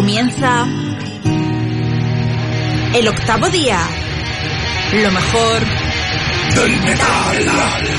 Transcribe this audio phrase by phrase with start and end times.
[0.00, 0.66] Comienza
[2.94, 3.78] el octavo día.
[4.94, 5.62] Lo mejor
[6.54, 7.89] del metal.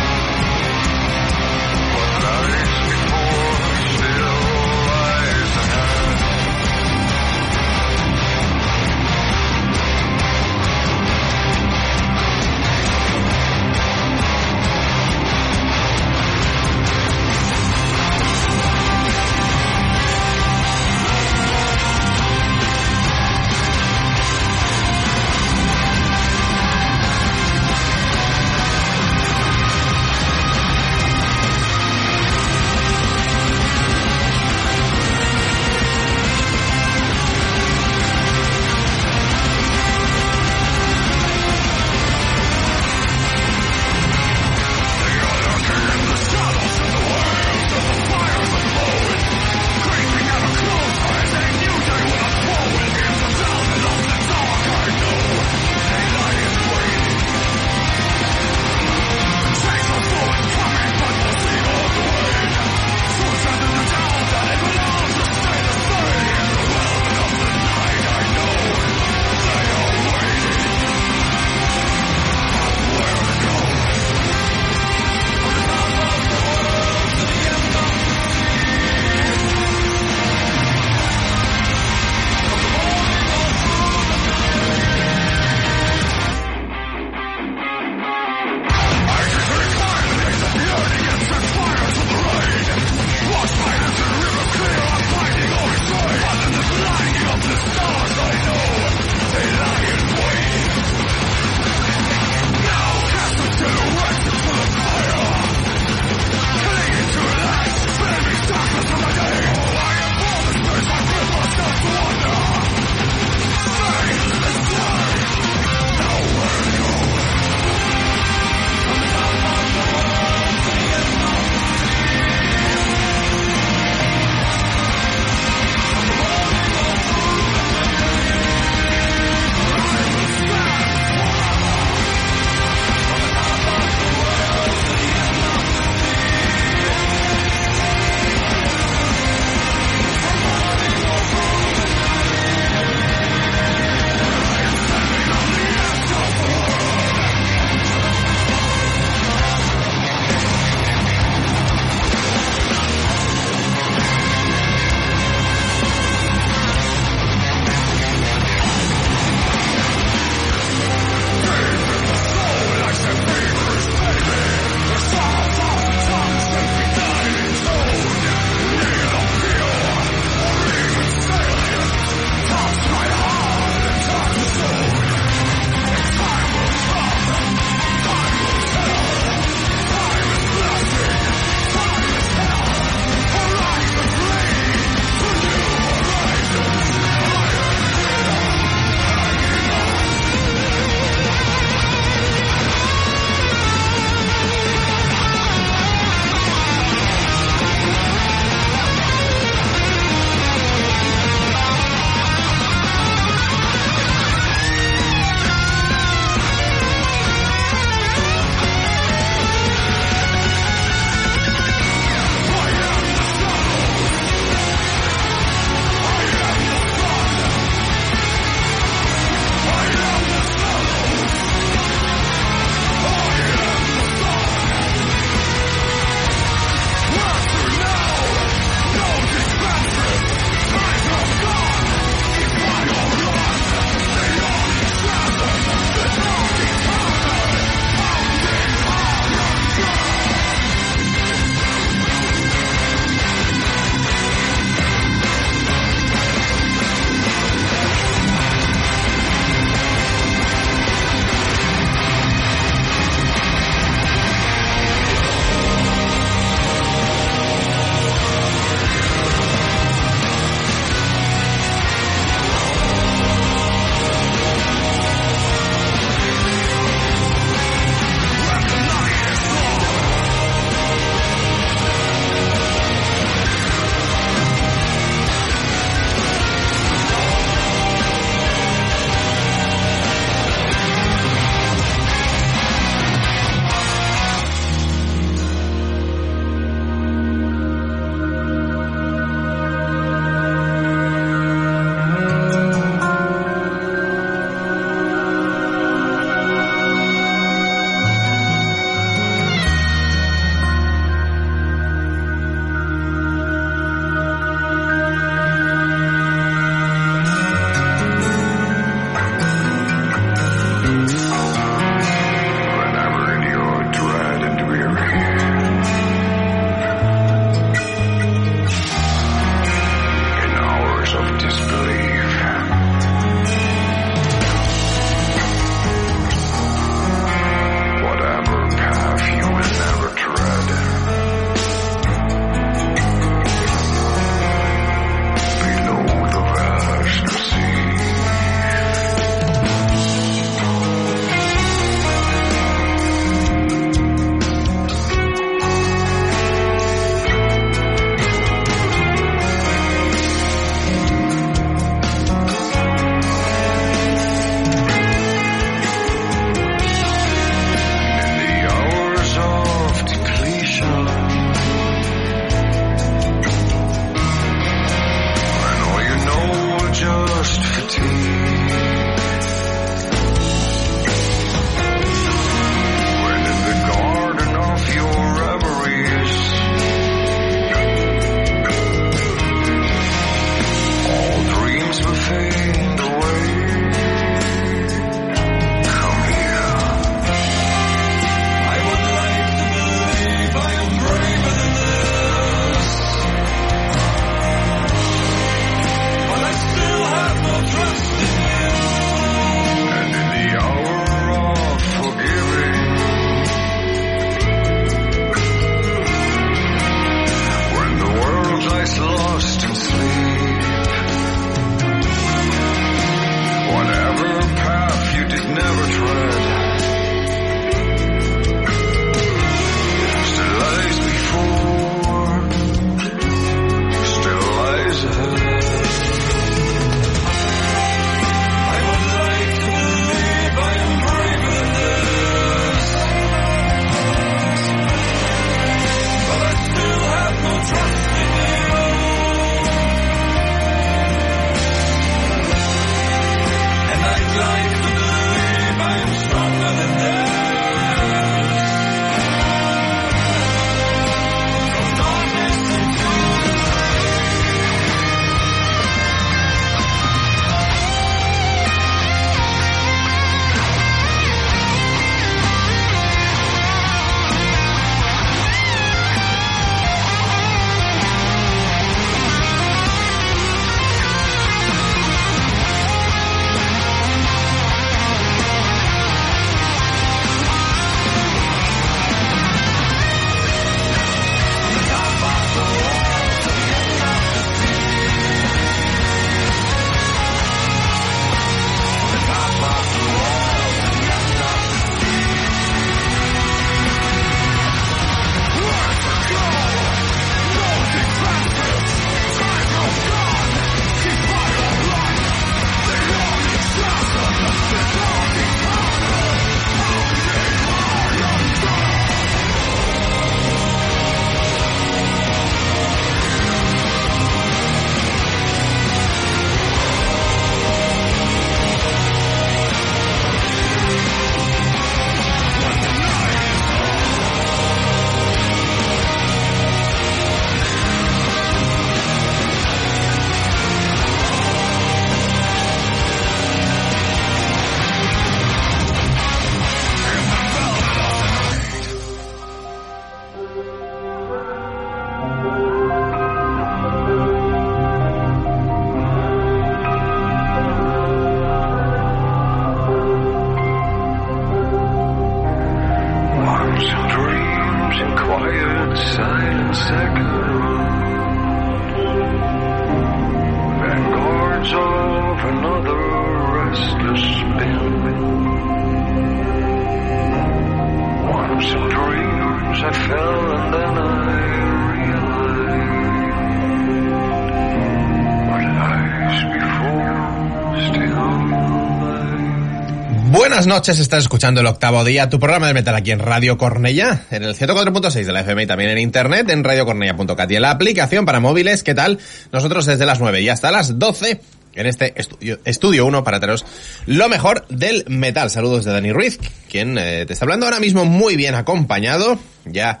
[580.66, 584.42] Noches, estás escuchando el octavo día, tu programa de metal aquí en Radio Cornella, en
[584.42, 588.24] el 104.6 de la FM y también en internet, en radiocornella.cat y en la aplicación
[588.26, 589.20] para móviles, ¿qué tal?
[589.52, 591.40] Nosotros desde las 9 y hasta las 12
[591.74, 593.64] en este estudio, estudio 1 para traeros
[594.06, 595.50] lo mejor del metal.
[595.50, 600.00] Saludos de Dani Ruiz, quien eh, te está hablando ahora mismo muy bien acompañado, ya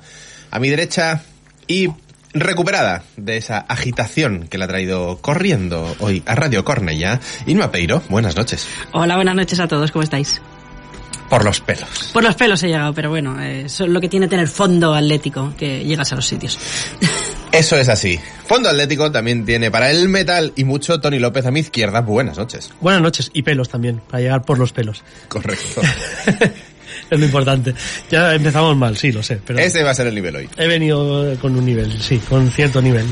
[0.50, 1.22] a mi derecha
[1.68, 1.90] y
[2.34, 8.02] recuperada de esa agitación que la ha traído corriendo hoy a Radio Cornella, Inma Peiro,
[8.08, 8.66] buenas noches.
[8.90, 10.42] Hola, buenas noches a todos, ¿cómo estáis?
[11.28, 12.10] Por los pelos.
[12.12, 14.94] Por los pelos he llegado, pero bueno, eh, eso es lo que tiene tener fondo
[14.94, 16.58] atlético, que llegas a los sitios.
[17.52, 18.20] Eso es así.
[18.46, 22.02] Fondo Atlético también tiene para el metal y mucho Tony López a mi izquierda.
[22.02, 22.70] Buenas noches.
[22.82, 25.02] Buenas noches y pelos también, para llegar por los pelos.
[25.28, 25.80] Correcto.
[27.10, 27.74] es lo importante.
[28.10, 30.48] Ya empezamos mal, sí, lo sé, pero Ese va a ser el nivel hoy.
[30.56, 33.06] he venido con un nivel, sí, con cierto nivel.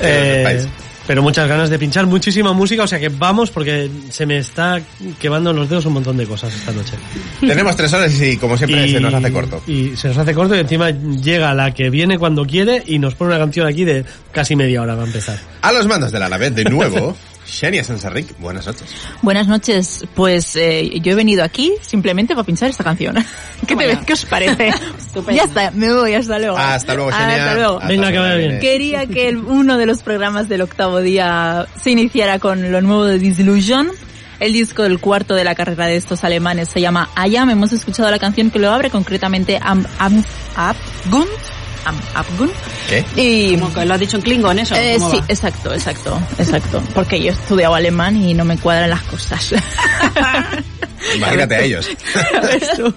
[0.00, 0.66] Eh.
[1.10, 4.80] Pero muchas ganas de pinchar muchísima música, o sea que vamos porque se me está
[5.18, 6.92] quemando en los dedos un montón de cosas esta noche.
[7.40, 9.60] Tenemos tres horas y como siempre se nos hace corto.
[9.66, 13.16] Y se nos hace corto y encima llega la que viene cuando quiere y nos
[13.16, 15.36] pone una canción aquí de casi media hora va a empezar.
[15.62, 17.16] A los mandos de la vez de nuevo,
[17.50, 18.84] Xenia Sansarric, buenas noches.
[19.22, 20.04] Buenas noches.
[20.14, 23.16] Pues eh, yo he venido aquí simplemente para pinchar esta canción.
[23.66, 23.98] ¿Qué, te.
[24.06, 24.72] ¿Qué os parece?
[25.34, 26.56] Ya está, me voy, hasta luego.
[26.56, 27.26] Hasta luego, Xenia.
[27.34, 27.74] Hasta luego.
[27.76, 28.60] Hasta Venga, que vaya bien.
[28.60, 33.04] Quería que el- uno de los programas del octavo día se iniciara con lo nuevo
[33.04, 33.88] de Disillusion.
[34.38, 37.50] El disco del cuarto de la carrera de estos alemanes se llama Ayam.
[37.50, 40.22] Hemos escuchado la canción que lo abre, concretamente Am, Am,
[40.56, 41.26] Abgund.
[41.28, 41.49] Am,
[42.14, 42.52] Abgund.
[42.88, 43.04] ¿Qué?
[43.16, 44.74] Y, Como que lo has dicho en Klingon, eso.
[44.74, 45.24] eh, ¿cómo sí, va?
[45.28, 46.82] exacto, exacto, exacto.
[46.94, 49.54] Porque yo he estudiado alemán y no me cuadran las cosas.
[51.16, 51.88] Imagínate a ellos.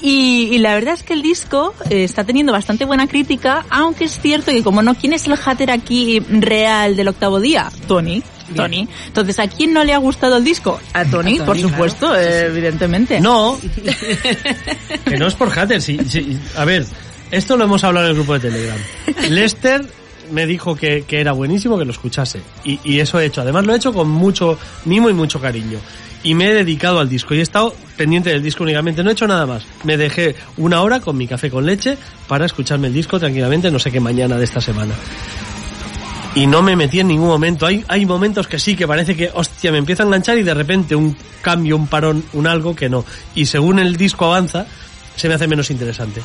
[0.00, 4.04] Y, y la verdad es que el disco eh, está teniendo bastante buena crítica, aunque
[4.04, 7.70] es cierto que como no, ¿quién es el hater aquí real del octavo día?
[7.86, 8.22] Tony.
[8.54, 8.88] Tony.
[9.06, 10.80] Entonces, ¿a quién no le ha gustado el disco?
[10.94, 12.20] A Tony, A Tony, por supuesto, claro.
[12.20, 12.46] Eh, sí.
[12.46, 13.20] evidentemente.
[13.20, 13.58] No,
[15.04, 16.38] que no es por hater, sí, sí.
[16.56, 16.86] A ver,
[17.30, 18.78] esto lo hemos hablado en el grupo de Telegram.
[19.30, 19.84] Lester
[20.30, 22.40] me dijo que, que era buenísimo que lo escuchase.
[22.64, 23.40] Y, y eso he hecho.
[23.40, 25.78] Además lo he hecho con mucho mimo y mucho cariño.
[26.22, 27.34] Y me he dedicado al disco.
[27.34, 29.02] Y he estado pendiente del disco únicamente.
[29.02, 29.64] No he hecho nada más.
[29.84, 33.78] Me dejé una hora con mi café con leche para escucharme el disco tranquilamente, no
[33.78, 34.94] sé qué mañana de esta semana.
[36.34, 37.66] Y no me metí en ningún momento.
[37.66, 40.54] Hay, hay momentos que sí, que parece que, hostia, me empieza a enganchar y de
[40.54, 43.04] repente un cambio, un parón, un algo que no.
[43.34, 44.66] Y según el disco avanza,
[45.16, 46.22] se me hace menos interesante.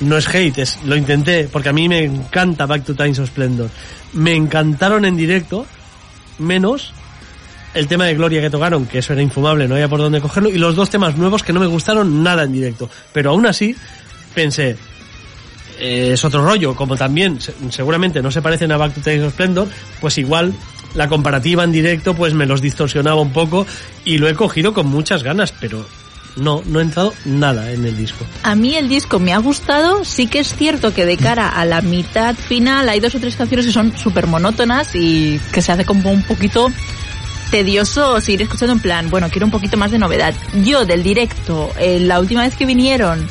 [0.00, 3.28] No es hate, es, lo intenté, porque a mí me encanta Back to Times of
[3.28, 3.70] Splendor.
[4.14, 5.66] Me encantaron en directo,
[6.38, 6.92] menos
[7.74, 10.48] el tema de Gloria que tocaron, que eso era infumable, no había por dónde cogerlo,
[10.50, 12.88] y los dos temas nuevos que no me gustaron nada en directo.
[13.12, 13.74] Pero aún así,
[14.34, 14.76] pensé,
[15.78, 19.24] eh, es otro rollo, como también se- seguramente no se parecen a Back to Times
[19.24, 19.68] of Splendor,
[20.00, 20.52] pues igual
[20.94, 23.66] la comparativa en directo pues me los distorsionaba un poco
[24.04, 25.84] y lo he cogido con muchas ganas, pero
[26.36, 28.24] no, no he entrado nada en el disco.
[28.42, 31.64] A mí el disco me ha gustado, sí que es cierto que de cara a
[31.64, 35.72] la mitad final hay dos o tres canciones que son súper monótonas y que se
[35.72, 36.68] hace como un poquito
[37.50, 40.34] tedioso seguir escuchando en plan, bueno, quiero un poquito más de novedad.
[40.64, 43.28] Yo del directo, eh, la última vez que vinieron,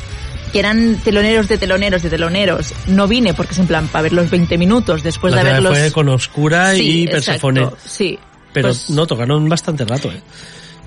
[0.52, 4.12] que eran teloneros de teloneros de teloneros, no vine porque es en plan para ver
[4.14, 5.76] los 20 minutos después la de haberlos...
[5.78, 7.68] fue con Oscura Sí, y Persephone.
[7.84, 8.18] Sí.
[8.52, 10.22] Pero Pues- no, tocaron bastante rato, eh.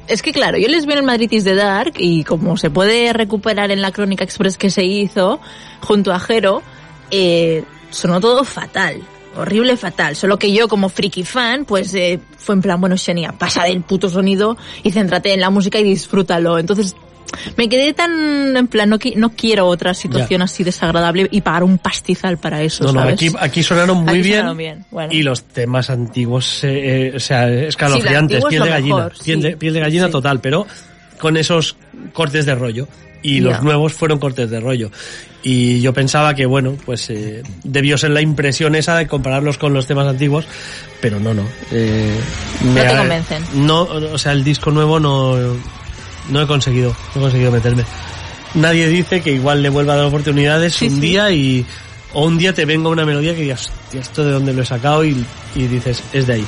[0.08, 2.70] Es que claro, yo les vi en el Madrid is the Dark y como se
[2.70, 5.42] puede recuperar en la Crónica Express que se hizo
[5.82, 6.64] junto a Jero,
[7.12, 9.02] eh, sonó todo fatal.
[9.36, 10.16] Horrible fatal.
[10.16, 13.82] Solo que yo como friki fan, pues eh, fue en plan, bueno, Xenia, pasa del
[13.82, 16.58] puto sonido y céntrate en la música y disfrútalo.
[16.58, 16.96] Entonces
[17.58, 20.46] me quedé tan en plan, no, qui- no quiero otra situación Ya.
[20.46, 23.14] así desagradable y pagar un pastizal para eso, No, no, ¿sabes?
[23.16, 25.14] aquí, aquí sonaron muy Aquí bien, sonaron bien, bueno.
[25.14, 29.38] y los temas antiguos, eh, eh, o sea, escalofriantes, Sí, piel de gallina, mejor, piel,
[29.42, 29.44] sí.
[29.48, 30.12] de, piel de gallina Sí.
[30.12, 30.66] total, pero
[31.20, 31.76] con esos
[32.14, 32.88] cortes de rollo.
[33.24, 34.92] Y los nuevos fueron cortes de rollo.
[35.44, 39.74] Y yo pensaba que, bueno, pues eh, debió ser la impresión esa de compararlos con
[39.74, 40.46] los temas antiguos,
[41.02, 41.44] pero no, no.
[41.72, 42.16] eh,
[42.64, 43.44] No te convencen.
[43.56, 45.36] No, o sea, el disco nuevo no,
[46.30, 47.84] no he conseguido, no he conseguido meterme.
[48.54, 51.00] Nadie dice que igual le vuelva a dar oportunidades Sí, un sí.
[51.02, 51.66] día y
[52.14, 54.66] o un día te venga una melodía que digas, "Hostia, esto de dónde lo he
[54.66, 56.46] sacado y, y dices, es de ahí.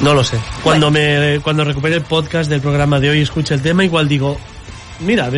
[0.00, 0.38] No lo sé.
[0.64, 4.08] Cuando me cuando recupere el podcast del programa de hoy y escuche el tema, igual
[4.08, 4.38] digo,
[5.00, 5.30] mira,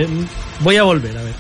[0.60, 1.34] voy a volver a ver.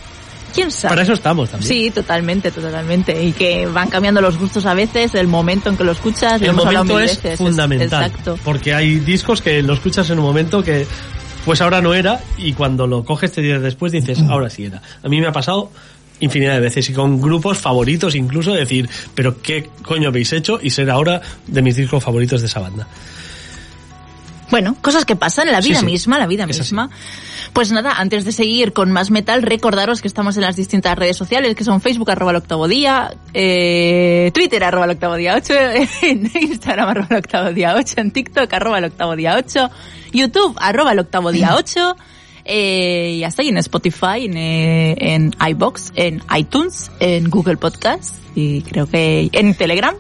[0.52, 0.90] ¿Quién sabe?
[0.90, 1.68] Para eso estamos también.
[1.68, 3.22] Sí, totalmente, totalmente.
[3.24, 6.46] Y que van cambiando los gustos a veces, el momento en que lo escuchas, lo
[6.46, 7.38] El hemos hablado momento mil es veces.
[7.38, 8.04] fundamental.
[8.10, 8.38] Exacto.
[8.44, 10.86] Porque hay discos que lo escuchas en un momento que
[11.44, 14.82] pues ahora no era y cuando lo coges te días después dices, ahora sí era.
[15.02, 15.70] A mí me ha pasado
[16.20, 20.70] infinidad de veces y con grupos favoritos incluso decir, pero qué coño habéis hecho y
[20.70, 22.86] ser ahora de mis discos favoritos de esa banda.
[24.52, 25.86] Bueno, cosas que pasan en la vida sí.
[25.86, 26.74] misma, la vida Es así.
[26.74, 26.90] misma.
[27.54, 31.16] Pues nada, antes de seguir con más metal, recordaros que estamos en las distintas redes
[31.16, 35.54] sociales, que son Facebook, arroba el octavo día, eh, Twitter, arroba el octavo día 8,
[36.02, 39.70] en Instagram, arroba el octavo día 8, en TikTok, arroba el octavo día 8,
[40.12, 41.96] YouTube, arroba el octavo día 8,
[42.44, 48.16] eh, y hasta ahí en Spotify, en, eh, en iBox, en iTunes, en Google Podcast,
[48.34, 49.94] y creo que en Telegram.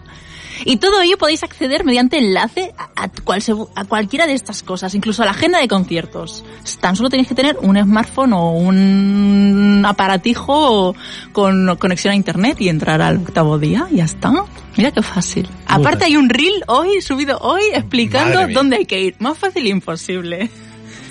[0.64, 3.42] Y todo ello podéis acceder mediante enlace a, a cual-
[3.74, 6.44] a cualquiera de estas cosas, incluso a la agenda de conciertos.
[6.80, 10.94] Tan solo tenéis que tener un smartphone o un aparatijo
[11.32, 13.86] con conexión a internet y entrar al octavo día.
[13.90, 14.32] y Ya está.
[14.76, 15.48] Mira qué fácil.
[15.66, 16.04] Aparte fácil.
[16.04, 19.16] hay un reel hoy, subido hoy, explicando dónde hay que ir.
[19.18, 20.50] Más fácil imposible.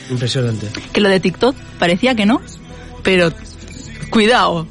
[0.10, 0.68] Impresionante.
[0.92, 2.42] Que lo de TikTok parecía que no,
[3.04, 3.32] pero
[4.10, 4.68] cuidado.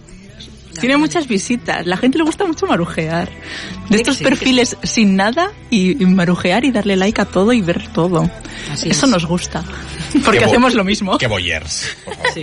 [0.78, 1.86] Tiene muchas visitas.
[1.86, 3.28] La gente le gusta mucho marujear.
[3.88, 7.52] De estos sí, que perfiles sin nada y, y marujear y darle like a todo
[7.52, 8.30] y ver todo.
[8.70, 9.12] Así Eso es.
[9.12, 9.64] nos gusta.
[10.24, 11.18] Porque hacemos lo mismo.
[11.18, 11.96] Qué boyers.
[12.34, 12.42] Sí.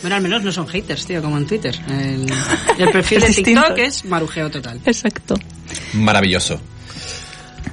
[0.00, 1.78] Bueno, al menos no son haters, tío, como en Twitter.
[1.88, 2.26] El,
[2.78, 3.60] el perfil Es de distinto.
[3.62, 4.80] TikTok es marujeo total.
[4.84, 5.36] Exacto.
[5.92, 6.60] Maravilloso.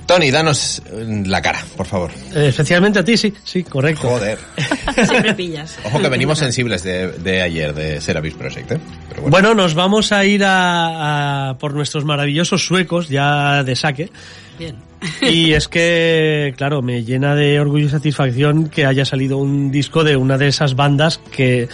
[0.10, 2.10] Tony, danos eh, la cara, por favor.
[2.34, 4.10] Eh, especialmente a ti, sí, sí, correcto.
[4.10, 4.40] Joder.
[5.08, 5.78] Siempre pillas.
[5.84, 8.80] Ojo que venimos sensibles de, de ayer, de Seravis Project, ¿eh?
[9.08, 9.30] Pero bueno.
[9.30, 14.10] Bueno, nos vamos a ir a, a por nuestros maravillosos suecos ya de saque.
[14.58, 14.78] Bien.
[15.22, 20.04] Y es que, claro, me llena de orgullo y satisfacción que haya salido un disco
[20.04, 21.70] de una de esas bandas que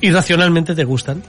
[0.00, 1.22] irracionalmente te gustan.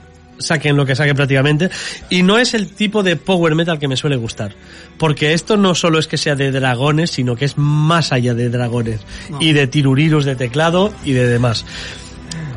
[0.44, 1.70] Saquen lo que saquen prácticamente.
[2.10, 4.54] Y no es el tipo de power metal que me suele gustar.
[4.98, 8.50] Porque esto no solo es que sea de dragones, sino que es más allá de
[8.50, 9.00] dragones.
[9.30, 9.38] No.
[9.40, 11.64] Y de tiruriros de teclado y de demás.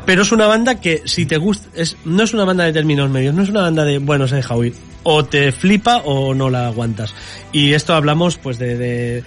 [0.08, 3.10] Pero es una banda que si te gusta, es, no es una banda de términos
[3.10, 4.74] medios, no es una banda de, bueno, se deja oír.
[5.02, 7.14] O te flipa o no la aguantas.
[7.52, 9.24] Y esto hablamos pues de, de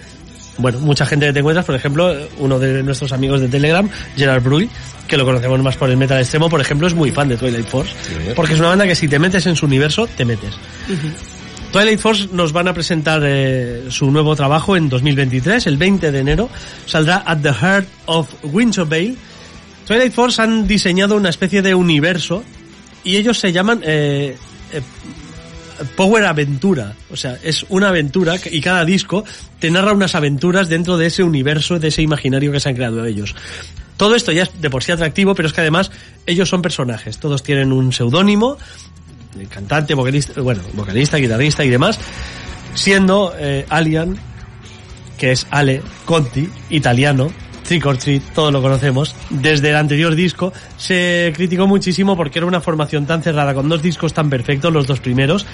[0.58, 4.42] bueno, mucha gente que te encuentras, por ejemplo, uno de nuestros amigos de Telegram, Gerard
[4.42, 4.68] Bruy,
[5.08, 7.66] que lo conocemos más por el metal extremo, por ejemplo, es muy fan de Twilight
[7.66, 7.92] Force.
[8.02, 8.34] señor.
[8.34, 10.54] Porque es una banda que si te metes en su universo, te metes.
[11.72, 16.18] Twilight Force nos van a presentar eh, su nuevo trabajo en 2023, el 20 de
[16.18, 16.50] enero.
[16.86, 19.16] Saldrá At the Heart of Winter Vale.
[19.86, 22.44] Twilight Force han diseñado una especie de universo
[23.04, 24.36] y ellos se llaman eh,
[24.72, 24.80] eh,
[25.96, 26.94] Power Aventura.
[27.10, 29.24] O sea, es una aventura y cada disco
[29.58, 33.04] te narra unas aventuras dentro de ese universo, de ese imaginario que se han creado
[33.04, 33.34] ellos.
[33.96, 35.90] Todo esto ya es de por sí atractivo, pero es que además
[36.26, 37.18] ellos son personajes.
[37.18, 38.58] Todos tienen un seudónimo,
[39.48, 41.98] cantante, vocalista, bueno, vocalista, guitarrista y demás,
[42.74, 44.16] siendo eh, Alien,
[45.18, 47.32] que es Ale Conti, italiano,
[47.66, 52.46] Trick or Treat, todos lo conocemos, desde el anterior disco, se criticó muchísimo porque era
[52.46, 55.46] una formación tan cerrada, con dos discos tan perfectos, los dos primeros,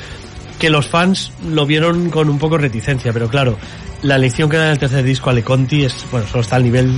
[0.59, 3.57] que los fans lo vieron con un poco reticencia, pero claro,
[4.03, 6.91] la lección que da el tercer disco Ale Conti es, bueno, solo está al nivel,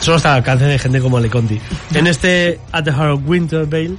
[0.00, 1.60] solo está al alcance de gente como Ale Conti.
[1.94, 3.96] En este At the Heart of Winter Vale,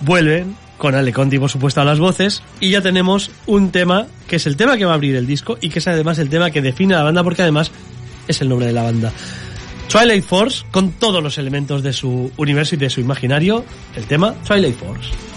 [0.00, 4.36] vuelven con Ale Conti, por supuesto, a las voces, y ya tenemos un tema que
[4.36, 6.50] es el tema que va a abrir el disco y que es además el tema
[6.50, 7.70] que define a la banda porque además
[8.30, 9.12] es el nombre de la banda.
[9.88, 13.64] Twilight Force, con todos los elementos de su universo y de su imaginario,
[13.96, 15.29] el tema Twilight Force.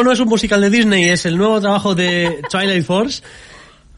[0.00, 3.22] No, no es un musical de Disney, es el nuevo trabajo de Twilight Force.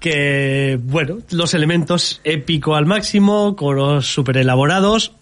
[0.01, 5.12] Que, bueno, los elementos épico al máximo, coros super elaborados,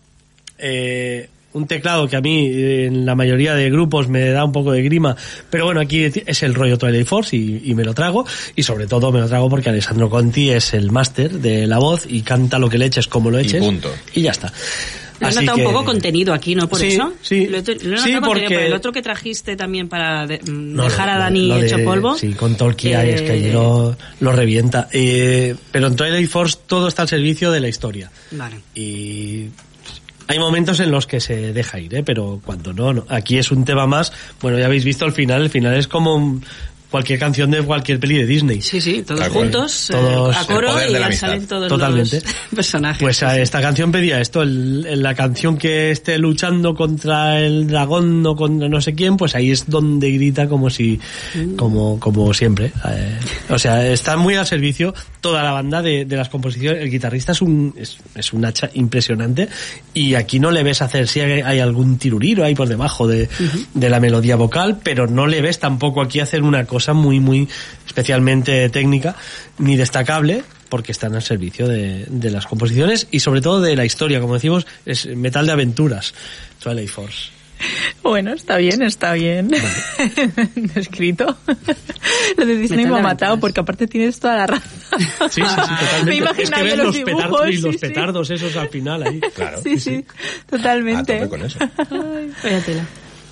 [0.57, 4.73] eh, un teclado que a mí en la mayoría de grupos me da un poco
[4.73, 5.15] de grima,
[5.51, 8.25] pero bueno, aquí es el rollo Twilight Force y, y me lo trago,
[8.57, 12.07] y sobre todo me lo trago porque Alessandro Conti es el máster de la voz
[12.09, 13.63] y canta lo que le eches como lo Y eches.
[13.63, 13.93] punto.
[14.15, 14.51] Y ya está.
[15.21, 16.69] Lo he notado que- un poco contenido aquí, ¿no?
[16.69, 17.13] Por Sí, eso.
[17.23, 17.47] sí.
[17.47, 20.75] Lo he, lo he Sí, porque- pero el otro que trajiste también para de- mm,
[20.75, 22.17] No, dejar a Dani lo hecho polvo.
[22.17, 24.89] Sí, con Tolkien Eh, es que allí lo, revienta.
[24.93, 28.11] Eh, pero en Twilight Force todo está al servicio de la historia.
[28.33, 28.57] Vale.
[28.75, 29.47] Y
[30.27, 32.03] hay momentos en los que se deja ir, ¿eh?
[32.03, 33.05] pero cuando no, no.
[33.09, 34.13] Aquí es un tema más.
[34.41, 35.43] Bueno, ya habéis visto el final.
[35.43, 36.45] El final es como un-
[36.91, 38.61] cualquier canción de cualquier peli de Disney.
[38.61, 42.17] Sí, sí, todos juntos, eh, Todos- a coro y ya salen todos Totalmente.
[42.23, 43.01] los personajes.
[43.01, 47.67] Pues a esta canción pedía esto, el- el- la canción que esté luchando contra el
[47.69, 50.99] dragón o contra no sé quién, pues ahí es donde grita como si,
[51.57, 52.73] como, como siempre.
[52.89, 53.19] Eh,
[53.51, 56.83] o sea, está muy al servicio toda la banda de, de las composiciones.
[56.83, 59.49] El guitarrista es un, es, es un hacha impresionante
[59.95, 63.29] y aquí no le ves hacer, si hay, hay algún tiruriro ahí por debajo de,
[63.75, 67.49] de la melodía vocal, pero no le ves tampoco aquí hacer una cosa muy, muy
[67.87, 69.17] especialmente técnica
[69.59, 73.85] ni destacable porque están al servicio de, de las composiciones y sobre todo de la
[73.85, 76.15] historia, como decimos, es metal de aventuras,
[76.63, 77.41] Twilight Force.
[78.03, 79.51] Bueno, está bien, está bien.
[80.75, 81.37] Escrito.
[82.37, 84.71] Lo de Disney me ha matado porque aparte tienes toda la razón.
[85.31, 85.45] Sí, sí, sí,
[85.81, 86.05] totalmente.
[86.05, 87.79] Me es imaginaba que ves yo los, los petardos, dibujos, y los sí, sí.
[87.79, 89.21] petardos esos al final ahí.
[89.35, 89.63] Claro.
[89.63, 91.17] Sí, sí, A totalmente.
[91.19, 91.59] tope con eso.
[92.65, 92.87] Tela.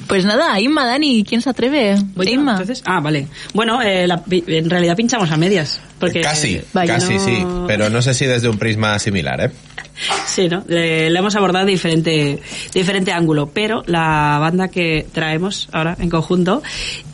[0.07, 1.97] Pues nada, Inma, Dani, ¿quién se atreve?
[2.15, 2.53] Voy yo, Inma.
[2.53, 2.83] entonces.
[2.87, 3.27] Ah, vale.
[3.53, 5.81] Bueno, eh, la- en realidad pinchamos a medias.
[5.99, 9.41] Porque, casi, eh, Vaya, casi no- sí, pero no sé si desde un prisma similar,
[9.41, 9.51] ¿eh?
[10.27, 10.63] Sí, ¿no?
[10.69, 12.39] Le, le hemos abordado de diferente,
[12.73, 16.63] diferente ángulo, pero la banda que traemos ahora en conjunto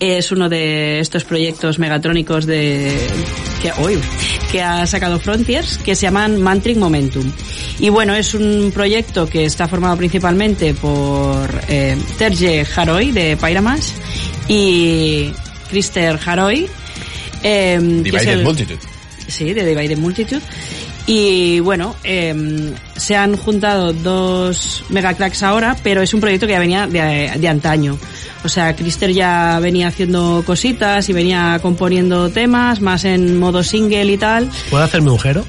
[0.00, 2.94] es uno de estos proyectos megatrónicos de
[3.62, 3.98] que, uy,
[4.52, 7.30] que ha sacado Frontiers, que se llaman Mantric Momentum.
[7.78, 13.92] Y bueno, es un proyecto que está formado principalmente por eh, Terje Haroy de Pyramas
[14.48, 15.32] y
[15.70, 16.68] Krister Haroy.
[17.42, 18.78] eh, que es Divided el- Multitude.
[19.26, 20.42] Sí, de Divided Multitude.
[21.06, 26.58] Y bueno, em, se han juntado dos megacracks ahora, pero es un proyecto que ya
[26.58, 27.98] venía de, de antaño.
[28.42, 34.12] O sea, Krister ya venía haciendo cositas y venía componiendo temas, más en modo single
[34.12, 34.50] y tal.
[34.70, 35.44] ¿Puedo hacerme un jero?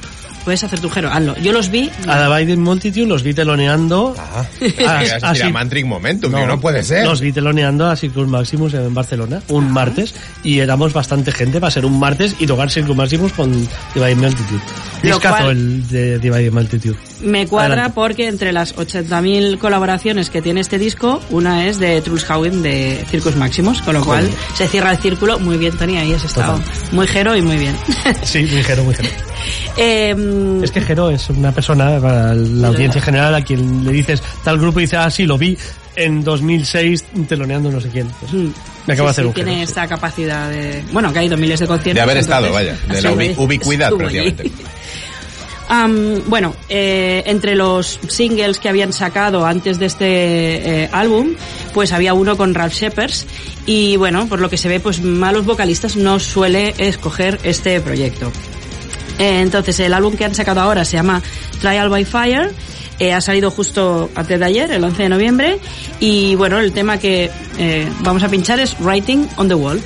[0.45, 1.35] Puedes hacer tu jero, hazlo.
[1.39, 1.89] Yo los vi.
[2.07, 4.15] A la Biden Multitude los vi teloneando.
[4.17, 4.45] Ah,
[4.87, 7.03] Ah, así, así- a Mantric Momentum, que no puede ser.
[7.05, 11.71] Los vi teloneando a Circus Maximus en Barcelona un martes y éramos bastante gente para
[11.71, 13.51] ser un martes y tocar Circus Maximus con
[13.93, 14.61] Divide Multitude.
[15.01, 16.95] Discazo el de Divide Multitude.
[17.21, 17.95] Me cuadra Adelante.
[17.95, 22.25] porque entre las 80.000 colaboraciones que tiene este disco, una es de Truls
[22.61, 25.39] de Circus Maximus, con lo cual se cierra el círculo.
[25.39, 26.59] Muy bien, Tony, ahí has estado.
[26.91, 27.75] Muy jero y muy bien.
[28.23, 29.09] Sí, muy Jero, muy Jero.
[29.77, 34.21] Em, Es que Jero es una persona, para la audiencia general, a quien le dices
[34.43, 35.57] tal grupo y dice, ah, sí, lo vi
[35.95, 38.07] en 2006 teloneando no sé quién.
[38.19, 38.47] Pues, Mm.
[38.87, 39.71] me acabo de hacer sí, un tiene Jero, sí.
[39.71, 40.83] esta capacidad de...
[40.91, 41.95] Bueno, que ha ido miles de conciertos.
[41.95, 44.51] De haber estado, vaya, de la ubi- ubicuidad prácticamente.
[45.67, 50.05] Am, bueno, eh, entre los singles que habían sacado antes de este
[50.83, 51.29] eh, álbum,
[51.73, 53.25] pues había uno con Ralph Shepherds
[53.65, 58.31] y bueno, por lo que se ve, pues malos vocalistas no suele escoger este proyecto.
[59.19, 61.21] Eh, entonces, el álbum que han sacado ahora se llama
[61.61, 62.51] Trial by Fire.
[62.99, 65.59] eh, ha salido justo antes de ayer, el 11 de noviembre.
[65.99, 69.81] Y bueno, el tema que eh, vamos a pinchar es Writing on the Wall.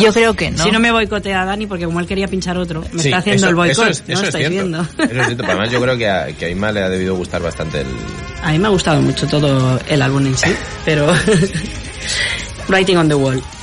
[0.00, 0.62] Yo creo que no.
[0.62, 3.40] Si no me boicotea Dani, porque como él quería pinchar otro, me Sí, está haciendo
[3.40, 3.72] eso- el boicot.
[3.88, 4.80] Eso es, no es estáis viendo.
[4.80, 7.42] Eso es cierto, pero además yo creo que a, que a le ha debido gustar
[7.42, 7.86] bastante el...
[8.42, 10.50] A mí me ha gustado mucho todo el álbum en sí,
[10.84, 11.12] pero
[12.68, 13.57] Writing on the Wall.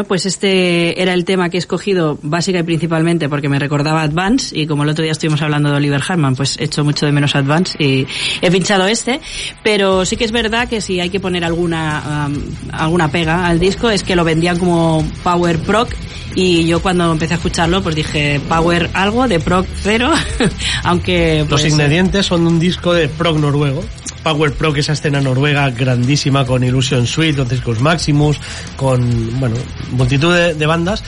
[0.00, 4.00] Bueno, pues este era el tema que he escogido básica y principalmente porque me recordaba
[4.00, 7.04] Advance y como el otro día estuvimos hablando de Oliver Harman, pues he hecho mucho
[7.04, 8.06] de menos Advance y
[8.40, 9.20] he pinchado este,
[9.62, 12.42] pero sí que es verdad que si hay que poner alguna am,
[12.72, 15.90] alguna pega al disco es que lo vendían como Power Proc
[16.34, 20.10] y yo cuando empecé a escucharlo pues dije Power algo de Proc cero,
[20.84, 23.84] aunque Los pues, ingredientes son un disco de prog noruego.
[24.22, 28.38] Power Prog, esa escena noruega grandísima con Illusion Suite, con Circus Maximus,
[28.76, 29.56] con, bueno,
[29.92, 31.02] multitud de, de bandas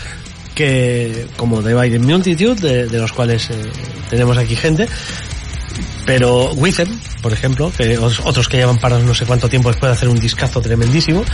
[0.54, 3.54] que, como Divide in Multitude, de, de los cuales eh,
[4.10, 4.86] tenemos aquí gente,
[6.04, 6.88] pero Withem,
[7.22, 10.08] por ejemplo, que os- otros que llevan parados no sé cuánto tiempo después de hacer
[10.08, 11.24] un discazo tremendísimo.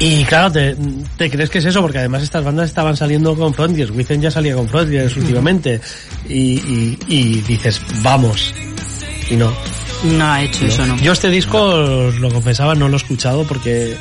[0.00, 0.76] Y claro, te,
[1.16, 4.30] te crees que es eso, porque además estas bandas estaban saliendo con Frontiers, Withem ya
[4.30, 5.80] salía con Frontiers últimamente,
[6.28, 8.54] y, y, y dices, vamos,
[9.30, 9.52] y no.
[10.04, 10.96] No ha hecho eso, no.
[10.98, 13.96] Yo este disco, lo confesaba, no lo he escuchado porque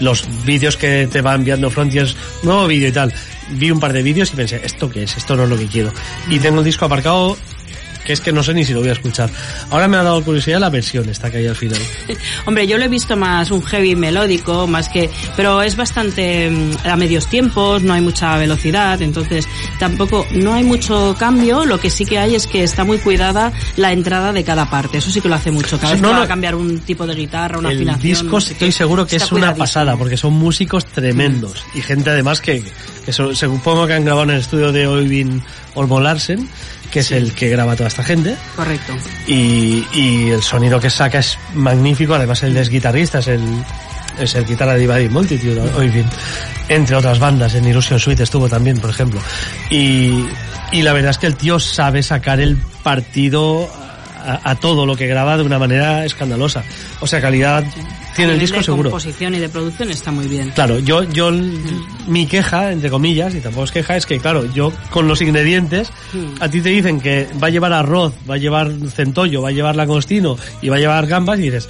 [0.00, 3.12] los vídeos que te va enviando Frontiers, nuevo vídeo y tal,
[3.50, 5.16] vi un par de vídeos y pensé, ¿esto qué es?
[5.16, 5.92] Esto no es lo que quiero.
[6.28, 7.36] Y tengo el disco aparcado
[8.06, 9.28] que es que no sé ni si lo voy a escuchar.
[9.68, 11.80] Ahora me ha dado curiosidad la versión esta que hay al final.
[12.46, 16.86] Hombre, yo lo he visto más un heavy melódico, más que, pero es bastante mm,
[16.86, 19.48] a medios tiempos, no hay mucha velocidad, entonces
[19.78, 23.52] tampoco, no hay mucho cambio, lo que sí que hay es que está muy cuidada
[23.76, 26.14] la entrada de cada parte, eso sí que lo hace mucho, cada vez no, que
[26.14, 28.02] va a cambiar un tipo de guitarra, una el afinación.
[28.24, 31.64] disco estoy seguro que es una pasada porque son músicos tremendos.
[31.74, 32.62] Y gente además que,
[33.04, 35.42] que so- supongo que han grabado en el estudio de Oyvind
[35.74, 36.48] Olmo Larsen
[36.90, 38.36] que es el que graba a toda esta gente.
[38.54, 38.94] Correcto.
[39.26, 43.42] y, y el sonido que saca es magnífico, además él es guitarrista, es el,
[44.18, 46.06] es el guitarra de Divided Multitude, hoy bien,
[46.68, 49.20] entre otras bandas, en Illusion Suite estuvo también, por ejemplo.
[49.70, 50.26] Y,
[50.72, 53.68] y la verdad es que el tío sabe sacar el partido
[54.26, 56.64] a, a todo lo que graba de una manera escandalosa.
[57.00, 57.64] O sea, calidad
[58.14, 58.90] tiene el disco de seguro.
[58.90, 60.50] composición y de producción está muy bien.
[60.54, 61.30] Claro, yo, yo,
[62.06, 65.90] mi queja, entre comillas, y tampoco es queja, es que, claro, yo con los ingredientes,
[66.12, 66.40] Hmm.
[66.40, 69.52] a ti te dicen que va a llevar arroz, va a llevar centollo, va a
[69.52, 71.68] llevar langostino y va a llevar gambas y dices,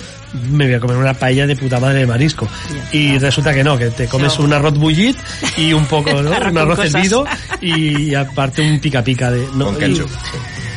[0.50, 2.46] me voy a comer una paella de puta madre de marisco.
[2.92, 5.16] Y resulta que no, que te comes un arroz bullit
[5.56, 6.32] y un poco, ¿no?
[6.32, 7.24] Arroz un arroz hervido
[7.60, 9.46] y, aparte un pica pica de...
[9.54, 9.66] ¿no?
[9.66, 10.10] Con Y- ketchup.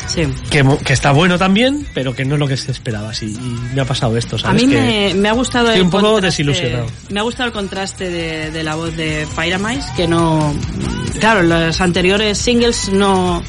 [0.10, 0.24] Sí.
[0.50, 3.14] que, que está bueno también, pero que no es lo que se esperaba.
[3.14, 4.64] Sí, y me ha pasado esto, A ¿sabes?
[4.66, 6.86] mí Que- me, me ha gustado estoy el un poco contraste- desilusionado.
[7.10, 10.54] Me ha gustado el contraste de, de la voz de Pyramids, que no...
[11.20, 13.42] Claro, los anteriores singles no...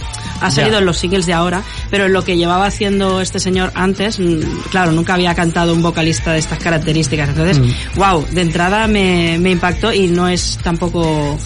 [0.43, 0.79] Ha salido Ya.
[0.79, 4.41] en los singles de ahora, pero en lo que llevaba haciendo este señor antes, mm,
[4.71, 7.29] claro, nunca había cantado un vocalista de estas características.
[7.29, 7.99] Entonces, Mm.
[7.99, 11.39] wow, de entrada me, me impactó y no es tampoco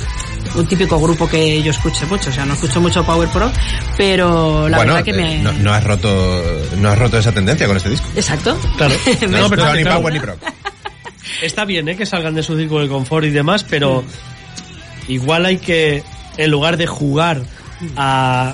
[0.54, 3.50] un típico grupo que yo escuche mucho, o sea, no escucho mucho Power Pro,
[3.96, 5.36] pero la bueno, verdad que me...
[5.36, 8.06] eh, no, no has roto, no has roto esa tendencia con este disco.
[8.16, 8.58] Exacto.
[8.76, 8.94] Claro.
[9.22, 10.00] Me No, pero No, ni claro.
[10.00, 10.38] Power ni Proc.
[11.42, 11.96] Está bien, ¿eh?
[11.96, 14.04] Que salgan de su círculo de confort y demás, pero
[15.08, 16.02] igual hay que,
[16.36, 17.42] en lugar de jugar
[17.96, 18.52] a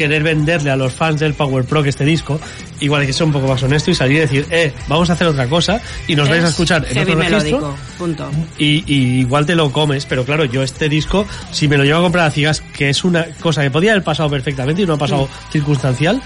[0.00, 2.40] querer venderle a los fans del Power Pro que este disco,
[2.80, 5.12] igual hay que ser un poco más honesto y salir y decir, eh, vamos a
[5.12, 5.78] hacer otra cosa
[6.08, 8.30] y nos vais a Es escuchar en otro registro punto.
[8.56, 11.98] y, y igual te lo comes, pero claro, yo este disco, si me lo llevo
[11.98, 14.94] a comprar a ciegas, que es una cosa que podía haber pasado perfectamente y no
[14.94, 16.22] ha pasado circunstancial,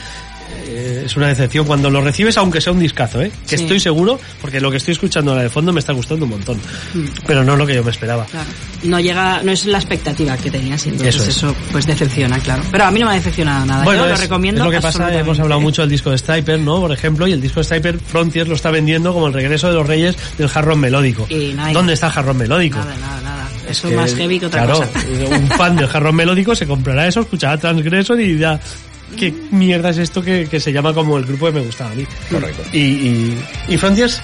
[0.66, 3.30] eh, es una decepción cuando lo recibes, aunque sea un discazo, ¿eh?
[3.48, 3.64] Que Sí.
[3.64, 6.60] estoy seguro, porque lo que estoy escuchando ahora de fondo me está gustando un montón.
[7.26, 8.24] Pero no es lo que yo me esperaba.
[8.26, 8.48] Claro.
[8.84, 11.56] No llega, no es la expectativa que tenías, entonces Eso eso, es.
[11.72, 12.62] pues decepciona, claro.
[12.70, 13.84] Pero a mí no me ha decepcionado nada.
[13.84, 14.60] Bueno, Yo lo es, recomiendo.
[14.62, 16.80] es lo que pasa, hemos hablado mucho del disco de Striper, ¿no?
[16.80, 19.74] Por ejemplo, y el disco de Striper Frontiers lo está vendiendo como el regreso de
[19.74, 21.26] los reyes del jarrón melódico.
[21.30, 21.72] Y nada.
[21.72, 22.78] ¿Dónde está el jarrón melódico?
[22.78, 23.48] Nada, nada, nada.
[23.64, 24.90] Es Eso que, es más heavy que otra claro, cosa.
[25.40, 28.60] un fan del jarrón melódico se comprará eso, escuchará Transgressor y dirá,
[29.16, 31.94] ¿qué mierda es esto que, que se llama como el grupo que me gustaba a
[31.94, 32.06] mí?
[32.30, 32.62] Correcto.
[32.72, 34.20] Y, y, y Frontiers,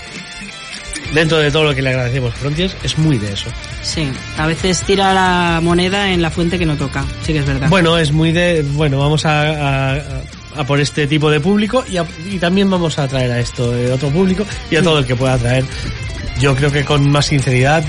[1.15, 3.51] dentro de todo lo que le agradecemos Frontiers, es muy de eso.
[3.83, 7.05] Sí, a veces tira la moneda en la fuente que no toca.
[7.25, 7.69] Sí que es verdad.
[7.69, 10.01] Bueno, es muy de, bueno, vamos a, a,
[10.57, 13.71] a por este tipo de público y, a- y también vamos a traer a esto
[13.73, 15.65] de otro público y a todo el que pueda traer.
[16.41, 17.85] Yo creo que con más sinceridad,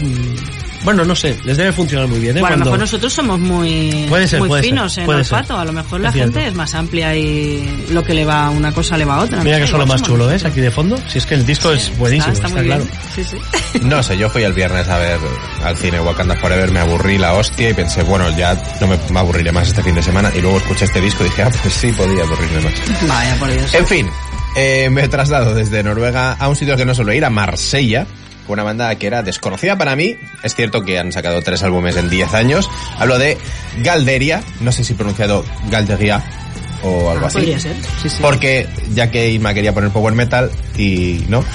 [0.83, 2.37] bueno, no sé, les debe funcionar muy bien.
[2.37, 2.41] ¿eh?
[2.41, 5.47] Bueno, a lo mejor nosotros somos muy, Puede ser, muy puede ser, finos en olfato.
[5.47, 5.55] ser.
[5.57, 8.49] A lo mejor la Es gente es más amplia y lo que le va a
[8.49, 9.43] una cosa le va a otra.
[9.43, 10.45] Mira No que sé, son lo igual más chulo, ¿ves?
[10.45, 10.97] Aquí de fondo.
[11.07, 12.83] Si es que el disco es buenísimo, está, muy claro.
[12.83, 12.99] bien.
[13.15, 13.79] Sí, sí.
[13.83, 15.19] No sé, yo fui el viernes a ver
[15.63, 19.19] al cine Wakanda Forever, me aburrí la hostia y pensé, bueno, ya no me, me
[19.19, 20.31] aburriré más este fin de semana.
[20.35, 22.73] Y luego escuché este disco y dije, ah, pues sí, podía aburrirme más.
[23.07, 23.73] Vaya, por Dios.
[23.73, 24.09] En fin,
[24.55, 28.05] eh, me he trasladado desde Noruega a un sitio que no suelo ir, a Marsella,
[28.47, 30.15] con una banda que era desconocida para mí.
[30.43, 32.69] Es cierto que han sacado tres álbumes en 10 años.
[32.97, 33.37] Hablo de
[33.83, 36.23] Galderia, no sé si pronunciado Galderia
[36.83, 37.37] o algo Ah, así.
[37.37, 37.75] podría ser.
[38.01, 38.17] Sí, sí.
[38.21, 41.43] Porque ya que Isma quería poner power metal y no.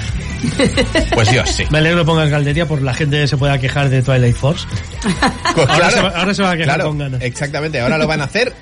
[1.15, 1.65] Pues yo sí.
[1.71, 4.67] Me alegro que pongas Galdería por la gente se pueda quejar de Twilight Force.
[5.03, 5.17] Pues
[5.69, 7.23] Ahora claro, se va- ahora se va a quejar claro, con ganas.
[7.23, 8.53] Exactamente, ahora lo van a hacer,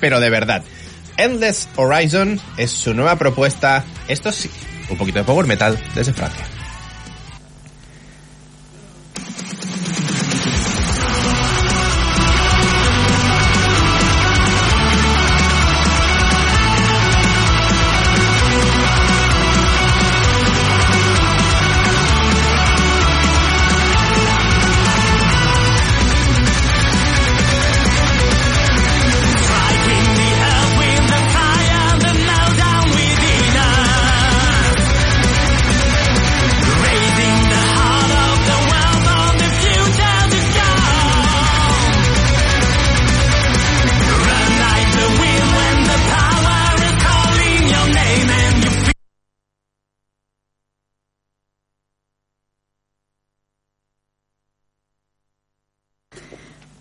[0.00, 0.62] pero de verdad.
[1.16, 3.84] Endless Horizon es su nueva propuesta.
[4.08, 4.50] Esto sí,
[4.90, 6.44] un poquito de power metal desde Francia.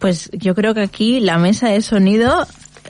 [0.01, 2.45] Pues yo creo que aquí la mesa de sonido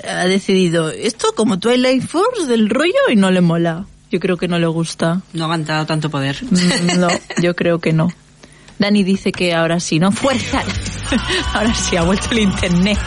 [0.09, 3.86] ha decidido esto como Twilight Force del rollo y no le mola.
[4.09, 5.22] Yo creo que no le gusta.
[5.34, 6.38] No ha aguantado tanto poder.
[6.49, 7.09] Mm, No,
[7.41, 8.07] yo creo que no.
[8.80, 10.12] Dani dice que ahora sí, ¿no?
[10.12, 10.64] ¡Fuerza!
[11.53, 12.97] Ahora sí, ha vuelto el internet.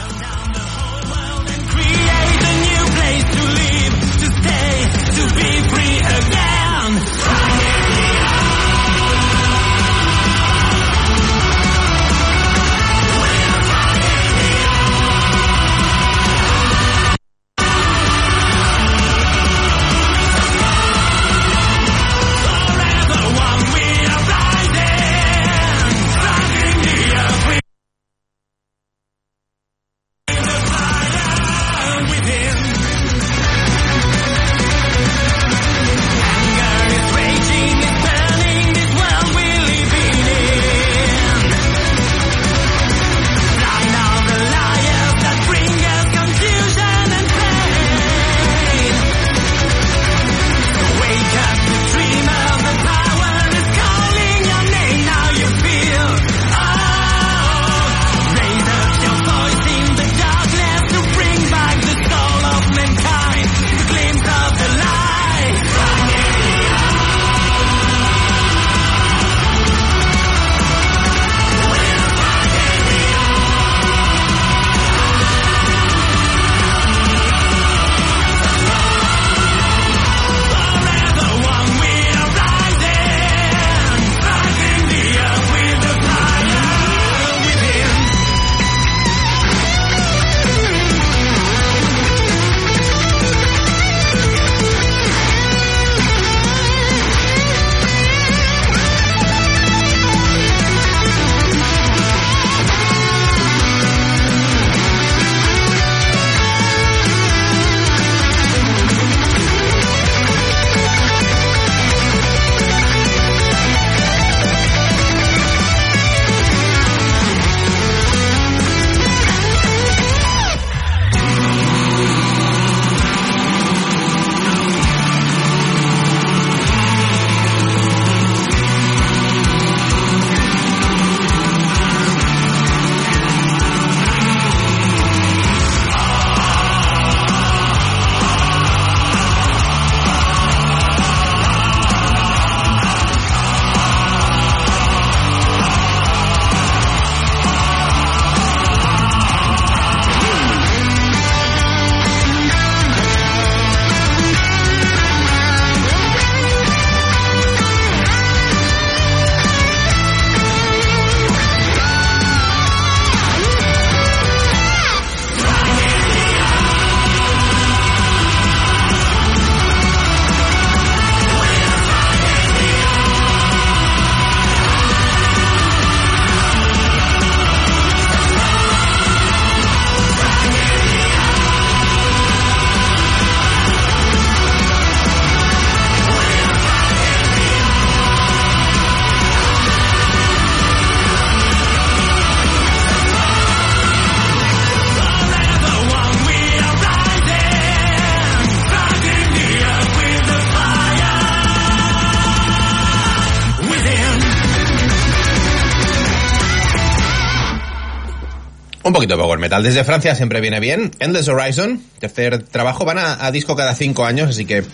[209.44, 209.62] Metal.
[209.62, 210.90] Desde Francia siempre viene bien.
[210.98, 212.84] Endless Horizon, tercer trabajo.
[212.84, 214.64] Van a, a disco cada cinco años, así que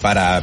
[0.00, 0.42] para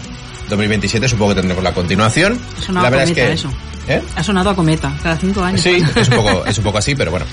[0.49, 2.39] 2027 supongo que tendremos la continuación.
[2.57, 3.34] Ha sonado la verdad es cometa que...
[3.34, 3.53] eso.
[3.88, 4.01] ¿Eh?
[4.15, 5.61] Ha sonado a cometa, cada cinco años.
[5.61, 7.26] Sí, es un poco, es un poco así, pero bueno.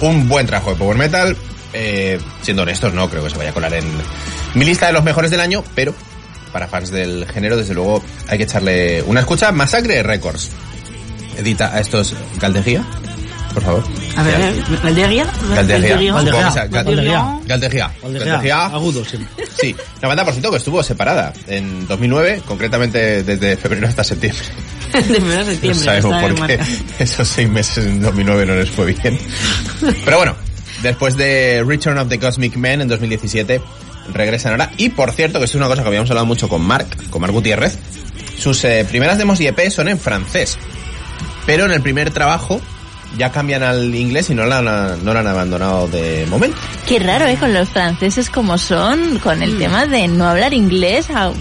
[0.00, 1.36] Un buen trabajo de Power Metal.
[1.74, 3.84] Eh, siendo honestos, no creo que se vaya a colar en
[4.54, 5.94] mi lista de los mejores del año, pero
[6.52, 9.52] para fans del género, desde luego, hay que echarle una escucha.
[9.52, 10.50] Masacre Records.
[11.38, 12.84] Edita a estos Galdegía,
[13.52, 13.84] por favor.
[14.16, 15.26] A ver, Valderia.
[15.54, 15.88] Galdegía.
[15.88, 16.12] Galdegía.
[16.12, 17.38] Supongo que sea- Gal- Galdegía.
[17.46, 17.92] Galdegía.
[18.02, 19.44] Galdegía, agudo siempre.
[19.60, 24.42] Sí, una banda, por cierto, que estuvo separada en 2009, concretamente desde febrero hasta septiembre.
[24.92, 25.84] De febrero a No septiembre.
[25.84, 26.60] sabemos está por qué
[27.04, 29.18] esos seis meses en 2009 no les fue bien.
[30.04, 30.36] Pero bueno,
[30.82, 33.60] después de Return of the Cosmic Man en 2017,
[34.12, 34.70] regresan ahora.
[34.76, 37.20] Y por cierto, que esto es una cosa que habíamos hablado mucho con Mark, con
[37.20, 37.78] Mark Gutiérrez,
[38.38, 40.58] sus eh, primeras demos y EP son en francés.
[41.46, 42.60] Pero en el primer trabajo
[43.18, 46.56] ya cambian al inglés y no la han, no la han abandonado de momento.
[46.86, 47.36] Qué raro, ¿eh?
[47.38, 49.42] Con los franceses como son, con Mm.
[49.42, 51.34] el tema de no hablar inglés, au-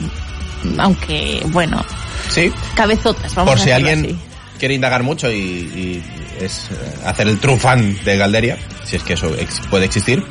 [0.77, 1.83] aunque, bueno,
[2.29, 4.17] Sí, cabezotas, vamos por a si alguien así.
[4.59, 6.03] quiere indagar mucho y, y
[6.39, 10.23] es eh, hacer el true fan de Galderia, si es que eso ex- puede existir.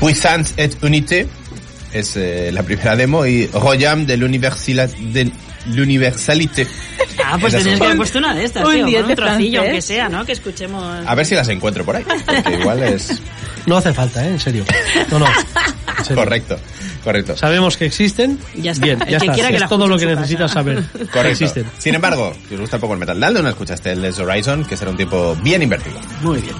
[0.00, 1.28] Puissance et Unité
[1.92, 5.30] es eh, la primera demo y Royam de l'Universila- de
[5.74, 6.66] l'Universalité.
[7.24, 9.16] Ah, pues Esas tenías que haber puesto una de estas, Un tío, con diente un
[9.16, 9.68] trocillo, francés.
[9.68, 10.24] aunque sea, ¿no?
[10.24, 11.06] Que escuchemos...
[11.06, 13.20] A ver si las encuentro por ahí, porque igual es
[13.66, 14.30] No hace falta, ¿eh?
[14.30, 14.64] En serio.
[15.10, 15.26] No, no.
[15.26, 16.22] En serio.
[16.22, 16.58] correcto,
[17.02, 17.36] correcto.
[17.36, 18.38] Sabemos que existen.
[18.56, 18.84] Ya está.
[18.86, 19.32] Bien, El ya que está.
[19.34, 20.54] quiera que es la todo escuche lo que en su necesitas casa.
[20.54, 20.82] saber.
[20.84, 21.28] Que Correcto.
[21.44, 21.64] existen.
[21.78, 24.64] Sin embargo, si os gusta un poco el metal, dale una escuchaste el Les Horizon,
[24.64, 25.98] que será un tiempo bien invertido.
[26.22, 26.54] Muy bien.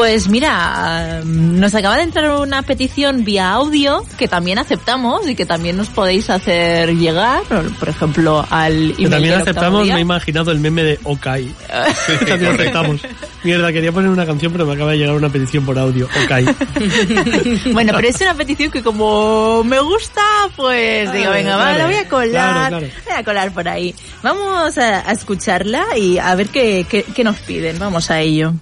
[0.00, 5.44] Pues mira, nos acaba de entrar una petición vía audio que también aceptamos y que
[5.44, 7.42] también nos podéis hacer llegar,
[7.78, 11.54] por ejemplo, al email Que también aceptamos, me he imaginado el meme de Okai.
[12.18, 13.02] Que también aceptamos.
[13.44, 16.08] Mierda, quería poner una canción, pero me acaba de llegar una petición por audio.
[16.24, 16.46] Okai.
[17.74, 20.22] Bueno, pero es una petición que como me gusta,
[20.56, 21.78] pues digo, Claro, venga, va, claro.
[21.78, 22.94] la voy a colar, Claro, claro.
[23.04, 23.94] voy a colar por ahí.
[24.22, 27.78] Vamos a, a escucharla y a ver qué, qué, qué nos piden.
[27.78, 28.54] Vamos a ello.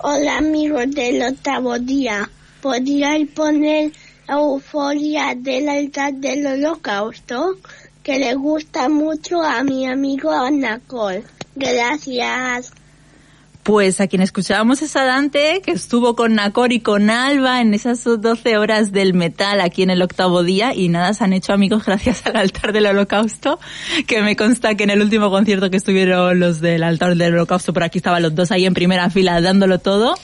[0.00, 2.30] Hola amigos del octavo día.
[2.62, 3.90] ¿Podríais poner
[4.28, 7.56] euforia del altar del holocausto?
[8.04, 11.24] Que le gusta mucho a mi amigo Anacol.
[11.56, 12.70] Gracias.
[13.68, 17.74] Pues a quien escuchábamos es a Dante, que estuvo con Nacor y con Alba en
[17.74, 21.52] esas 12 horas del metal aquí en el octavo día y nada, se han hecho
[21.52, 23.60] amigos gracias al altar del holocausto,
[24.06, 27.74] que me consta que en el último concierto que estuvieron los del altar del holocausto,
[27.74, 30.14] por aquí estaban los dos ahí en primera fila dándolo todo.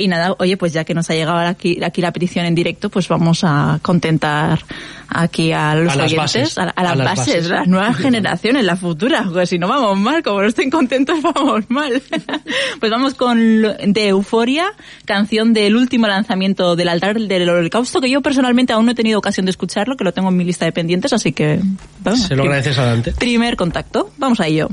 [0.00, 2.88] Y nada, oye, pues ya que nos ha llegado aquí, aquí la petición en directo,
[2.90, 4.60] pues vamos a contentar
[5.08, 6.58] aquí a los A las oyentes, bases.
[6.58, 7.48] a, a las A las bases, bases.
[7.50, 11.68] las nuevas generaciones, las futuras, pues si no vamos mal, como no estén contentos vamos
[11.68, 12.00] mal.
[12.80, 14.72] pues vamos con de Euforia,
[15.04, 19.18] canción del último lanzamiento del altar del holocausto, que yo personalmente aún no he tenido
[19.18, 21.60] ocasión de escucharlo, que lo tengo en mi lista de pendientes, así que...
[22.00, 23.12] bueno, Se lo agradeces a Dante.
[23.12, 24.68] Primer contacto, vamos a ello.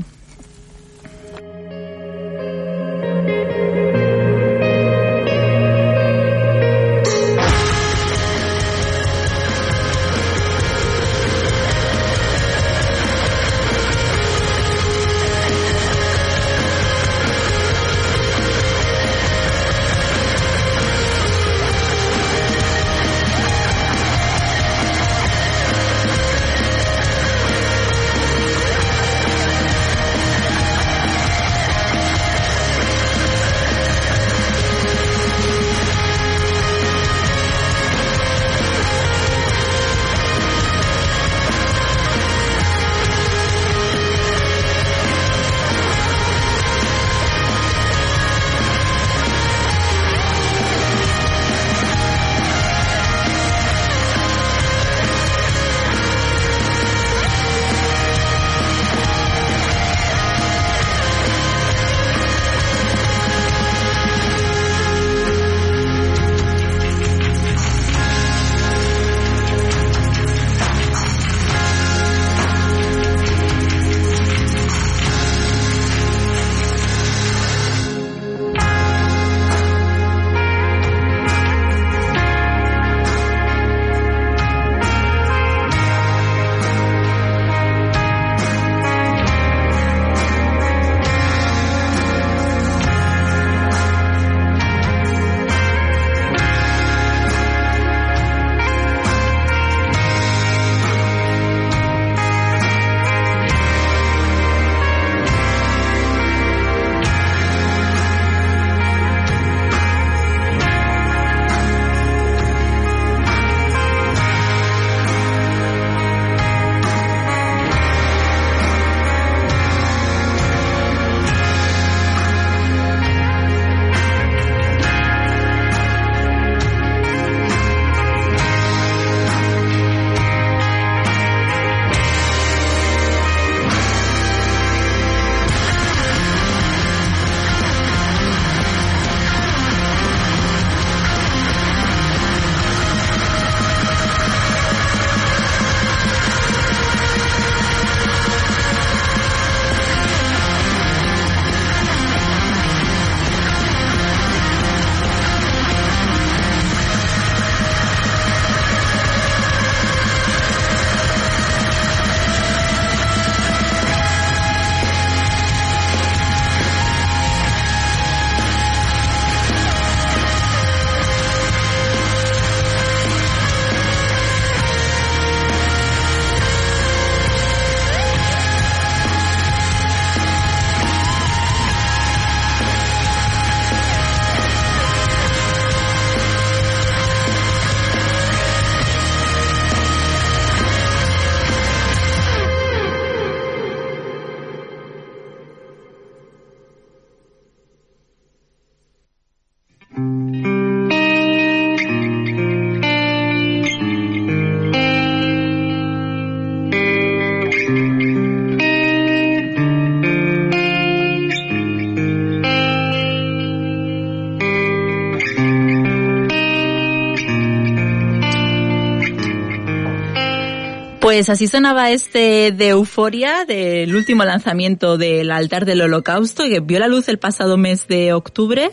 [221.18, 226.78] Pues así sonaba este de Euforia, del último lanzamiento del altar del holocausto, que vio
[226.78, 228.70] la luz el pasado mes de octubre.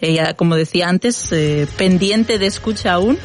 [0.00, 3.18] Eh, ya, como decía antes, eh, pendiente de escucha aún.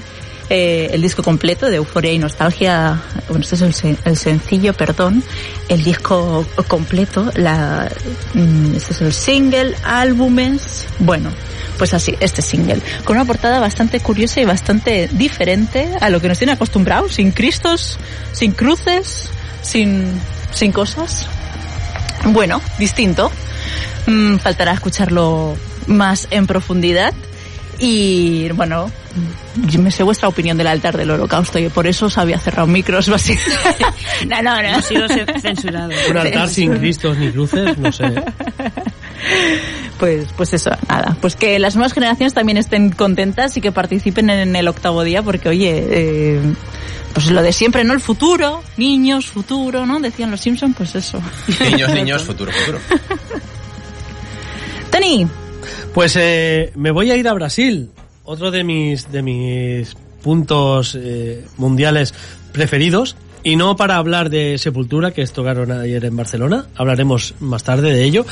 [0.49, 2.99] eh, el disco completo de Euforia y Nostalgia,
[3.29, 5.21] bueno, este es el, el sencillo, perdón,
[5.69, 7.91] el disco completo, la,
[8.33, 11.29] mm, este es el single, álbumes, bueno,
[11.77, 16.27] pues así, este single, con una portada bastante curiosa y bastante diferente a lo que
[16.27, 17.97] nos tiene acostumbrados, sin cristos,
[18.33, 19.29] sin cruces,
[19.61, 20.11] sin,
[20.53, 21.27] sin cosas.
[22.25, 23.31] Bueno, distinto.
[24.07, 25.55] Mm, faltará escucharlo
[25.87, 27.13] más en profundidad.
[27.79, 28.89] Y bueno,
[29.67, 32.67] yo me sé vuestra opinión del altar del holocausto y por eso os había cerrado
[32.67, 33.85] micros, básicamente.
[34.27, 34.75] no, no, no.
[34.77, 35.91] Ha sido ce- censurado.
[36.09, 38.05] Un altar sin cristos ni cruces, no sé.
[39.99, 41.17] Pues, pues eso, nada.
[41.21, 45.23] Pues que las nuevas generaciones también estén contentas y que participen en el octavo día,
[45.23, 46.41] porque oye, eh,
[47.13, 47.93] pues lo de siempre, ¿no?
[47.93, 49.99] El futuro, niños, futuro, ¿no?
[49.99, 51.21] Decían los Simpsons, pues eso.
[51.71, 52.79] Niños, niños, futuro, futuro.
[54.91, 55.27] Tony,
[55.93, 57.89] Pues eh, me voy a ir a Brasil,
[58.23, 62.13] otro de mis de mis puntos eh, mundiales
[62.51, 63.15] preferidos.
[63.47, 68.03] Y no para hablar de Sepultura, que tocaron ayer en Barcelona, hablaremos más tarde de
[68.03, 68.25] ello,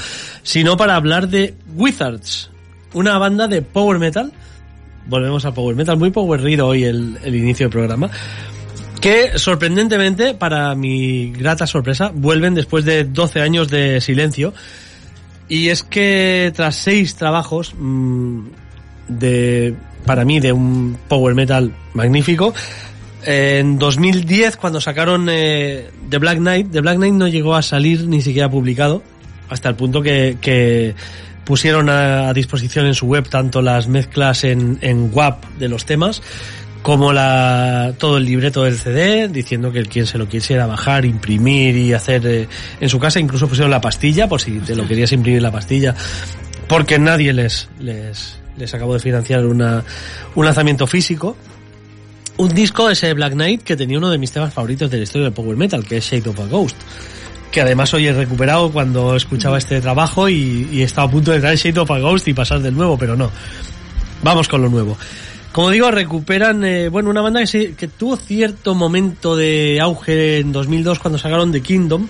[0.43, 2.51] sino para hablar de Wizards,
[2.91, 4.33] una banda de power metal.
[5.07, 8.09] Volvemos a power metal, muy power hoy el, el inicio del programa.
[8.99, 14.53] Que sorprendentemente, para mi grata sorpresa, vuelven después de 12 años de silencio.
[15.47, 18.47] Y es que tras seis trabajos mm,
[19.07, 22.53] de, para mí, de un power metal magnífico,
[23.25, 28.07] en 2010 cuando sacaron eh, The Black Knight, The Black Knight no llegó a salir
[28.07, 29.03] ni siquiera publicado,
[29.49, 30.95] hasta el punto que, que
[31.43, 35.85] pusieron a, a disposición en su web tanto las mezclas en, en WAP de los
[35.85, 36.21] temas,
[36.85, 41.75] como la, todo el libreto del CD, diciendo que quien se lo quisiera bajar, imprimir
[41.75, 42.47] y hacer eh,
[42.79, 45.95] en su casa, incluso pusieron la pastilla, por si te lo querías imprimir la pastilla,
[46.67, 49.83] porque nadie les, les, les acabó de financiar una,
[50.35, 51.35] un lanzamiento físico.
[52.37, 55.25] Un disco, ese Black Knight, que tenía uno de mis temas favoritos de la historia
[55.25, 56.75] del Power Metal, que es Shade of a Ghost.
[57.49, 61.39] Que además hoy he recuperado cuando escuchaba este trabajo y, y estaba a punto de
[61.39, 63.31] traer Shade of a Ghost y pasar del nuevo, pero no.
[64.21, 64.97] Vamos con lo nuevo.
[65.53, 70.39] Como digo, recuperan, eh, bueno, una banda que, se- que tuvo cierto momento de auge
[70.39, 72.07] en 2002 cuando sacaron The Kingdom.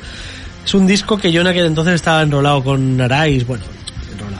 [0.65, 3.63] Es un disco que yo en aquel entonces estaba enrolado con Arais, bueno,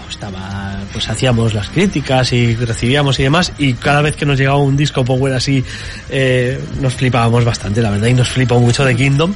[0.10, 4.58] estaba, pues hacíamos las críticas y recibíamos y demás, y cada vez que nos llegaba
[4.58, 5.64] un disco power así,
[6.10, 9.34] eh, nos flipábamos bastante, la verdad, y nos flipó mucho The Kingdom.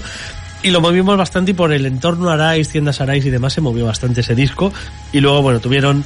[0.62, 3.86] Y lo movimos bastante y por el entorno Arais, tiendas Arais y demás se movió
[3.86, 4.74] bastante ese disco.
[5.14, 6.04] Y luego, bueno, tuvieron,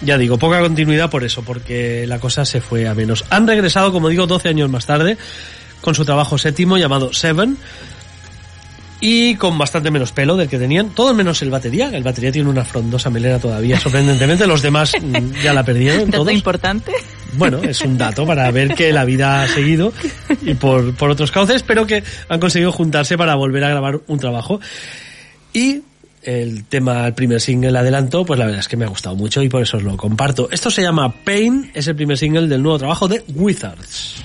[0.00, 3.24] ya digo, poca continuidad por eso, porque la cosa se fue a menos.
[3.28, 5.18] Han regresado, como digo, 12 años más tarde,
[5.82, 7.58] con su trabajo séptimo llamado Seven.
[9.00, 11.88] Y con bastante menos pelo del que tenían, todo menos el batería.
[11.88, 14.46] El batería tiene una frondosa melena todavía, sorprendentemente.
[14.46, 16.10] Los demás mm, ya la perdieron.
[16.10, 16.92] dato importante.
[17.32, 19.92] Bueno, es un dato para ver que la vida ha seguido
[20.42, 24.18] y por, por otros cauces, pero que han conseguido juntarse para volver a grabar un
[24.18, 24.60] trabajo.
[25.52, 25.82] Y
[26.22, 29.42] el tema, el primer single adelanto, pues la verdad es que me ha gustado mucho
[29.42, 30.48] y por eso os lo comparto.
[30.50, 34.22] Esto se llama Pain, es el primer single del nuevo trabajo de Wizards.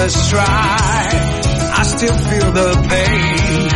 [0.00, 3.68] The strife, I still feel the pain.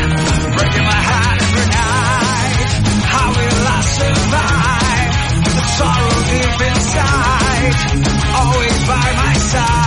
[0.56, 2.70] Breaking my heart every night.
[3.12, 5.12] How will I survive?
[5.44, 7.74] The sorrow deep inside.
[8.40, 9.83] Always by my side.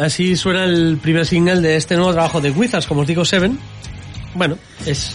[0.00, 3.58] Así suena el primer single de este nuevo trabajo de Wizards, como os digo, Seven.
[4.34, 5.12] Bueno, es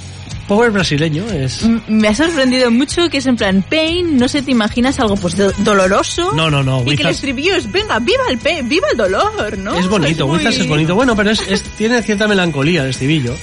[0.47, 1.63] power brasileño, es...
[1.63, 5.15] M- Me ha sorprendido mucho que es en plan pain, no sé, te imaginas algo
[5.15, 6.31] pues do- doloroso.
[6.33, 9.57] No, no, no, Y que el estribillo es, venga, viva el pain, viva el dolor,
[9.57, 9.73] ¿no?
[9.79, 10.93] Es bonito, muy- Wizards es bonito.
[10.95, 13.36] Bueno, pero es, es- tiene cierta melancolía el estribillo,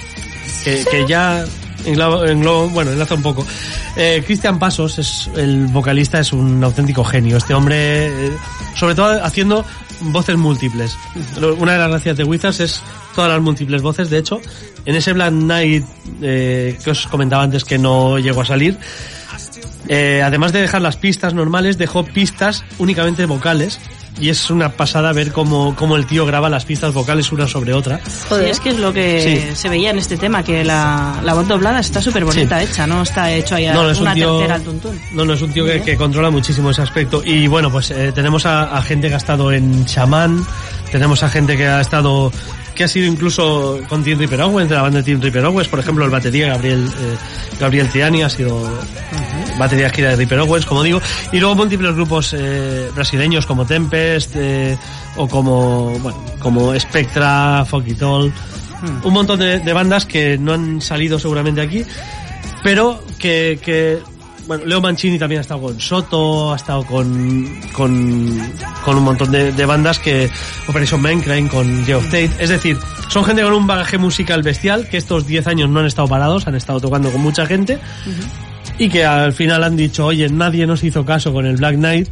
[0.62, 1.44] que, que ya
[1.84, 3.44] engloba, engloba- bueno, enlaza un poco.
[3.96, 7.36] Eh, Cristian Pasos, es el vocalista, es un auténtico genio.
[7.36, 8.32] Este hombre, eh,
[8.76, 9.64] sobre todo haciendo
[10.04, 10.96] voces múltiples.
[11.58, 12.82] Una de las gracias de Wizards es
[13.14, 14.10] todas las múltiples voces.
[14.10, 14.40] De hecho,
[14.84, 15.84] en ese Black Knight
[16.20, 18.78] eh, que os comentaba antes que no llegó a salir,
[19.88, 23.78] eh, además de dejar las pistas normales, dejó pistas únicamente vocales.
[24.20, 27.72] Y es una pasada ver cómo, cómo el tío graba las pistas vocales una sobre
[27.72, 27.98] otra.
[28.28, 28.44] Joder.
[28.44, 29.56] Sí, es que es lo que Sí.
[29.56, 32.66] se veía en este tema, que la, la voz doblada está súper bonita Sí.
[32.70, 35.00] hecha, no está hecho ahí a No, no, es un tío, tercera al tuntún.
[35.14, 37.22] no, no, es un tío que, que controla muchísimo ese aspecto.
[37.24, 40.44] Y bueno, pues eh, tenemos a, a gente que ha estado en Shaman,
[40.92, 42.30] tenemos a gente que ha estado,
[42.74, 45.68] que ha sido incluso con Team Reaper Owens, de la banda de Team Reaper Owens,
[45.68, 47.16] por ejemplo, el batería Gabriel, eh,
[47.58, 48.62] Gabriel Triani ha sido
[49.58, 51.00] batería gira de Reaper Owens, como digo,
[51.32, 54.76] y luego múltiples grupos eh, brasileños como Tempest, eh,
[55.16, 58.32] o como, bueno, como Spectra, Foquitol,
[59.04, 61.84] un montón de, de bandas que no han salido seguramente aquí,
[62.62, 64.00] pero que, que
[64.46, 68.52] bueno, Leo Mancini también ha estado con Soto, ha estado con, con,
[68.84, 70.28] con un montón de, de bandas que,
[70.68, 72.76] Operation Mankind, con Geoff Tate, es decir,
[73.08, 76.46] son gente con un bagaje musical bestial que estos 10 años no han estado parados,
[76.46, 77.78] han estado tocando con mucha gente
[78.82, 82.08] y que al final han dicho, oye, nadie nos hizo caso con el Black Knight,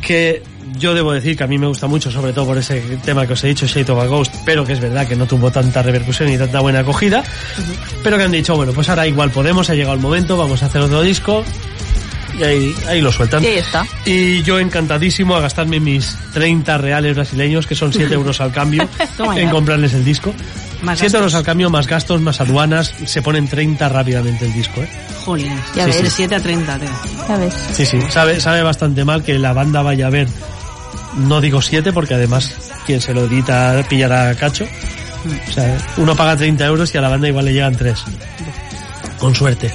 [0.00, 0.40] que
[0.78, 3.32] yo debo decir que a mí me gusta mucho, sobre todo por ese tema que
[3.32, 5.82] os he dicho, Shade of a Ghost, pero que es verdad que no tuvo tanta
[5.82, 7.24] repercusión y tanta buena acogida,
[8.04, 10.66] pero que han dicho, bueno, pues ahora igual podemos, ha llegado el momento, vamos a
[10.66, 11.42] hacer otro disco,
[12.38, 13.42] y ahí, ahí lo sueltan.
[13.42, 13.84] Y ahí está.
[14.06, 18.88] Y yo encantadísimo a gastarme mis 30 reales brasileños, que son 7 euros al cambio,
[19.34, 20.32] en comprarles el disco.
[20.82, 24.82] Más 7 euros al cambio, más gastos, más aduanas, se ponen 30 rápidamente el disco,
[24.82, 24.88] ¿eh?
[25.24, 25.94] Jolines, Ya ya ves.
[25.96, 26.04] ves.
[26.04, 26.88] De 7 a 30, tío.
[27.28, 27.54] Ya ves.
[27.72, 30.28] Sí, sí, sabe, sabe bastante mal que la banda vaya a ver,
[31.16, 32.52] no digo 7, porque además
[32.86, 34.66] quien se lo edita pillará cacho.
[35.48, 37.98] O sea, uno paga 30 euros y a la banda igual le llegan 3.
[39.18, 39.72] Con suerte.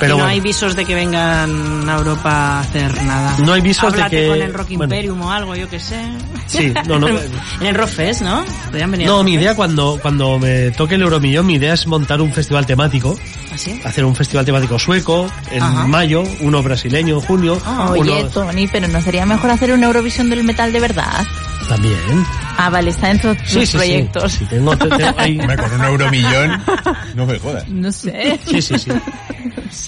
[0.00, 3.36] Pero y no bueno, hay visos de que vengan a Europa a hacer nada.
[3.44, 4.84] No hay visos de Háblate que- con el Rock bueno.
[4.84, 6.00] Imperium o algo, yo que sé.
[6.46, 7.06] Sí, no, no.
[7.60, 8.42] en el Rock Fest, ¿no?
[8.66, 12.20] Podrían venir no, mi idea cuando, cuando me toque el Euromillón, mi idea es montar
[12.20, 13.16] un festival temático,
[13.52, 13.80] ¿Así?
[13.84, 15.86] hacer un festival temático sueco en Ajá.
[15.86, 19.86] mayo, uno brasileño en junio, Ah, uno Oye, Tony, pero ¿no sería mejor hacer una
[19.86, 21.26] Eurovisión del metal de verdad?
[21.70, 22.26] También.
[22.58, 23.76] Ah, vale, está dentro de tus Sí, sí, sí.
[23.78, 24.32] proyectos.
[24.32, 26.62] Sí, tengo, te- te- hay- Hombre, con un euromillón,
[27.14, 27.68] no me jodas.
[27.68, 28.38] No sé.
[28.46, 28.90] sí, sí, sí.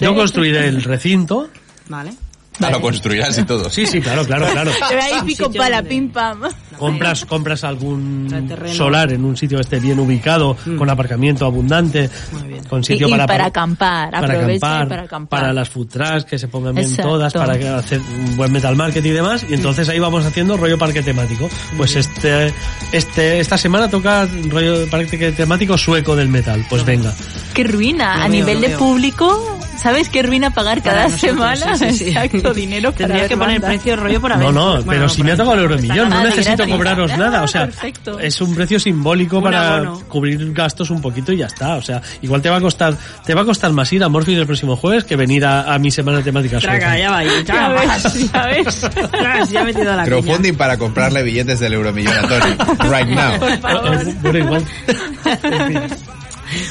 [0.01, 1.49] Yo construiré el recinto.
[1.89, 2.13] Vale.
[2.61, 3.69] Ah, lo construirás y todo.
[3.69, 4.71] Sí, sí, claro, claro, claro.
[4.89, 6.41] Ve ahí pico donde- pim pam.
[6.77, 8.27] Compras compras algún
[8.73, 12.63] solar en un sitio que esté bien ubicado con aparcamiento abundante Muy bien.
[12.65, 15.39] con sitio Y- y para para acampar, para acampar, para acampar.
[15.41, 17.11] para las food trucks que se pongan bien Exacto.
[17.11, 20.57] todas para que- hacer un buen metal market y demás y entonces ahí vamos haciendo
[20.57, 22.53] rollo parque temático pues este
[22.91, 27.13] este esta semana toca rollo parque temático sueco del metal pues venga
[27.53, 28.15] Qué ruina.
[28.17, 28.79] Lo a veo, nivel de veo.
[28.79, 31.77] público, ¿sabes qué ruina pagar cada nosotros, semana?
[31.77, 32.09] sí, sí, sí.
[32.09, 34.53] Exacto, dinero para Tendría que poner precio rollo por no, haber.
[34.53, 37.43] no, Bueno, pero si me ha tocado el euromillón, no de necesito cobraros Ah, nada,
[37.43, 38.19] o sea, perfecto.
[38.19, 39.99] es un precio simbólico Un para abono.
[40.09, 42.95] cubrir gastos un poquito y ya está, o sea, igual te va a costar,
[43.25, 45.79] te va a costar más ir a Morpheus el próximo jueves que venir a, a
[45.79, 46.97] mi semana temática Traga, sueca.
[46.99, 47.29] ya va ahí.
[47.45, 48.79] Ya Ya ves, ya ves.
[49.11, 50.03] Tras, ya he metido la.
[50.05, 52.89] Crowdfunding para comprarle billetes del euromillón a Tony.
[52.89, 53.39] Right now.
[53.39, 53.93] Por favor.
[54.01, 54.65] Eh, Bueno, igual.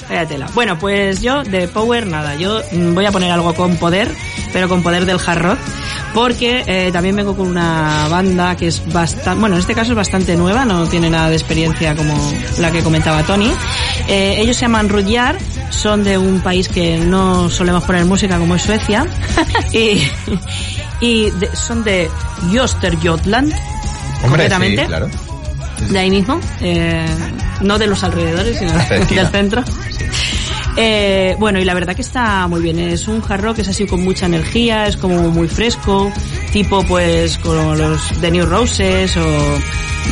[0.08, 0.48] Vaya tela.
[0.54, 2.60] Bueno, pues yo de Power nada, yo
[2.94, 4.08] voy a poner algo con poder,
[4.52, 5.58] pero con poder del hard rock,
[6.14, 9.96] porque eh, también vengo con una banda que es bastante, bueno, en este caso es
[9.96, 12.14] bastante nueva, no tiene nada de experiencia como
[12.58, 13.50] la que comentaba Tony.
[14.08, 15.36] Eh, ellos se llaman Rudyard,
[15.70, 19.06] son de un país que no solemos poner música como es Suecia,
[19.72, 20.02] y,
[21.00, 22.10] y de- son de
[22.52, 23.60] Östergötland, Hombre,
[24.22, 25.08] sí, concretamente claro.
[25.88, 27.06] de ahí mismo, eh,
[27.60, 29.22] no de los alrededores, sino Cerquita.
[29.22, 29.64] del centro.
[30.76, 32.78] Eh, bueno, y la verdad que está muy bien.
[32.78, 36.12] Es un hard rock, es así con mucha energía, es como muy fresco,
[36.52, 39.58] tipo pues como los de New Roses o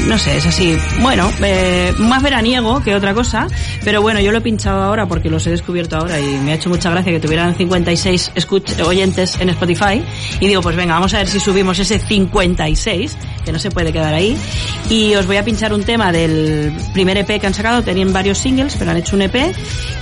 [0.07, 0.77] no sé, es así.
[1.01, 3.47] Bueno, eh, más veraniego que otra cosa,
[3.85, 6.55] pero bueno, yo lo he pinchado ahora porque los he descubierto ahora y me ha
[6.55, 10.03] hecho mucha gracia que tuvieran 56 escuch oyentes en Spotify
[10.41, 13.93] y digo, pues venga, vamos a ver si subimos ese 56, que no se puede
[13.93, 14.37] quedar ahí.
[14.89, 18.39] Y os voy a pinchar un tema del primer EP que han sacado, tenían varios
[18.39, 19.55] singles, pero han hecho un EP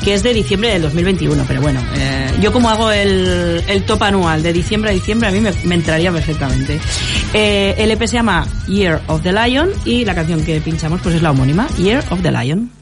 [0.05, 4.03] que es de diciembre del 2021, pero bueno, eh, yo como hago el, el top
[4.05, 6.81] anual de diciembre a diciembre, a mí me, me entraría perfectamente.
[7.35, 11.15] Eh, el EP se llama Year of the Lion y la canción que pinchamos pues
[11.15, 12.78] es la homónima, Year of the Lion.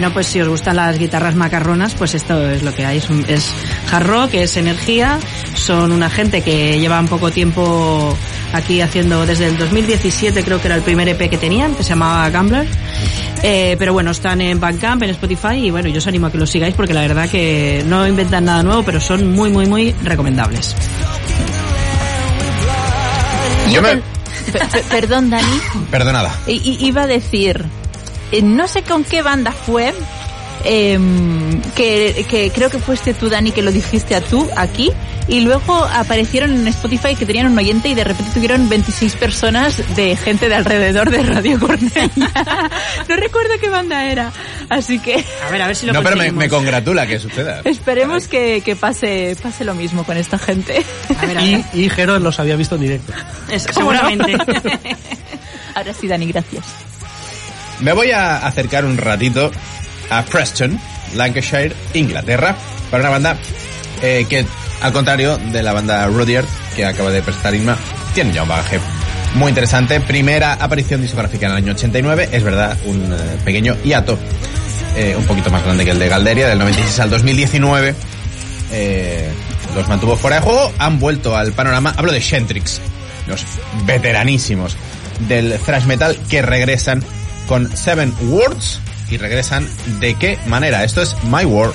[0.00, 2.96] Bueno, pues si os gustan las guitarras macarronas, pues esto es lo que hay.
[2.96, 3.52] Es, un- es
[3.92, 5.18] hard rock, es energía.
[5.54, 8.16] Son una gente que lleva un poco tiempo
[8.54, 11.90] aquí haciendo desde el 2017, creo que era el primer EP que tenían, que se
[11.90, 12.66] llamaba Gambler.
[13.42, 16.38] Eh, pero bueno, están en Bandcamp, en Spotify y bueno, yo os animo a que
[16.38, 19.92] los sigáis porque la verdad que no inventan nada nuevo, pero son muy, muy, muy
[20.02, 20.74] recomendables.
[23.70, 23.96] Yo me...
[23.96, 24.02] Pe-
[24.72, 25.60] pe- perdón, Dani.
[25.90, 26.34] Perdonada.
[26.46, 27.66] I- iba a decir,
[28.32, 29.92] eh, no sé con qué banda fue,
[30.64, 34.90] em, que, que creo que fuiste tú, Dani, que lo dijiste a tú aquí,
[35.28, 39.76] y luego aparecieron en Spotify que tenían un oyente y de repente tuvieron 26 personas
[39.94, 42.10] de gente de alrededor de Radio Cornella.
[43.08, 44.32] no recuerdo qué banda era,
[44.68, 47.60] así que A ver, a ver si lo No, pero me, me congratula que suceda.
[47.64, 50.84] esperemos que, que pase, pase lo mismo con esta gente.
[51.16, 51.64] A ver, a Y, ver.
[51.74, 53.12] y Jero los había visto en directo.
[53.50, 54.00] Es- ¿Cómo no?
[54.08, 54.36] seguramente.
[55.76, 56.64] Ahora sí, Dani, gracias.
[57.80, 59.50] Me voy a acercar un ratito
[60.10, 60.78] a Preston,
[61.14, 62.56] Lancashire, Inglaterra,
[62.90, 63.36] para una banda
[64.02, 64.44] eh, que
[64.82, 67.76] Al contrario de la banda Rudyard, que acaba de presentar Inma,
[68.14, 68.80] tienen ya un bagaje
[69.34, 70.00] muy interesante.
[70.00, 74.18] Primera aparición discográfica en el año 89, es verdad, un eh, pequeño hiato,
[74.96, 77.94] eh, un poquito más grande que el de Galderia, del 96 al 2019.
[78.72, 79.28] Eh,
[79.74, 81.94] los mantuvo fuera de juego, han vuelto al panorama.
[81.96, 82.80] Hablo de Shentrix,
[83.26, 83.44] los
[83.84, 84.76] veteranísimos
[85.28, 87.04] del thrash metal que regresan
[87.50, 88.78] con Seven Words
[89.10, 89.66] y regresan
[89.98, 90.84] de qué manera.
[90.84, 91.74] Esto es My World.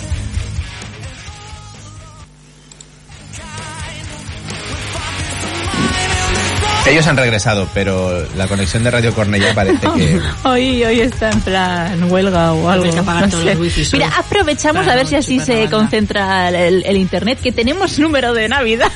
[6.87, 10.21] Ellos han regresado, pero la conexión de Radio Cornellá parece que...
[10.47, 12.85] Hoy, hoy está en plan huelga o algo.
[12.85, 13.97] Hay que apagar no sé.
[13.97, 18.47] Mira, aprovechamos a ver si así se concentra el, el internet, que tenemos número de
[18.47, 18.89] Navidad.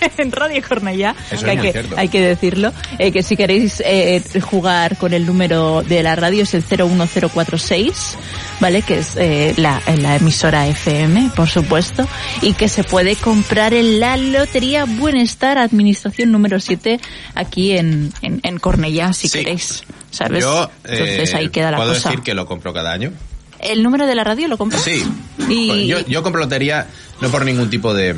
[0.18, 4.22] En Radio Cornellá, Eso que hay, que, hay que decirlo, eh, que si queréis eh,
[4.40, 8.16] jugar con el número de la radio es el 01046,
[8.60, 8.82] ¿vale?
[8.82, 12.06] Que es eh, la, la emisora FM, por supuesto,
[12.42, 17.00] y que se puede comprar en la Lotería Buenestar, administración número 7,
[17.34, 19.38] aquí en, en, en Cornellá, si Sí.
[19.38, 20.42] queréis, ¿sabes?
[20.42, 22.10] Yo Entonces eh, ahí queda la puedo cosa.
[22.10, 23.12] decir que lo compro cada año.
[23.60, 24.82] ¿El número de la radio lo compras?
[24.82, 25.04] Sí.
[25.48, 25.86] Y...
[25.88, 26.86] Yo, yo compro lotería
[27.20, 28.14] no por ningún tipo de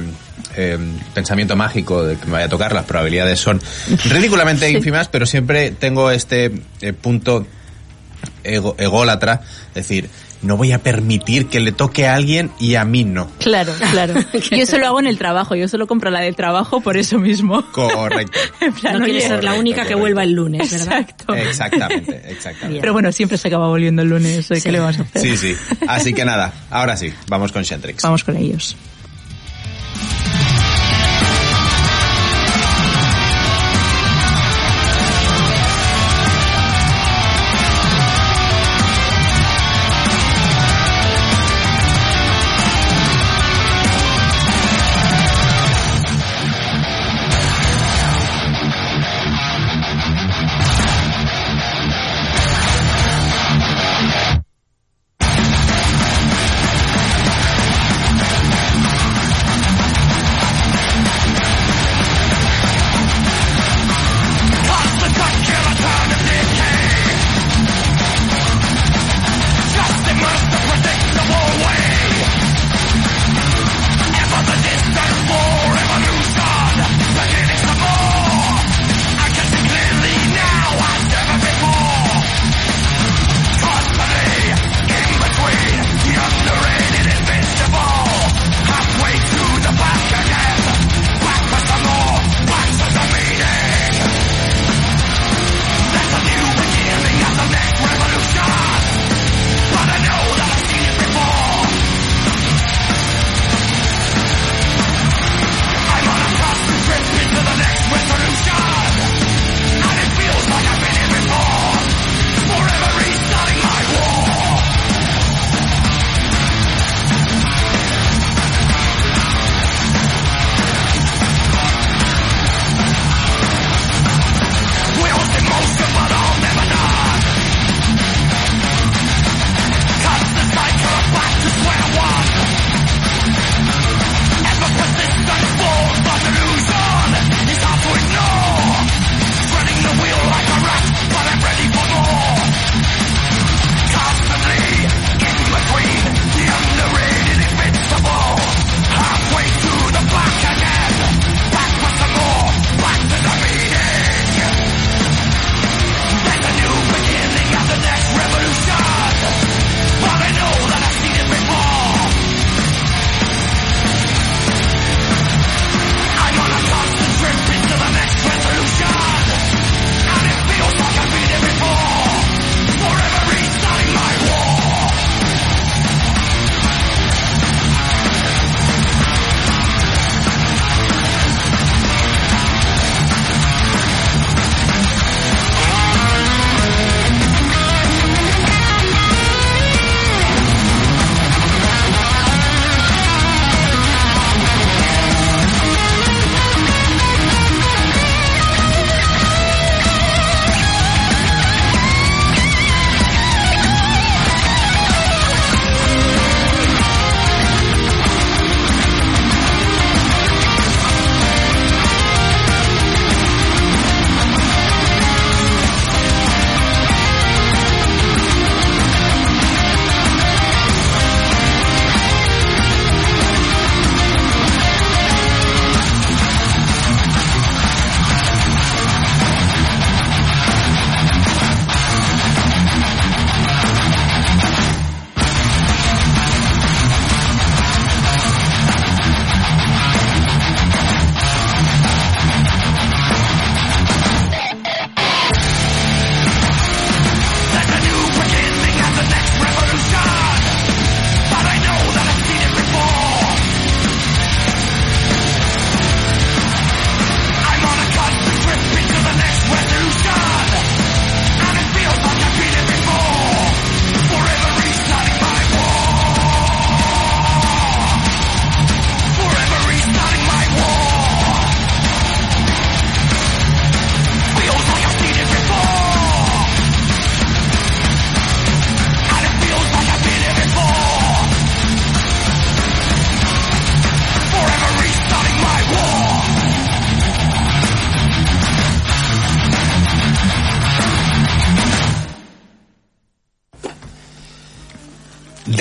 [0.56, 0.78] eh,
[1.14, 2.72] pensamiento mágico de que me vaya a tocar.
[2.72, 3.60] Las probabilidades son
[4.08, 4.76] ridículamente Sí.
[4.76, 7.46] ínfimas, pero siempre tengo este eh, punto
[8.44, 9.40] ego- ególatra.
[9.68, 10.08] Es decir,
[10.42, 13.30] no voy a permitir que le toque a alguien y a mí no.
[13.38, 14.14] Claro, claro.
[14.50, 17.18] Yo eso lo hago en el trabajo, yo solo compro la del trabajo por eso
[17.18, 17.62] mismo.
[17.72, 18.38] Correcto.
[18.62, 21.00] En plan, No quieres ser la Correcto, única que vuelva el lunes, ¿verdad?
[21.00, 21.34] Exacto.
[21.34, 22.80] Exactamente, exactamente.
[22.80, 24.54] Pero bueno, siempre se acaba volviendo el lunes, ¿eh?
[24.54, 24.70] ¿qué Sí.
[24.70, 25.20] le vamos a hacer?
[25.22, 25.56] Sí, sí.
[25.86, 28.02] Así que nada, ahora sí, vamos con Shentrix.
[28.02, 28.76] Vamos con ellos.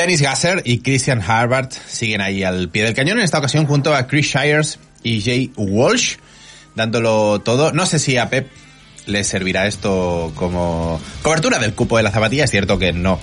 [0.09, 3.93] Dennis Gasser y Christian Harvard siguen ahí al pie del cañón, en esta ocasión junto
[3.93, 6.15] a Chris Shires y Jay Walsh,
[6.73, 7.73] dándolo todo.
[7.73, 8.49] No sé si a Pep
[9.05, 13.19] le servirá esto como cobertura del cupo de la zapatilla, es cierto que no.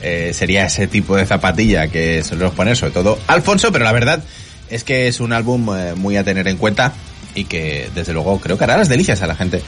[0.00, 4.22] Eh, sería ese tipo de zapatilla que solemos poner, sobre todo Alfonso, pero la verdad
[4.70, 6.92] es que es un álbum eh, muy a tener en cuenta
[7.34, 9.60] y que desde luego creo que hará las delicias a la gente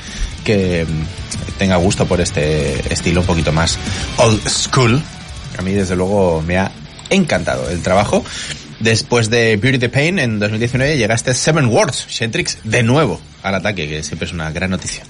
[0.45, 3.77] que mm, tenga gusto por este estilo un poquito más
[4.19, 5.03] old school.
[5.59, 6.71] A mí desde luego me ha
[7.11, 8.25] encantado el trabajo.
[8.81, 13.55] Después de Beauty the Pain en 2019 llega este Seven Words, Shentrix de nuevo al
[13.55, 15.05] ataque, que siempre es una gran noticia.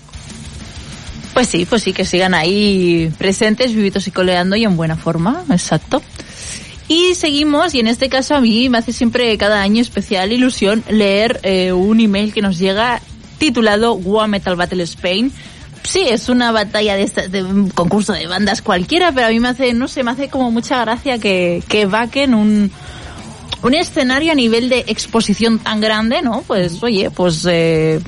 [1.33, 5.45] Pues sí, pues sí, que sigan ahí presentes, vivitos y coleando y en buena forma,
[5.51, 6.03] exacto.
[6.87, 10.85] Y seguimos, y en este caso a mí me hace siempre cada año especial ilusión
[10.89, 13.01] leer eh, un email que nos llega
[13.39, 15.33] titulado War Metal Battle Spain.
[15.85, 19.39] Sí, es una batalla de, esta- de un concurso de bandas cualquiera, pero a mí
[19.39, 22.71] me hace, no sé, me hace como mucha gracia que, que vaquen un,
[23.63, 26.43] un escenario a nivel de exposición tan grande, ¿no?
[26.47, 28.01] Pues oye, pues eh,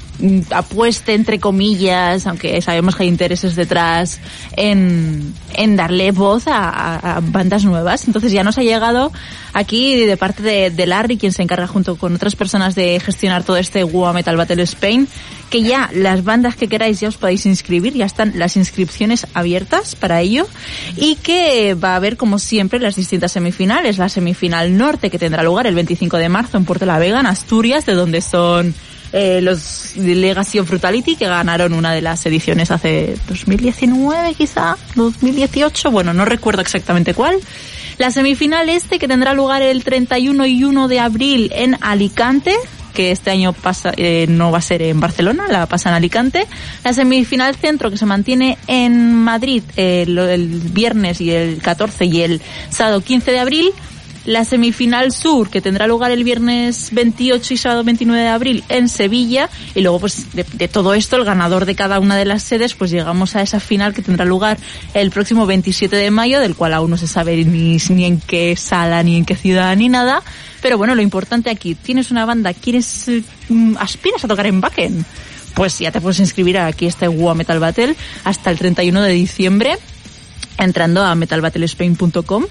[0.50, 4.20] apueste entre comillas, aunque sabemos que hay intereses detrás,
[4.56, 8.06] en, en darle voz a, a- bandas nuevas.
[8.06, 9.12] Entonces ya nos ha llegado
[9.52, 13.44] aquí de parte de, de Larry, quien se encarga junto con otras personas de gestionar
[13.44, 15.06] todo este WoA Metal Battle Spain,
[15.56, 19.96] que ya las bandas que queráis ya os podéis inscribir, ya están las inscripciones abiertas
[19.96, 20.46] para ello
[20.96, 25.42] y que va a haber como siempre las distintas semifinales, la semifinal norte que tendrá
[25.42, 28.74] lugar el 25 de marzo en Puerto La Vega, en Asturias, de donde son
[29.14, 35.90] eh, los Legacy of Brutality que ganaron una de las ediciones hace 2019 quizá, 2018,
[35.90, 37.38] bueno, no recuerdo exactamente cuál.
[37.96, 42.54] La semifinal este que tendrá lugar el 31 y 1 de abril en Alicante,
[42.96, 46.46] que este año pasa, eh, no va a ser en Barcelona, la pasa en Alicante.
[46.82, 52.22] La semifinal centro que se mantiene en Madrid eh, el viernes y el 14 y
[52.22, 52.40] el
[52.70, 53.70] sábado 15 de abril.
[54.24, 58.88] La semifinal sur que tendrá lugar el viernes 28 y sábado 29 de abril en
[58.88, 59.50] Sevilla.
[59.74, 62.74] Y luego pues de, de todo esto el ganador de cada una de las sedes
[62.74, 64.56] pues llegamos a esa final que tendrá lugar
[64.94, 68.56] el próximo 27 de mayo, del cual aún no se sabe ni, ni en qué
[68.56, 70.22] sala, ni en qué ciudad, ni nada.
[70.66, 73.08] Pero bueno, lo importante aquí, tienes una banda, quieres,
[73.48, 75.06] mm, aspiras a tocar en Backen,
[75.54, 77.94] pues ya te puedes inscribir aquí este WoA Metal Battle
[78.24, 79.78] hasta el 31 de diciembre
[80.58, 82.46] entrando a metalbattlespain.com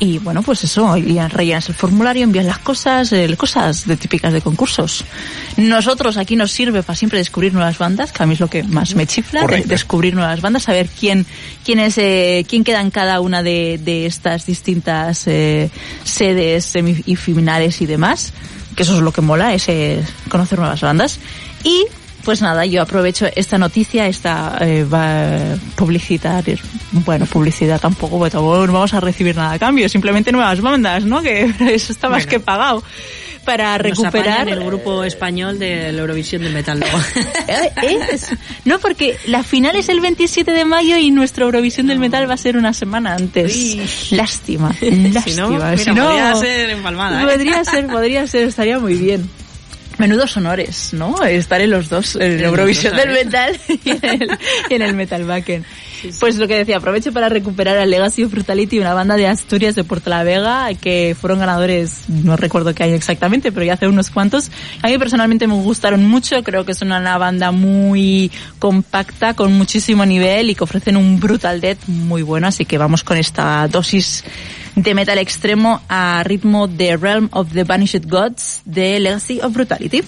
[0.00, 4.40] y bueno, pues eso, rellenas el formulario, envías las cosas, eh, cosas de típicas de
[4.40, 5.04] concursos.
[5.56, 8.62] Nosotros aquí nos sirve para siempre descubrir nuevas bandas, que a mí es lo que
[8.62, 11.26] más me chifla, de- descubrir nuevas bandas, saber quién,
[11.64, 15.70] quién es, eh, quién queda en cada una de, de estas distintas eh,
[16.04, 18.32] sedes semi y finales y demás,
[18.76, 21.18] que eso es lo que mola, es eh, conocer nuevas bandas.
[21.64, 21.84] Y
[22.24, 26.44] pues nada, yo aprovecho esta noticia, esta eh, va- publicitar,
[26.92, 31.04] bueno, publicidad tampoco, porque tampoco no vamos a recibir nada a cambio, simplemente nuevas bandas,
[31.04, 31.22] ¿no?
[31.22, 31.42] Que
[31.72, 32.30] eso está más Bueno.
[32.30, 32.82] que pagado.
[33.44, 36.84] Para Nos recuperar apañan el grupo español de la Eurovisión del Metal.
[37.48, 38.26] Eh, es-
[38.66, 42.34] no, porque la final es el 27 de mayo y nuestra Eurovisión del Metal va
[42.34, 43.54] a ser una semana antes.
[43.56, 43.80] Uy.
[44.10, 45.36] Lástima, si lástima.
[45.42, 47.22] no, mira, Si no- podría ser empalmada.
[47.22, 47.26] ¿eh?
[47.26, 49.30] Podría ser, podría ser, estaría muy bien.
[49.98, 51.22] Menudos honores, ¿no?
[51.24, 53.10] Estar en los dos, en los Eurovisión del.
[53.10, 54.38] Metal y en el,
[54.70, 55.64] y en el Metal Backen.
[56.20, 59.74] Pues lo que decía, aprovecho para recuperar a Legacy of Brutality, una banda de Asturias
[59.74, 63.88] de Puerto la Vega, que fueron ganadores, no recuerdo qué año exactamente, pero ya hace
[63.88, 64.50] unos cuantos.
[64.82, 70.06] A mí personalmente me gustaron mucho, creo que es una banda muy compacta, con muchísimo
[70.06, 74.24] nivel y que ofrecen un brutal death muy bueno, así que vamos con esta dosis
[74.82, 80.02] de metal extremo a ritmo de Realm of the Vanished Gods de Legacy of Brutality.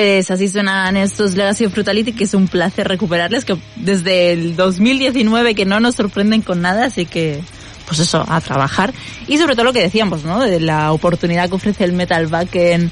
[0.00, 4.56] Pues así suenan estos Legacy of Brutality, que es un placer recuperarles, que desde el
[4.56, 7.42] 2019 que no nos sorprenden con nada, así que
[7.86, 8.94] pues eso, a trabajar.
[9.28, 10.40] Y sobre todo lo que decíamos, ¿no?
[10.40, 12.90] De la oportunidad que ofrece el Metal Back en,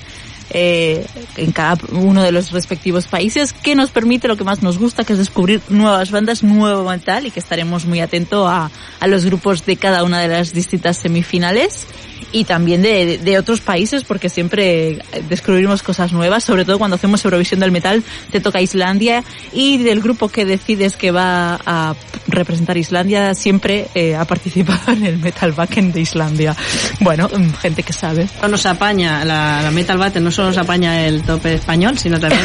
[0.50, 1.06] eh,
[1.36, 5.04] en cada uno de los respectivos países, que nos permite lo que más nos gusta,
[5.04, 8.70] que es descubrir nuevas bandas, nuevo metal, y que estaremos muy atentos a,
[9.00, 11.86] a los grupos de cada una de las distintas semifinales
[12.32, 14.98] y también de, de otros países porque siempre
[15.28, 20.00] descubrimos cosas nuevas, sobre todo cuando hacemos Eurovisión del Metal, te toca Islandia y del
[20.00, 21.94] grupo que decides que va a
[22.26, 26.56] representar Islandia siempre eh, ha participado en el Metal Backend de Islandia.
[27.00, 27.28] Bueno,
[27.60, 28.28] gente que sabe.
[28.42, 32.20] No nos apaña, la, la Metal Battle no solo nos apaña el tope español, sino
[32.20, 32.42] también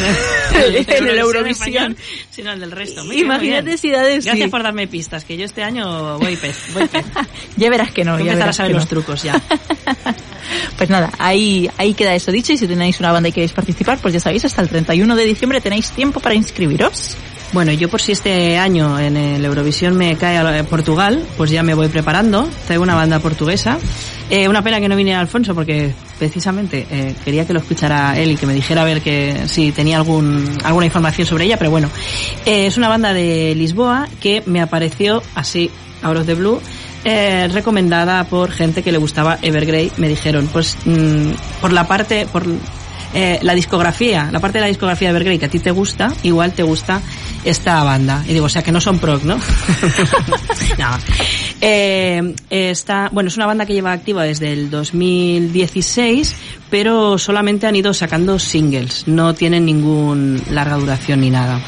[0.52, 1.96] el, el Eurovisión.
[2.28, 3.04] sino el del resto.
[3.04, 3.78] Muy Imagínate bien.
[3.78, 4.26] si da de sí.
[4.26, 7.04] Gracias por darme pistas, que yo este año voy pez, voy pez.
[7.56, 8.18] Ya verás que no.
[8.18, 8.88] Ya empezar a saber los no.
[8.88, 9.40] trucos ya.
[10.76, 13.98] Pues nada, ahí, ahí queda eso dicho y si tenéis una banda y queréis participar,
[13.98, 17.16] pues ya sabéis, hasta el 31 de diciembre tenéis tiempo para inscribiros.
[17.52, 21.62] Bueno, yo por si este año en el Eurovisión me cae a Portugal, pues ya
[21.62, 22.48] me voy preparando.
[22.66, 23.78] Traigo una banda portuguesa.
[24.36, 28.32] Eh, una pena que no viniera Alfonso porque precisamente eh, quería que lo escuchara él
[28.32, 31.70] y que me dijera a ver que si tenía algún, alguna información sobre ella, pero
[31.70, 31.88] bueno,
[32.44, 35.70] eh, es una banda de Lisboa que me apareció así,
[36.02, 36.60] out of the blue,
[37.04, 39.92] recomendada por gente que le gustaba Evergrey.
[39.98, 42.44] Me dijeron, pues mm, por la parte, por
[43.14, 46.54] la discografía, la parte de la discografía de Evergrey que a ti te gusta, igual
[46.54, 47.00] te gusta
[47.44, 48.24] esta banda.
[48.26, 49.36] Y digo, o sea que no son prog, ¿no?
[50.78, 50.98] no.
[51.60, 56.34] Eh, está, bueno, es una banda que lleva activa desde el 2016,
[56.74, 61.60] pero solamente han ido sacando singles, no tienen ningún larga duración ni nada.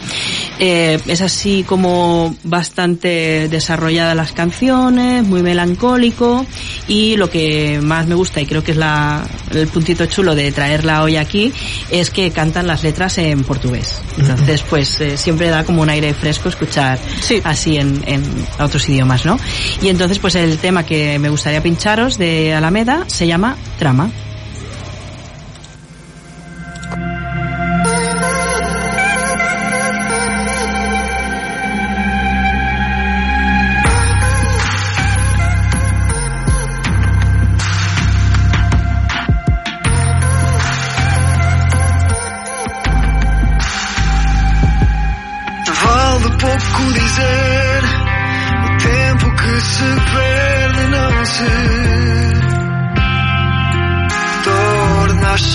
[0.59, 6.45] Eh, es así como bastante desarrollada las canciones, muy melancólico
[6.89, 10.51] y lo que más me gusta y creo que es la, el puntito chulo de
[10.51, 11.53] traerla hoy aquí
[11.89, 14.01] es que cantan las letras en portugués.
[14.19, 17.41] Entonces pues eh, siempre da como un aire fresco escuchar Sí.
[17.45, 18.24] así en, en
[18.59, 19.39] otros idiomas, ¿no?
[19.81, 24.11] Y entonces pues el tema que me gustaría pincharos de Alameda se llama Trama.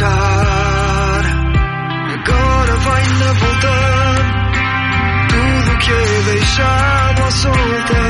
[0.01, 1.23] deixar.
[2.13, 4.31] Agora vai na vontade.
[5.29, 8.00] Tudo que eu deixava soltar.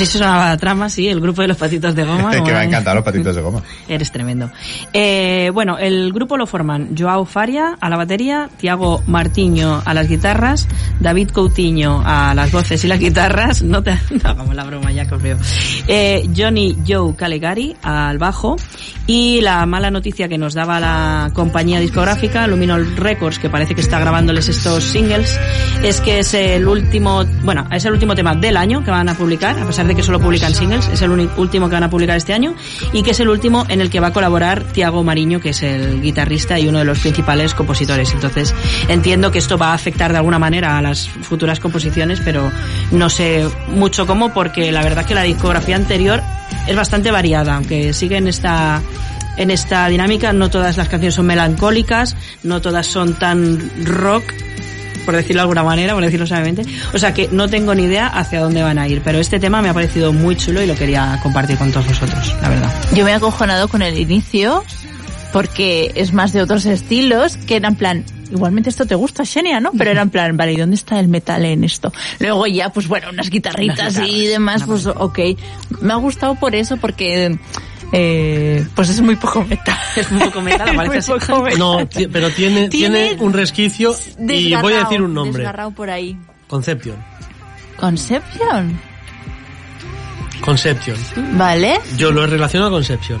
[0.00, 2.30] Eso es una trama, sí, el grupo de los patitos de goma.
[2.44, 3.62] que me ha encantado los patitos de goma.
[3.88, 4.50] Eres tremendo.
[4.92, 10.08] Eh, bueno, el grupo lo forman Joao Faria a la batería, Tiago Martiño a las
[10.08, 10.68] guitarras,
[11.00, 15.04] David Coutinho a las voces y las guitarras, no te no hagamos la broma ya
[15.04, 15.36] veo,
[15.86, 18.56] eh, Johnny Joe Calegari al bajo
[19.10, 23.80] y la mala noticia que nos daba la compañía discográfica, Luminol Records, que parece que
[23.80, 25.36] está grabándoles estos singles,
[25.82, 29.14] es que es el último, bueno, es el último tema del año que van a
[29.14, 32.16] publicar, a pesar de que solo publican singles, es el último que van a publicar
[32.16, 32.54] este año
[32.92, 35.64] y que es el último en el que va a colaborar Tiago Mariño, que es
[35.64, 38.12] el guitarrista y uno de los principales compositores.
[38.12, 38.54] Entonces,
[38.86, 42.48] entiendo que esto va a afectar de alguna manera a las futuras composiciones, pero
[42.92, 46.22] no sé mucho cómo, porque la verdad que la discografía anterior
[46.66, 48.80] es bastante variada, aunque sigue en esta
[49.36, 50.32] en esta dinámica.
[50.32, 54.24] No todas las canciones son melancólicas, no todas son tan rock,
[55.04, 56.62] por decirlo de alguna manera, por decirlo suavemente.
[56.92, 59.62] O sea que no tengo ni idea hacia dónde van a ir, pero este tema
[59.62, 62.70] me ha parecido muy chulo y lo quería compartir con todos vosotros, la verdad.
[62.94, 64.64] Yo me he acojonado con el inicio
[65.32, 69.72] porque es más de otros estilos que eran plan, igualmente esto te gusta, Xenia, ¿no?
[69.76, 71.92] Pero era en plan, vale, ¿y dónde está el metal en esto?
[72.18, 75.18] Luego ya, pues bueno, unas guitarritas y demás, pues ok.
[75.80, 77.38] Me ha gustado por eso, porque
[77.92, 79.78] eh, pues es muy poco metal.
[79.96, 81.26] Es un poco metal, parece muy así.
[81.26, 81.58] poco metal.
[81.58, 81.78] No,
[82.12, 85.42] pero tiene, tiene, Tiene un resquicio y voy a decir un nombre.
[85.42, 86.16] Desgarrado por ahí.
[86.46, 86.96] Conception.
[87.76, 88.80] Conception.
[90.40, 90.96] Conception.
[91.36, 93.20] Vale, Yo lo he relacionado a Conception.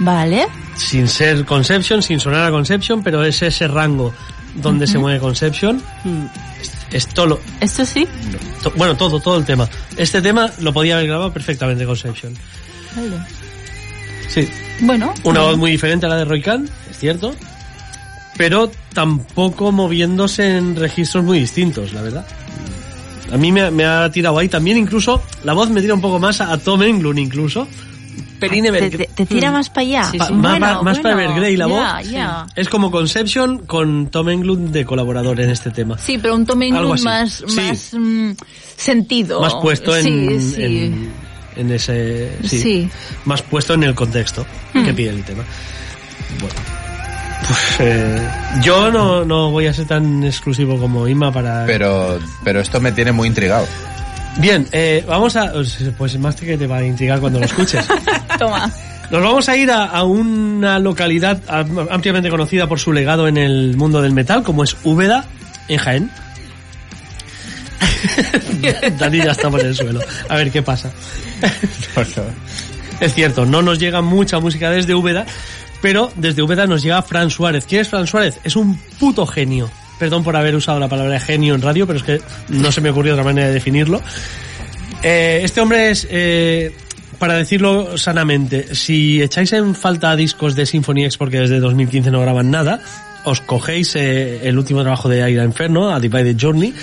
[0.00, 0.46] Vale.
[0.76, 4.12] Sin ser Conception, sin sonar a Conception, pero es ese rango
[4.56, 5.82] donde se mueve Conception.
[6.90, 8.06] Es todo lo- Esto sí.
[8.62, 9.68] to- bueno, todo, todo el tema.
[9.96, 12.34] Este tema lo podía haber grabado perfectamente Conception.
[12.96, 13.16] Vale.
[14.28, 14.48] Sí.
[14.80, 15.12] Bueno.
[15.24, 17.34] Una voz muy diferente a la de Roy Khan, es cierto.
[18.36, 22.26] Pero tampoco moviéndose en registros muy distintos, la verdad.
[23.32, 26.18] A mí me, me ha tirado ahí también, incluso la voz me tira un poco
[26.18, 27.66] más a, a Tom Englund, incluso.
[28.40, 28.90] Pelín Evergrey.
[28.90, 30.04] te- te tira más para allá.
[30.10, 30.32] Sí, Pa- sí.
[30.34, 31.82] más, Bueno, más- más para bueno, Evergrey la voz.
[32.56, 35.96] Es como Conception con Tom Englund de colaborador en este tema.
[35.98, 37.56] Sí, pero un Tom Englund más, Sí.
[37.56, 38.32] más mm,
[38.76, 39.40] sentido.
[39.40, 40.04] Más puesto en,
[40.40, 40.62] Sí, sí.
[40.62, 41.12] en,
[41.56, 42.36] en ese...
[42.46, 42.90] Sí, Sí.
[43.24, 45.44] Más puesto en el contexto que pide el tema.
[46.40, 46.54] Bueno.
[47.46, 48.26] Pues, eh,
[48.62, 51.64] yo no, no voy a ser tan exclusivo como Ima para...
[51.66, 53.66] Pero, pero esto me tiene muy intrigado.
[54.38, 55.52] Bien, eh, vamos a...
[55.96, 57.86] Pues más que te va a intrigar cuando lo escuches.
[58.38, 58.70] Toma.
[59.10, 63.36] Nos vamos a ir a, a una localidad am- ampliamente conocida por su legado en
[63.36, 65.24] el mundo del metal, como es Úbeda,
[65.68, 66.10] en Jaén.
[68.98, 70.00] Dani ya está por el suelo.
[70.28, 70.90] A ver qué pasa.
[73.00, 75.26] Es cierto, no nos llega mucha música desde Úbeda,
[75.82, 77.66] pero desde Úbeda nos llega Fran Suárez.
[77.68, 78.38] ¿Quién es Fran Suárez?
[78.44, 79.68] Es un puto genio.
[79.98, 82.90] Perdón por haber usado la palabra genio en radio, pero es que no se me
[82.90, 84.02] ocurrió otra manera de definirlo.
[85.02, 86.74] Eh, este hombre es, eh,
[87.18, 92.20] para decirlo sanamente, si echáis en falta discos de Symphony X porque desde 2015 no
[92.20, 92.80] graban nada,
[93.24, 96.74] os cogéis eh, el último trabajo de Aira Inferno, A Divided Journey,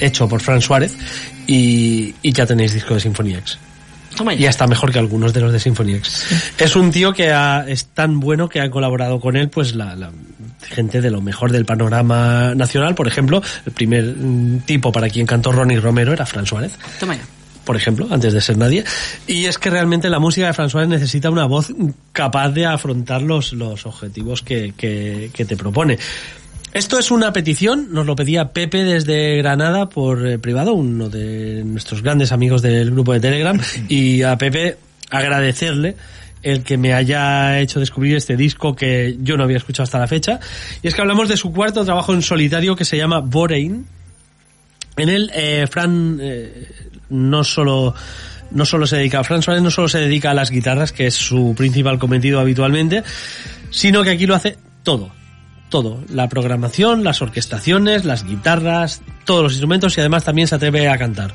[0.00, 0.96] hecho por Fran Suárez,
[1.46, 3.58] y, y ya tenéis disco de Symphony X.
[4.42, 6.52] Y hasta mejor que algunos de los de Symphony X.
[6.58, 9.94] Es un tío que ha- es tan bueno que ha colaborado con él, pues la,
[9.96, 10.10] la
[10.62, 12.94] gente de lo mejor del panorama nacional.
[12.94, 17.14] Por ejemplo, el primer mm, tipo para quien cantó Ronnie Romero era Fran Suárez Toma
[17.16, 17.22] ya.
[17.64, 18.84] por ejemplo, antes de ser nadie.
[19.26, 21.72] Y es que realmente la música de François necesita una voz
[22.12, 25.98] capaz de afrontar los, los objetivos que, que, que te propone.
[26.76, 31.64] Esto es una petición, nos lo pedía Pepe desde Granada por eh, privado, uno de
[31.64, 33.58] nuestros grandes amigos del grupo de Telegram,
[33.88, 34.76] y a Pepe
[35.08, 35.96] agradecerle
[36.42, 40.06] el que me haya hecho descubrir este disco que yo no había escuchado hasta la
[40.06, 40.38] fecha.
[40.82, 43.86] Y es que hablamos de su cuarto trabajo en solitario que se llama Borein,
[44.98, 46.68] en él, eh, Fran eh,
[47.08, 47.94] no solo
[48.50, 51.14] no solo se dedica, Fran Suárez no solo se dedica a las guitarras, que es
[51.14, 53.02] su principal cometido habitualmente,
[53.70, 55.15] sino que aquí lo hace todo.
[55.68, 56.02] Todo.
[56.08, 60.96] La programación, las orquestaciones, las guitarras, todos los instrumentos y además también se atreve a
[60.96, 61.34] cantar.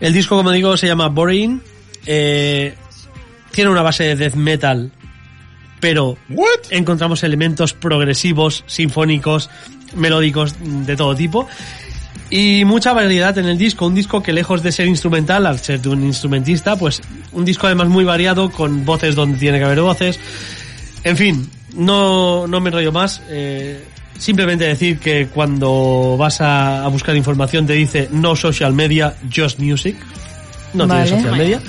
[0.00, 1.60] El disco, como digo, se llama Boring.
[2.06, 2.74] eh,
[3.50, 4.90] tiene una base de death metal,
[5.80, 6.18] pero
[6.70, 9.48] encontramos elementos progresivos, sinfónicos,
[9.94, 11.46] melódicos de todo tipo.
[12.30, 15.80] Y mucha variedad en el disco, un disco que lejos de ser instrumental, al ser
[15.80, 17.00] de un instrumentista, pues
[17.32, 20.18] un disco además muy variado, con voces donde tiene que haber voces.
[21.04, 23.22] En fin, no, no me enrollo más.
[23.28, 23.84] eh,
[24.18, 29.58] simplemente decir que cuando vas a, a buscar información te dice no social media, just
[29.58, 29.96] music.
[30.72, 31.04] No Vale.
[31.04, 31.60] tiene social media.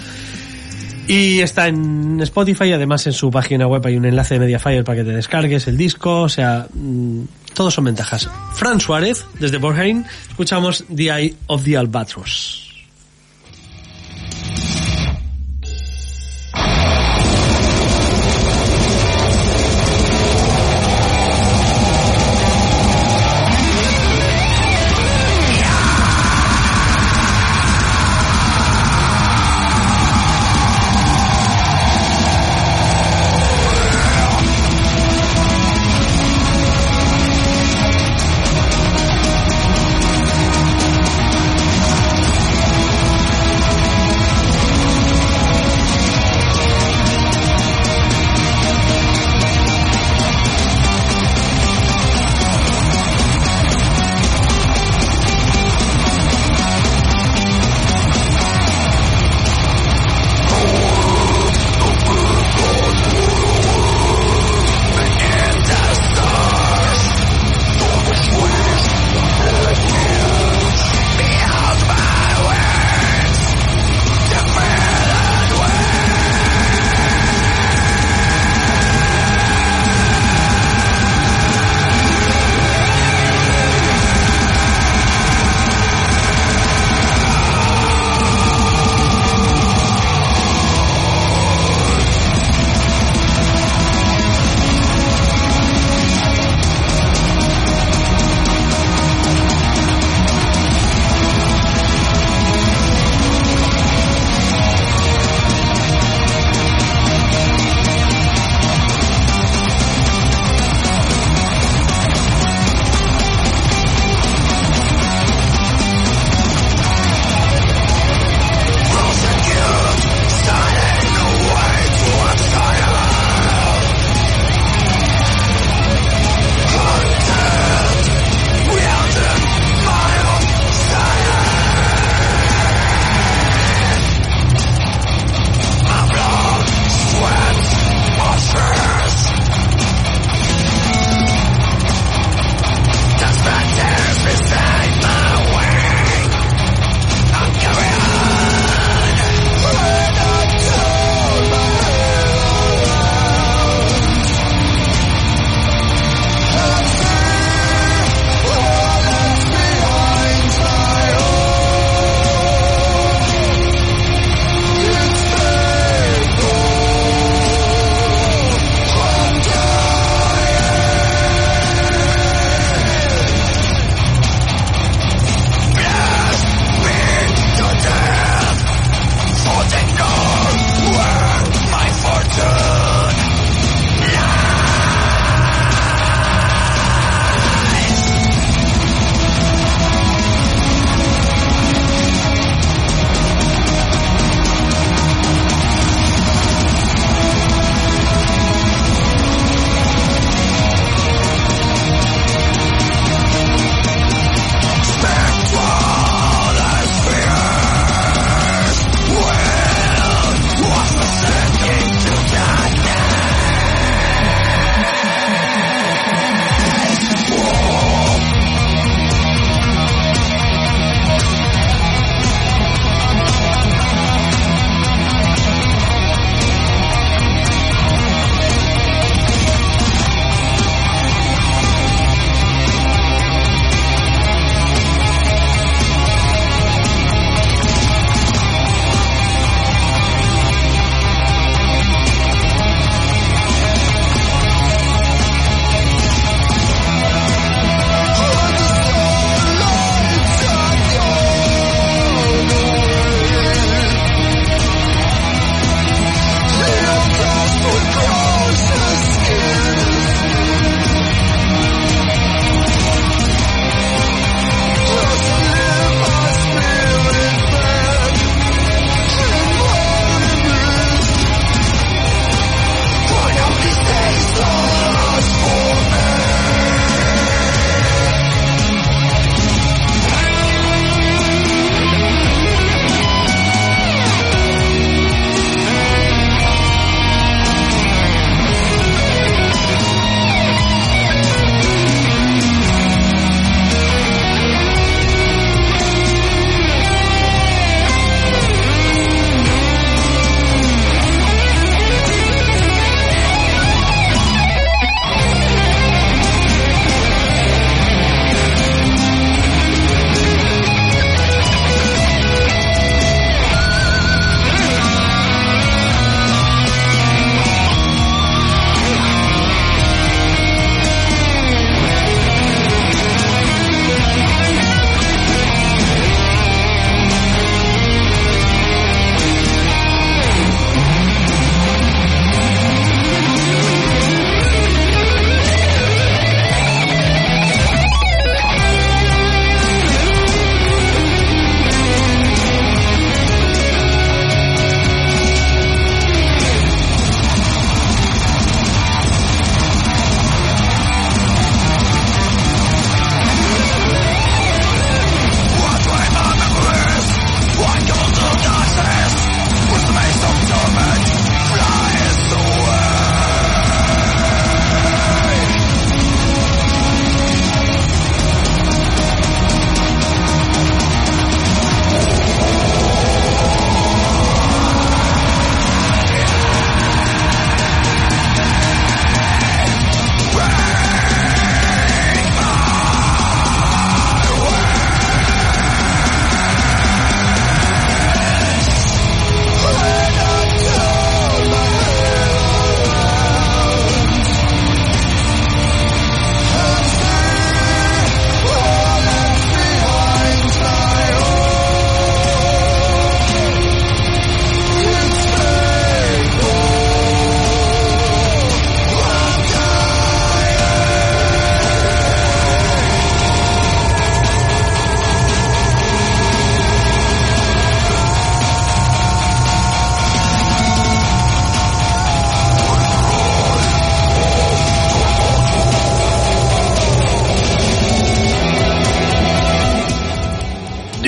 [1.07, 4.97] Y está en Spotify, además en su página web hay un enlace de Mediafire para
[4.99, 7.21] que te descargues el disco, o sea, mm,
[7.53, 8.27] todos son ventajas.
[8.55, 12.64] Fran Suárez, desde Borheim, escuchamos The Eye of the Albatross.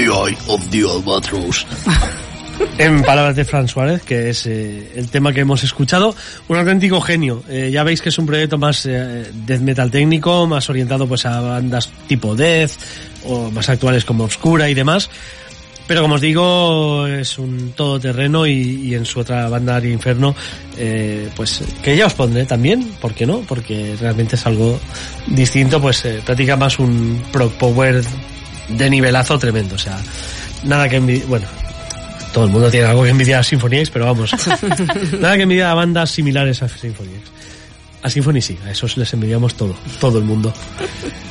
[0.06, 1.66] Of the Albatross.
[2.78, 6.16] En palabras de Fran Suárez, que es eh, el tema que hemos escuchado,
[6.48, 7.44] un auténtico genio.
[7.50, 11.26] Eh, ya veis que es un proyecto más eh, death metal técnico, más orientado pues
[11.26, 12.74] a bandas tipo death
[13.26, 15.10] o más actuales como Obscura y demás.
[15.88, 20.36] Pero como os digo, es un todoterreno y, en su otra banda Aria Inferno,
[20.78, 23.40] eh, pues que ya os pondré también, ¿por qué no?
[23.40, 24.80] Porque realmente es algo
[25.28, 28.04] distinto, pues practica más un pro power
[28.70, 29.98] de nivelazo tremendo, o sea,
[30.64, 31.46] nada que envi- bueno,
[32.34, 34.32] todo el mundo tiene algo que envidiar a Symphony X, pero vamos,
[35.20, 37.22] nada que envidiar a bandas similares a Symphony X.
[38.04, 40.54] A Symphony sí, a esos les envidiamos todo, todo el mundo.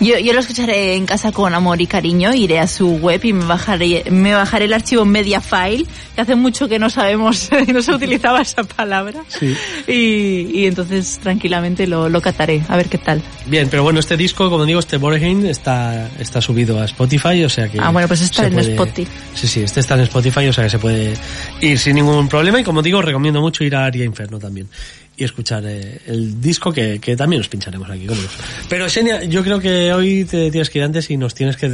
[0.01, 3.32] Yo, yo lo escucharé en casa con amor y cariño, iré a su web y
[3.32, 7.93] me bajaré, me bajaré el archivo Mediafile, que hace mucho que no sabemos, no se
[7.93, 9.22] utilizaba esa palabra.
[9.28, 9.56] Sí.
[9.86, 13.22] Y, y entonces tranquilamente lo, lo cataré, a ver qué tal.
[13.47, 17.48] Bien, pero bueno, este disco, como digo, este Borgen está, está subido a Spotify, o
[17.48, 17.78] sea que...
[17.80, 19.09] Ah, bueno, pues está en Spotify.
[19.34, 21.14] Sí, sí, este está en Spotify, o sea que se puede
[21.60, 24.68] ir sin ningún problema y como digo, recomiendo mucho ir a Aria Inferno también
[25.16, 28.06] y escuchar eh, el disco que, que también os pincharemos aquí.
[28.06, 28.20] cómo.
[28.68, 31.66] Pero Xenia, yo creo que hoy te tienes que ir antes y nos tienes que...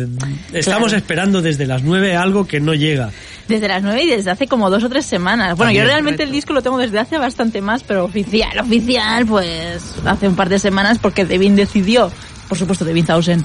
[0.53, 0.97] Estamos Claro.
[0.97, 3.11] esperando desde las 9 algo que no llega.
[3.49, 5.57] Desde las nueve y desde hace como dos o tres semanas.
[5.57, 9.27] Bueno, También, yo realmente el disco lo tengo desde hace bastante más, pero oficial, oficial,
[9.27, 12.11] pues hace un par de semanas porque Devin decidió,
[12.49, 13.45] por supuesto Devin Thousand,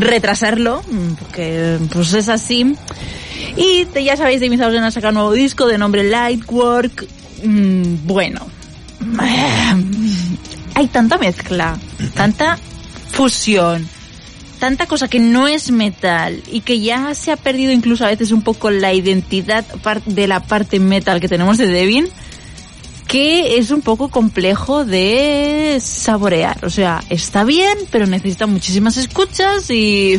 [0.00, 2.74] retrasarlo, mm, porque pues es así.
[3.56, 7.06] Y ya sabéis, Devin Thousand ha sacado un nuevo disco de nombre Lightwork.
[7.44, 8.46] Mm, bueno,
[10.74, 11.78] hay tanta mezcla,
[12.14, 12.58] tanta
[13.10, 13.88] fusión,
[14.58, 18.32] tanta cosa que no es metal y que ya se ha perdido incluso a veces
[18.32, 19.64] un poco la identidad
[20.06, 22.08] de la parte metal que tenemos de Devin,
[23.06, 26.64] que es un poco complejo de saborear.
[26.64, 30.18] O sea, está bien, pero necesita muchísimas escuchas y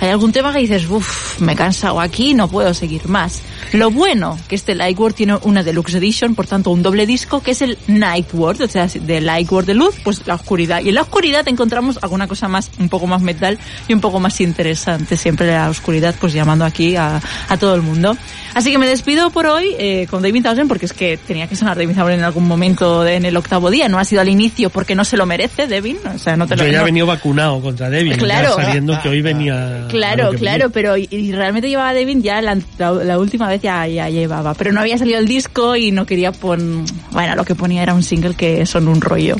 [0.00, 3.42] hay algún tema que dices, uff, me he cansado aquí, no puedo seguir más.
[3.72, 7.52] Lo bueno que este Lightworld tiene una deluxe edition, por tanto un doble disco, que
[7.52, 10.80] es el Nightworld, o sea, de Lightworld de luz, pues la oscuridad.
[10.82, 13.58] Y en la oscuridad encontramos alguna cosa más, un poco más metal
[13.88, 15.16] y un poco más interesante.
[15.16, 18.16] Siempre la oscuridad, pues llamando aquí a, a todo el mundo.
[18.54, 21.56] Así que me despido por hoy eh, con David Thousand, porque es que tenía que
[21.56, 23.88] sonar David Thousand en algún momento de- en el octavo día.
[23.88, 25.98] No ha sido al inicio porque no se lo merece, Devin.
[26.14, 28.54] O sea, no te lo Yo ya he venido vacunado contra Devin, ya Claro.
[28.56, 29.85] sabiendo que hoy venía...
[29.88, 33.62] Claro, a claro, pero y, y realmente llevaba Devin ya la, la- la última vez
[33.62, 37.44] ya, ya llevaba, pero no había salido el disco y no quería pon, bueno, lo
[37.44, 39.36] que ponía era un single que son un rollo.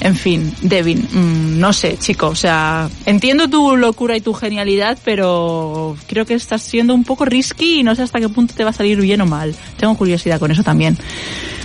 [0.00, 4.96] En fin, Devin, mm, no sé, chico, o sea, entiendo tu locura y tu genialidad,
[5.04, 8.62] pero creo que estás siendo un poco risky y no sé hasta qué punto te
[8.62, 9.56] va a salir bien o mal.
[9.76, 10.96] Tengo curiosidad con eso también.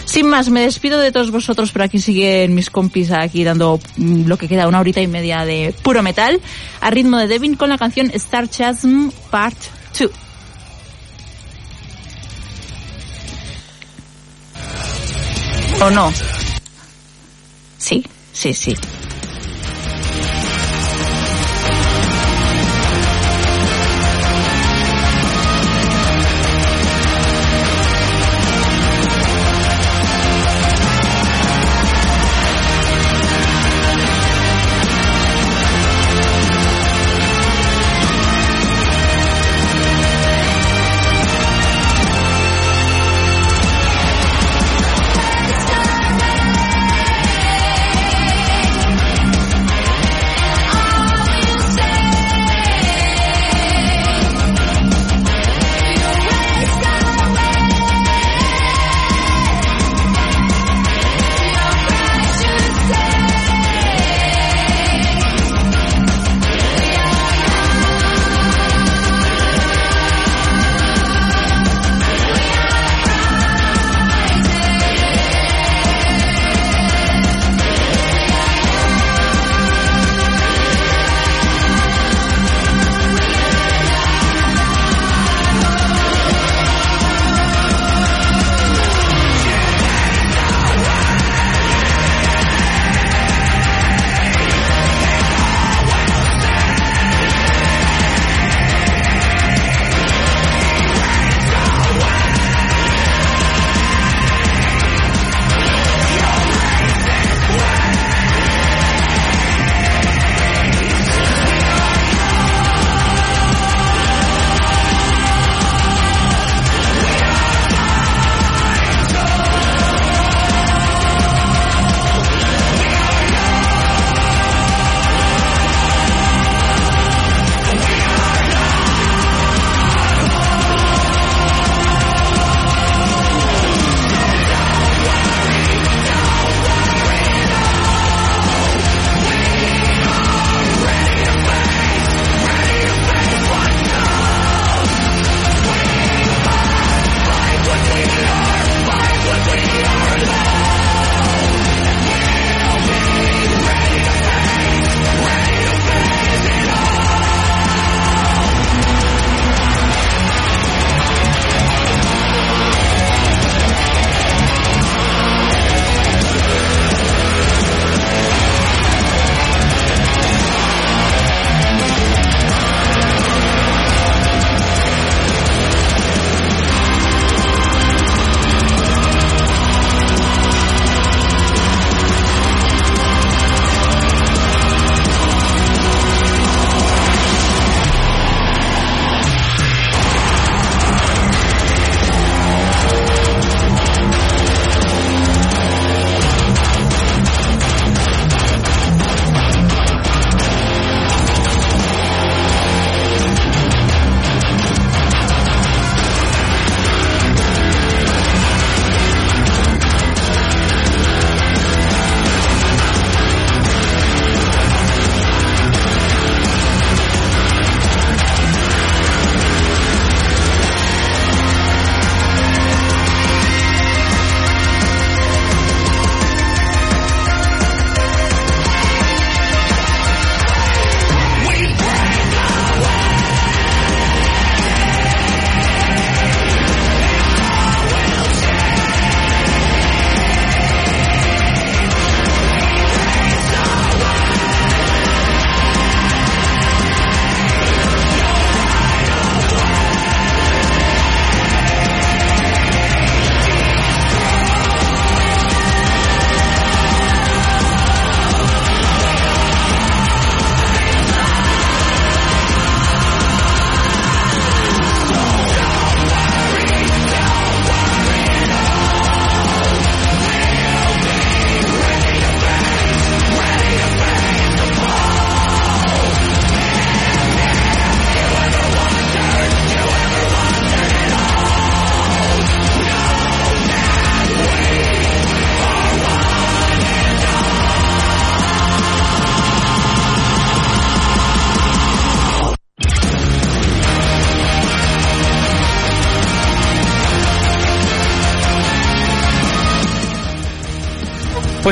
[0.05, 4.25] Sin más, me despido de todos vosotros, pero aquí siguen mis compis aquí dando mm,
[4.25, 6.41] lo que queda, una horita y media de puro metal,
[6.81, 9.57] a ritmo de Devin con la canción Star Chasm Part
[9.97, 10.11] 2.
[15.81, 16.13] ¿O no?
[17.77, 18.75] Sí, sí, sí.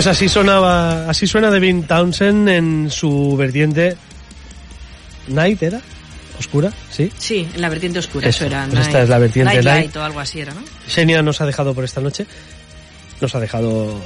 [0.01, 3.95] Pues así sonaba, así suena Devin Townsend en su vertiente
[5.27, 5.79] Night era
[6.39, 7.11] oscura, ¿sí?
[7.19, 8.67] Sí, en la vertiente oscura, Eso, eso, era.
[8.67, 9.95] pues esta es la vertiente Night light.
[9.97, 10.61] O algo así era, ¿no?
[10.87, 12.25] Xenia nos ha dejado por esta noche.
[13.21, 14.01] Nos ha dejado.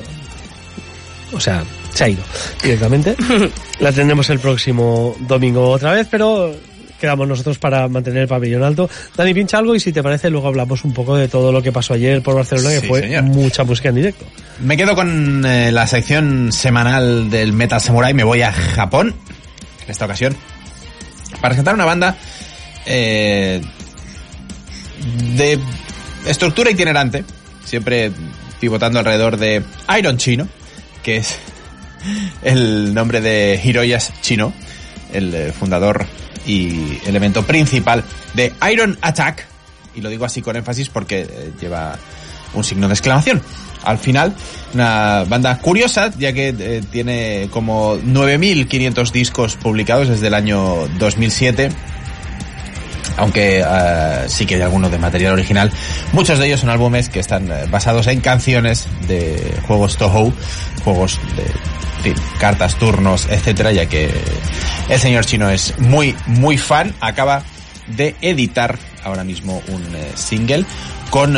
[1.32, 1.64] O sea,
[1.94, 2.24] se ha ido
[2.62, 3.16] directamente.
[3.80, 6.54] la tendremos el próximo domingo otra vez, pero
[7.00, 8.90] quedamos nosotros para mantener el pabellón alto.
[9.16, 11.72] Dani, pincha algo y si te parece, luego hablamos un poco de todo lo que
[11.72, 13.24] pasó ayer por Barcelona, que fue señor.
[13.24, 14.26] mucha música en directo.
[14.60, 18.14] Me quedo con eh, la sección semanal del Metal Samurai.
[18.14, 19.14] Me voy a Japón,
[19.84, 20.36] en esta ocasión,
[21.42, 22.18] para presentar una banda
[22.86, 23.62] eh,
[25.36, 25.60] de
[26.26, 27.26] estructura itinerante,
[27.64, 28.12] siempre
[28.60, 29.64] pivotando alrededor de
[29.98, 30.48] Iron Chino,
[31.04, 31.38] que es
[32.44, 34.54] el nombre de Hiroyas Chino,
[35.14, 36.06] el eh, fundador
[36.46, 38.04] y elemento principal
[38.34, 39.46] de Iron Attack,
[39.96, 41.98] y lo digo así con énfasis porque eh, lleva
[42.54, 43.42] un signo de exclamación.
[43.86, 44.34] Al final,
[44.74, 51.70] una banda curiosa, ya que eh, tiene como 9.500 discos publicados desde el año 2007,
[53.18, 55.72] aunque eh, sí que hay algunos de material original.
[56.14, 60.34] Muchos de ellos son álbumes que están eh, basados en canciones de juegos Toho,
[60.84, 64.12] juegos de en fin, cartas, turnos, etcétera, ya que
[64.90, 66.94] el señor chino es muy, muy fan.
[67.00, 67.44] Acaba
[67.88, 69.84] de editar ahora mismo un
[70.16, 70.66] single
[71.10, 71.38] con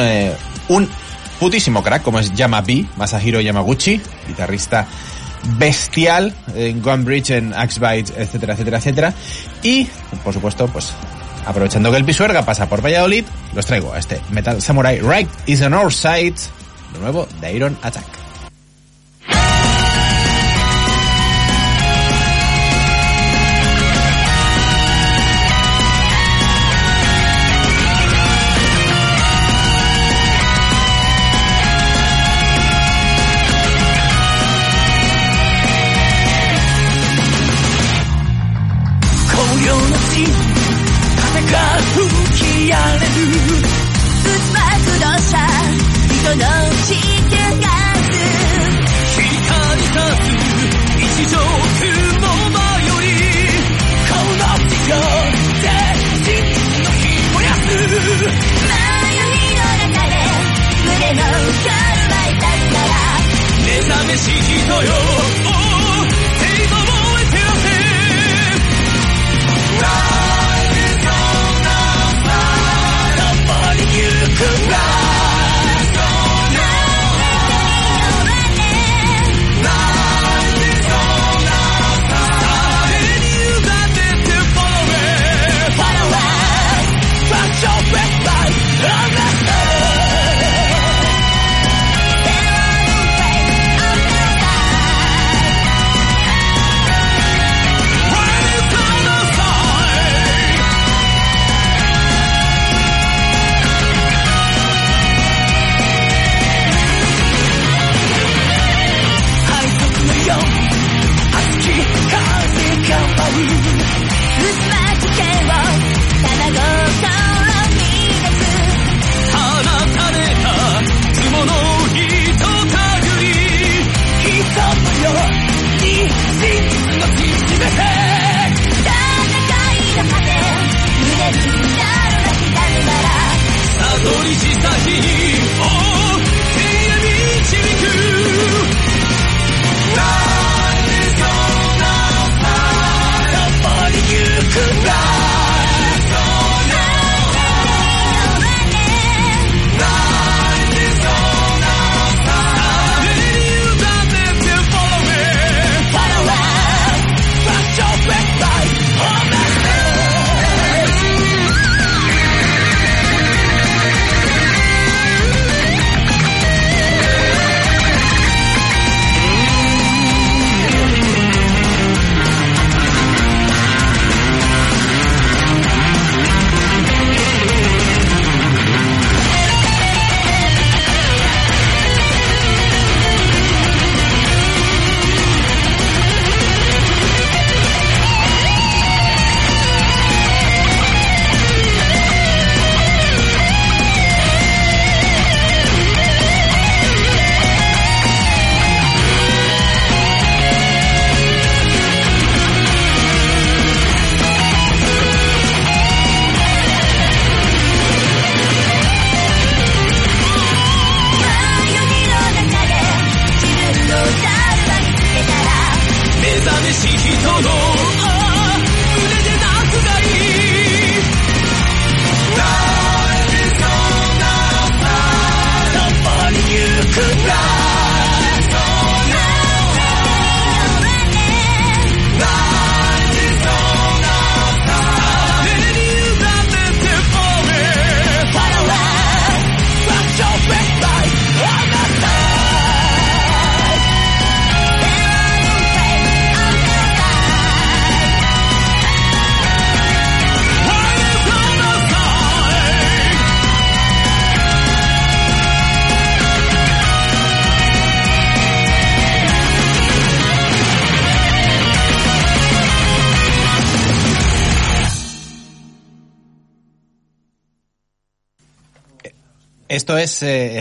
[0.70, 0.90] un
[1.40, 4.88] putísimo crack como es Yama B, Masahiro Yamaguchi, guitarrista
[5.58, 9.14] bestial en Gunbridge, en Axbite, etcétera, etcétera, etcétera.
[9.64, 9.88] Y,
[10.24, 10.92] por supuesto, pues
[11.46, 15.62] aprovechando que el Pisuerga pasa por Valladolid, los traigo a este Metal Samurai Right is
[15.62, 16.36] on our side,
[16.94, 18.27] lo nuevo de Iron Attack.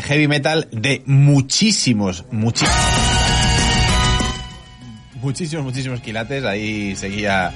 [0.07, 2.75] Heavy metal de muchísimos, muchísimos.
[5.21, 6.45] Muchísimos, muchísimos quilates.
[6.45, 7.53] Ahí seguía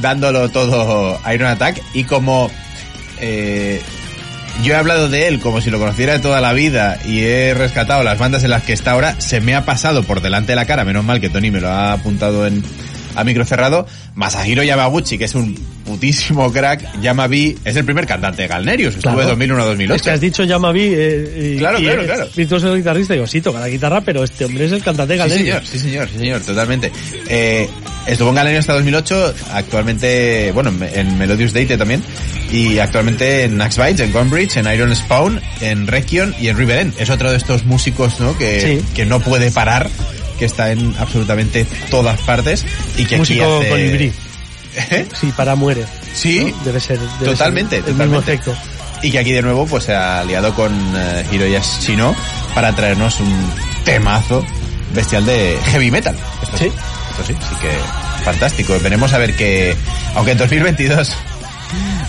[0.00, 1.80] dándolo todo Iron Attack.
[1.94, 2.50] Y como
[3.20, 3.80] eh,
[4.62, 7.54] yo he hablado de él como si lo conociera de toda la vida y he
[7.54, 10.56] rescatado las bandas en las que está ahora, se me ha pasado por delante de
[10.56, 10.84] la cara.
[10.84, 12.62] Menos mal que Tony me lo ha apuntado en
[13.14, 13.86] a micro cerrado.
[14.14, 15.54] Masahiro Yamaguchi, que es un
[15.84, 17.00] putísimo crack.
[17.02, 18.94] Yamabi es el primer cantante de Galnerius.
[18.96, 19.20] Estuvo Claro.
[19.20, 19.94] de 2001 a 2008.
[19.96, 22.28] Es que has dicho Yamavi eh, y, Claro, y claro, es claro.
[22.36, 23.14] virtuoso guitarrista.
[23.14, 25.46] Digo, sí, toca la guitarra, pero este hombre es el cantante de Sí, Galerius.
[25.46, 26.90] señor, sí, señor, sí, señor, totalmente.
[27.28, 27.68] Eh,
[28.06, 32.02] estuvo en Galería hasta 2008, actualmente, bueno, en Melodious Date también,
[32.50, 36.78] y actualmente en Axe Bites, en Gunbridge, en Iron Spawn, en Rekion y en River
[36.78, 36.94] End.
[36.98, 38.36] Es otro de estos músicos, ¿no?
[38.38, 38.84] Que, Sí.
[38.94, 39.88] que no puede parar,
[40.38, 42.64] que está en absolutamente todas partes
[42.96, 43.68] y que Músico aquí hace...
[43.70, 44.12] colibrí.
[44.90, 45.06] ¿Eh?
[45.20, 45.84] Sí, para muere.
[46.14, 46.64] Sí, ¿no?
[46.64, 46.98] Debe ser.
[46.98, 48.54] debe Totalmente, ser el mismo efecto.
[49.02, 52.14] y que aquí de nuevo pues se ha aliado con eh, Hiroyashi Shino
[52.54, 53.50] para traernos un
[53.84, 54.44] temazo
[54.92, 56.16] bestial de heavy metal.
[56.42, 56.64] Esto sí.
[56.64, 56.72] Sí.
[57.10, 58.76] Esto sí, sí que fantástico.
[58.82, 59.76] Veremos a ver que,
[60.16, 61.12] aunque en 2022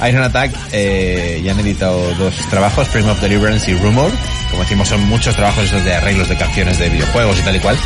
[0.10, 4.12] Iron Attack eh, ya han editado dos trabajos, Prime of Deliverance y Rumor.
[4.56, 7.78] Como decimos, son muchos trabajos de arreglos de canciones de videojuegos y tal y cual.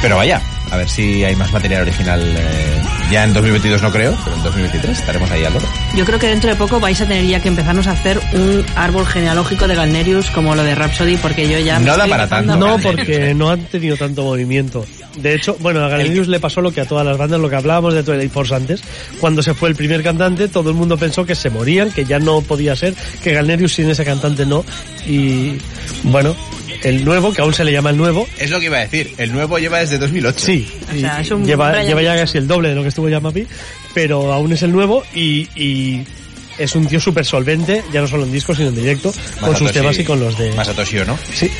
[0.00, 0.40] Pero vaya,
[0.70, 2.20] a ver si hay más material original.
[2.22, 5.66] eh, ya en 2022 no creo, pero en 2023 estaremos ahí al loro.
[5.94, 8.64] Yo creo que dentro de poco vais a tener ya que empezarnos a hacer un
[8.74, 12.56] árbol genealógico de Galnerius como lo de Rhapsody, porque yo ya No da para tanto.
[12.56, 14.84] No, porque no han tenido tanto movimiento.
[15.16, 17.56] De hecho, bueno, a Galerius le pasó lo que a todas las bandas, lo que
[17.56, 18.82] hablábamos de Twilight Force antes.
[19.20, 22.18] Cuando se fue el primer cantante, todo el mundo pensó que se morían, que ya
[22.18, 24.64] no podía ser, que Galerius sin ese cantante no.
[25.06, 25.58] Y
[26.02, 26.34] bueno,
[26.82, 29.12] el nuevo, que aún se le llama el nuevo, Es lo que iba a decir.
[29.18, 30.38] El nuevo lleva desde 2008.
[30.38, 33.08] sí, O sea, es un lleva, lleva ya casi el doble de lo que estuvo
[33.08, 33.46] Yamapi,
[33.94, 36.04] pero aún es el nuevo y, y
[36.58, 39.72] es un tío súper solvente, ya no solo en disco, sino en directo, con sus
[39.72, 40.52] temas y con los de...
[40.52, 41.18] Masatoshi Ono.
[41.32, 41.50] Sí,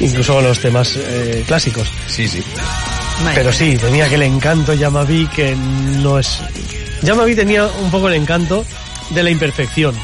[0.00, 1.88] incluso con los temas eh, clásicos.
[2.06, 2.42] Sí, sí.
[3.34, 5.54] Pero sí, tenía aquel encanto Yamavi que
[6.02, 6.40] no es...
[7.02, 8.64] Yamavi tenía un poco el encanto
[9.10, 9.94] de la imperfección.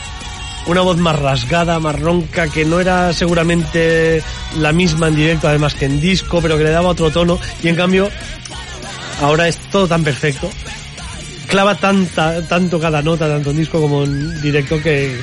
[0.67, 4.23] Una voz más rasgada, más ronca, que no era seguramente
[4.57, 7.39] la misma en directo, además que en disco, pero que le daba otro tono.
[7.63, 8.11] Y en cambio,
[9.21, 10.51] ahora es todo tan perfecto.
[11.47, 15.19] Clava tanta, tanto cada nota, tanto en disco como en directo, que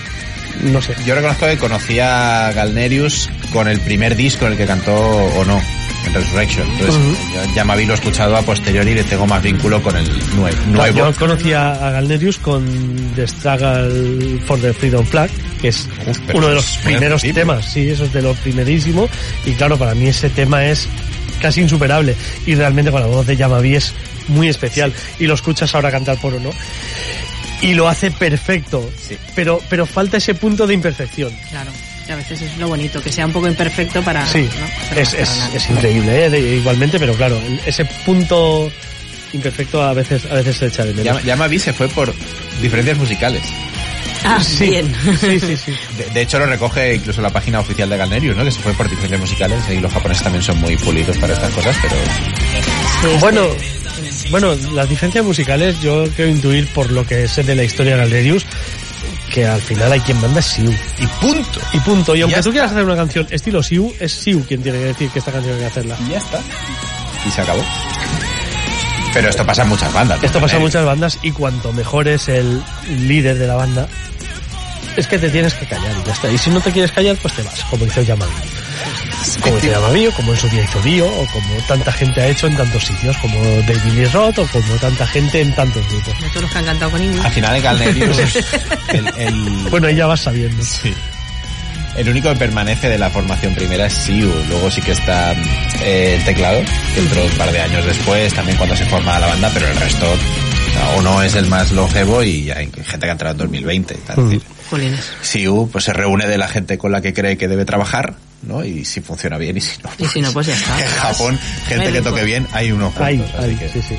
[0.63, 0.95] no sé.
[1.05, 5.61] Yo reconozco que conocí a Galnerius con el primer disco en el que cantó Ono,
[5.86, 6.67] en Resurrection.
[6.69, 7.17] Entonces,
[7.55, 10.05] ya me lo he escuchado a posteriori y le tengo más vínculo con el
[10.35, 10.97] nue- nuevo.
[10.97, 12.65] Yo conocí a, Galnerius con
[13.15, 15.29] The Struggle for the Freedom Flag,
[15.61, 15.87] que es
[16.25, 19.07] pero uno de los primeros temas, sí, eso es de lo primerísimo.
[19.45, 20.87] Y claro, para mí ese tema es
[21.41, 22.15] casi insuperable.
[22.45, 23.93] Y realmente con la voz de Yamavi es
[24.27, 24.93] muy especial.
[25.19, 26.51] Y lo escuchas ahora cantar por uno.
[27.61, 28.87] Y lo hace perfecto.
[29.01, 29.17] Sí.
[29.35, 31.31] Pero, pero falta ese punto de imperfección.
[31.49, 31.71] Claro,
[32.13, 34.25] a veces es lo bonito, que sea un poco imperfecto para...
[34.25, 34.47] Sí,
[34.95, 36.29] es, es, increíble, ¿eh?
[36.29, 38.71] De- igualmente, pero claro, ese punto
[39.33, 41.19] imperfecto a veces, a veces se echa de menos.
[41.21, 42.13] Ya, Yamavi se fue por
[42.61, 43.43] diferencias musicales.
[44.23, 44.93] Ah, Sí, bien.
[45.19, 45.73] sí, sí, sí.
[45.97, 48.43] De, de hecho, lo recoge incluso la página oficial de Galnerius, ¿no?
[48.43, 49.59] Que se fue por diferencias musicales.
[49.69, 53.19] Y los japoneses también son muy pulidos para estas cosas, pero...
[53.19, 53.47] Bueno,
[54.31, 57.99] bueno, las diferencias musicales yo creo intuir por lo que sé de la historia de
[58.03, 58.45] Galerius
[59.37, 60.71] que al final hay quien manda es Siu.
[60.71, 61.59] Y punto.
[61.71, 62.15] Y punto.
[62.15, 62.51] Y aunque tú está.
[62.53, 65.53] quieras hacer una canción estilo Siu, es Siu quien tiene que decir que esta canción
[65.53, 65.95] hay que hacerla.
[66.07, 66.39] Y ya está.
[67.23, 67.63] Y se acabó.
[69.13, 70.23] Pero esto pasa en muchas bandas.
[70.23, 70.73] Esto pasa en Galnerius.
[70.73, 72.63] muchas bandas y cuanto mejor es el
[73.07, 73.87] líder de la banda,
[74.95, 76.31] es que te tienes que callar y ya está.
[76.31, 78.31] Y si no te quieres callar, pues te vas, como hizo Yamavi.
[79.41, 82.27] Como hizo Yamavi, o como en su día hizo Dio, o como tanta gente ha
[82.27, 86.19] hecho en tantos sitios, como David Lee Roth, o como tanta gente en tantos grupos.
[86.21, 87.21] De todos los que han cantado con Ingrid.
[87.25, 88.35] Al final de Galnerius,
[88.89, 89.33] el, el,
[89.69, 90.63] Bueno, ahí ya vas sabiendo.
[90.63, 90.93] Sí.
[91.95, 94.31] El único que permanece de la formación primera es Siu.
[94.49, 95.33] Luego sí que está
[95.83, 96.61] eh, el teclado,
[96.93, 99.75] que entró un par de años después, también cuando se forma la banda, pero el
[99.77, 100.05] resto,
[100.95, 103.95] o, no es el más longevo y hay gente que ha entrado en 2020.
[104.05, 104.19] tal, Mm.
[104.19, 105.11] es decir, Jolines.
[105.21, 108.63] Siu pues se reúne de la gente con la que cree que debe trabajar, ¿no?
[108.63, 109.89] Y si funciona bien y si no.
[109.97, 110.79] Y si no, pues ya está.
[110.81, 113.33] En Japón, gente que toque bien, hay unos cuantos.
[113.35, 113.95] Ahí, que- sí, sí.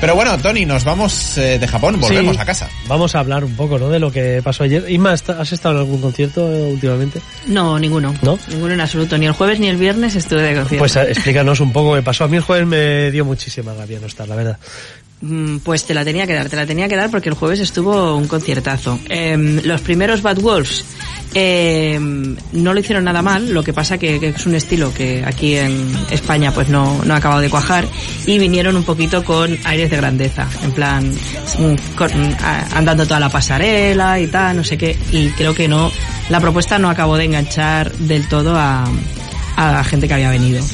[0.00, 2.70] Pero bueno, Tony, nos vamos eh, de Japón, volvemos Sí, a casa.
[2.88, 3.90] Vamos a hablar un poco, ¿no?
[3.90, 4.90] De lo que pasó ayer.
[4.90, 7.20] Inma, ¿está- ¿has estado en algún concierto eh, últimamente?
[7.48, 8.14] No, ninguno.
[8.22, 8.38] ¿No?
[8.48, 9.18] Ninguno en absoluto.
[9.18, 10.78] Ni el jueves ni el viernes estuve de concierto.
[10.78, 12.24] Pues eh, explícanos un poco qué pasó.
[12.24, 14.58] A mí el jueves me dio muchísima rabia no estar, la verdad.
[15.22, 17.60] Mm, Pues te la tenía que dar, te la tenía que dar porque el jueves
[17.60, 18.98] estuvo un conciertazo.
[19.08, 20.84] Em, los primeros Bad Wolves
[21.34, 25.22] em, no lo hicieron nada mal, lo que pasa que, que es un estilo que
[25.24, 27.86] aquí en España pues no, no ha acabado de cuajar
[28.26, 32.10] y vinieron un poquito con aires de grandeza, en plan mm, con-
[32.74, 35.90] andando toda la pasarela y tal, no sé qué, y creo que no
[36.30, 38.84] la propuesta no acabó de enganchar del todo a,
[39.56, 40.64] a la gente que había venido.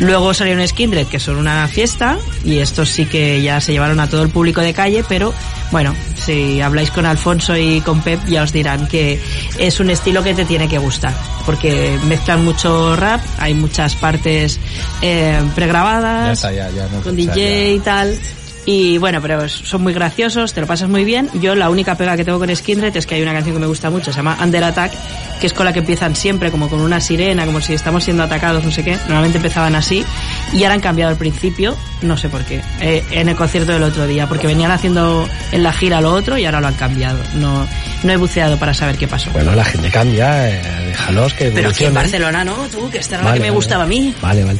[0.00, 4.08] Luego salieron Skindred, que son una fiesta, y estos sí que ya se llevaron a
[4.08, 5.34] todo el público de calle, pero
[5.70, 9.20] bueno, si habláis con Alfonso y con Pep ya os dirán que
[9.58, 11.14] es un estilo que te tiene que gustar,
[11.44, 14.58] porque mezclan mucho rap, hay muchas partes
[15.02, 16.88] eh, Ya pregrabadas, está, ya, ya.
[16.88, 18.18] No, con DJ y tal.
[18.66, 21.28] Y bueno, pero son muy graciosos, te lo pasas muy bien.
[21.40, 23.66] Yo la única pega que tengo con Skindred es que hay una canción que me
[23.66, 24.92] gusta mucho, se llama Under Attack,
[25.40, 28.22] que es con la que empiezan siempre, como con una sirena, como si estamos siendo
[28.22, 28.96] atacados, no sé qué.
[29.08, 30.04] Normalmente empezaban así
[30.52, 33.82] y ahora han cambiado al principio, no sé por qué, eh, en el concierto del
[33.82, 37.18] otro día, porque venían haciendo en la gira lo otro y ahora lo han cambiado.
[37.36, 37.66] No,
[38.02, 39.30] no he buceado para saber qué pasó.
[39.30, 41.94] Bueno, la gente cambia, eh, déjalos que pero aquí en.
[41.94, 43.56] Barcelona no, tú, que esta era la que me vale.
[43.56, 44.14] gustaba a mí.
[44.20, 44.58] Vale, vale.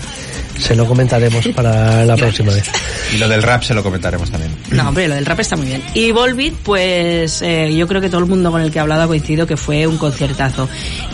[0.61, 2.70] Se lo comentaremos para la próxima vez.
[3.15, 4.55] Y lo del rap se lo comentaremos también.
[4.70, 5.82] No, hombre, lo del rap está muy bien.
[5.95, 9.03] Y Volbeat, pues eh, yo creo que todo el mundo con el que he hablado
[9.03, 10.69] ha coincidido que fue un conciertazo.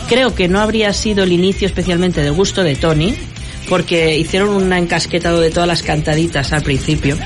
[0.07, 3.15] Creo que no habría sido el inicio especialmente del gusto de Tony,
[3.69, 7.17] porque hicieron un encasquetado de todas las cantaditas al principio.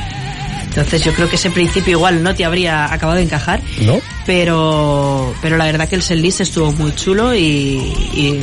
[0.71, 3.99] Entonces yo creo que ese principio igual no te habría acabado de encajar, ¿No?
[4.25, 7.39] pero pero la verdad que el setlist estuvo muy chulo y,
[8.13, 8.39] y,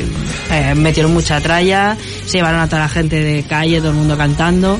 [0.51, 1.97] eh, metieron mucha tralla,
[2.27, 4.79] se llevaron a toda la gente de calle, todo el mundo cantando.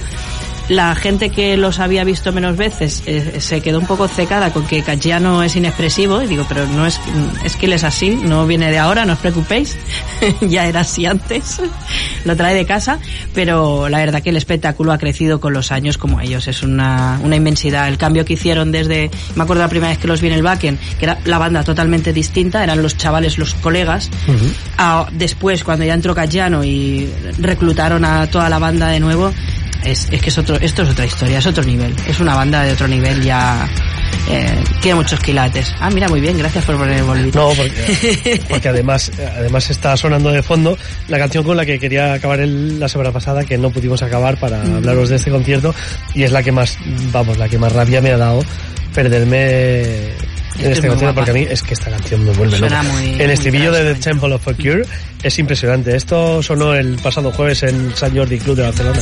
[0.69, 4.65] La gente que los había visto menos veces eh, se quedó un poco secada con
[4.67, 6.99] que Caggiano es inexpresivo y digo, pero no es,
[7.43, 9.75] es que él es así, no viene de ahora, no os preocupéis,
[10.41, 11.59] ya era así antes,
[12.25, 12.99] lo trae de casa,
[13.33, 17.19] pero la verdad que el espectáculo ha crecido con los años como ellos, es una,
[17.23, 17.87] una inmensidad.
[17.87, 20.43] El cambio que hicieron desde, me acuerdo la primera vez que los vi en el
[20.43, 24.09] Backen, que era la banda totalmente distinta, eran los chavales, los colegas,
[24.77, 27.09] a- después cuando ya entró Caggiano y
[27.39, 29.31] reclutaron a toda la banda de nuevo,
[29.83, 31.95] es, es que es otro, esto es otra historia, es otro nivel.
[32.07, 33.67] Es una banda de otro nivel ya.
[34.31, 35.73] Eh, tiene muchos quilates.
[35.79, 37.39] Ah, mira, muy bien, gracias por poner el bolito.
[37.39, 40.77] No, porque, porque además, además está sonando de fondo
[41.07, 44.39] la canción con la que quería acabar el- la semana pasada, que no pudimos acabar
[44.39, 44.75] para Mm.
[44.77, 45.73] hablaros de este concierto,
[46.13, 46.77] y es la que más,
[47.11, 48.43] vamos, la que más rabia me ha dado
[48.93, 50.09] perderme
[50.57, 52.73] en es este muy concierto, porque a mí es que esta canción me vuelve loco.
[52.83, 53.99] muy- el estribillo de The.
[53.99, 54.83] Temple of a Cure
[55.23, 55.95] es impresionante.
[55.95, 58.99] Esto sonó el pasado jueves en San Jordi Club de Barcelona.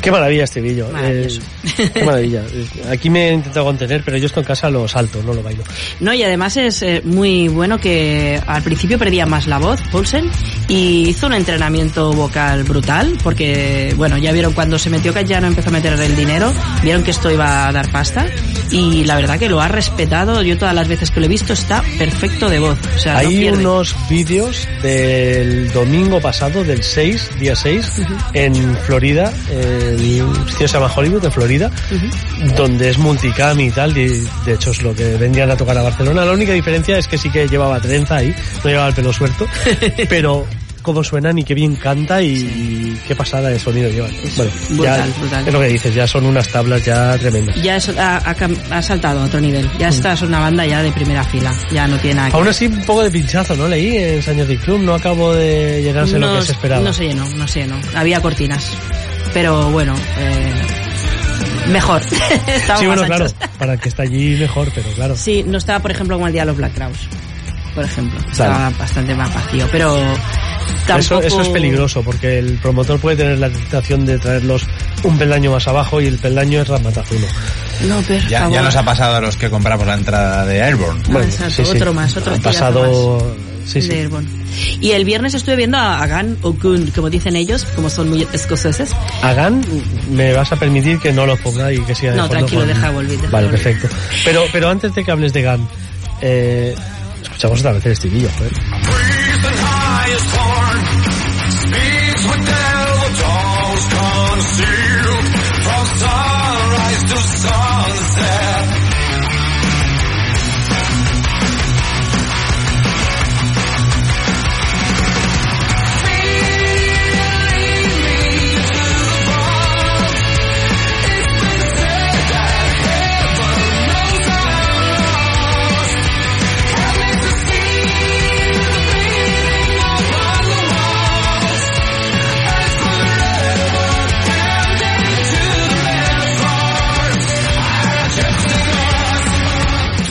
[0.00, 0.88] Qué maravilla este vídeo.
[1.02, 1.28] Eh,
[1.92, 2.42] qué maravilla.
[2.90, 5.62] Aquí me he intentado contener, pero yo esto en casa lo salto, no lo bailo.
[6.00, 10.30] No, y además es eh, muy bueno que al principio perdía más la voz, Paulsen,
[10.68, 15.68] y hizo un entrenamiento vocal brutal, porque, bueno, ya vieron cuando se metió Cayano empezó
[15.68, 16.52] a meter el dinero,
[16.82, 18.26] vieron que esto iba a dar pasta,
[18.70, 21.52] y la verdad que lo ha respetado, yo todas las veces que lo he visto
[21.52, 23.58] está perfecto de voz, o sea, no Hay pierde.
[23.58, 28.02] unos vídeos del domingo pasado, del 6, día 6,
[28.34, 29.32] en Florida,
[29.94, 31.70] el sitio se llama Hollywood, en Florida,
[32.56, 34.08] donde es multicam y tal, y
[34.46, 36.24] de hecho es lo que vendrían a tocar a Barcelona.
[36.24, 38.34] La única diferencia es que sí que llevaba trenza ahí,
[38.64, 39.46] no llevaba el pelo suelto,
[40.08, 40.46] pero
[40.82, 44.10] cómo suenan y qué bien canta y qué pasada de sonido llevan.
[44.34, 45.46] Bueno, brutal, ya brutal.
[45.46, 47.54] es lo que dices, ya son unas tablas ya tremendas.
[47.62, 48.34] Ya es- ha, ha
[48.70, 51.86] ha saltado a otro nivel, ya esta es una banda ya de primera fila, ya
[51.86, 53.68] no tiene nada Aún así, un poco de pinchazo, ¿no?
[53.68, 56.82] Leí en San Jordi Club, no acabo de llenarse lo que se esperaba.
[56.82, 57.78] No se llenó, no se llenó.
[57.94, 58.70] Había cortinas.
[59.32, 60.52] Pero bueno, eh,
[61.68, 62.02] mejor.
[62.78, 63.26] Sí, bueno, claro,
[63.58, 65.16] para el que está allí mejor, pero claro.
[65.16, 67.08] Sí, no estaba, por ejemplo, como el día de los Black Crowes.
[67.74, 68.18] Por ejemplo.
[68.34, 68.52] Claro.
[68.52, 69.68] Estaba bastante más vacío.
[69.70, 69.94] Pero
[70.86, 70.98] tampoco...
[70.98, 74.66] Eso, eso es peligroso, porque el promotor puede tener la tentación de traerlos
[75.04, 77.26] un peldaño más abajo y el peldaño es Ramatazuno.
[77.88, 81.02] No, pero Ya, nos ha pasado a los que compramos la entrada de Airborne.
[81.14, 83.36] Ah, exacto, otro más, otro Ha pasado...
[83.64, 83.88] Sí, sí.
[83.88, 84.28] de Airborne.
[84.80, 88.26] Y el viernes estuve viendo a Agan o Gun, como dicen ellos, como son muy
[88.32, 88.90] escoceses.
[89.22, 89.64] Hagan,
[90.10, 92.60] me vas a permitir que no lo ponga y que siga de No, fondo tranquilo,
[92.62, 93.62] con- deja volver, deja Vale, volver.
[93.62, 93.96] perfecto.
[94.24, 95.68] Pero, pero antes de que hables de GAN,
[96.20, 96.74] eh,
[97.22, 98.52] escuchamos otra vez el estribillo, joder.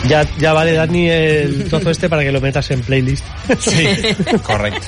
[0.10, 3.24] Ya, ya vale, Dani, el trozo este para que lo metas en playlist.
[3.60, 3.88] Sí,
[4.44, 4.88] correcto.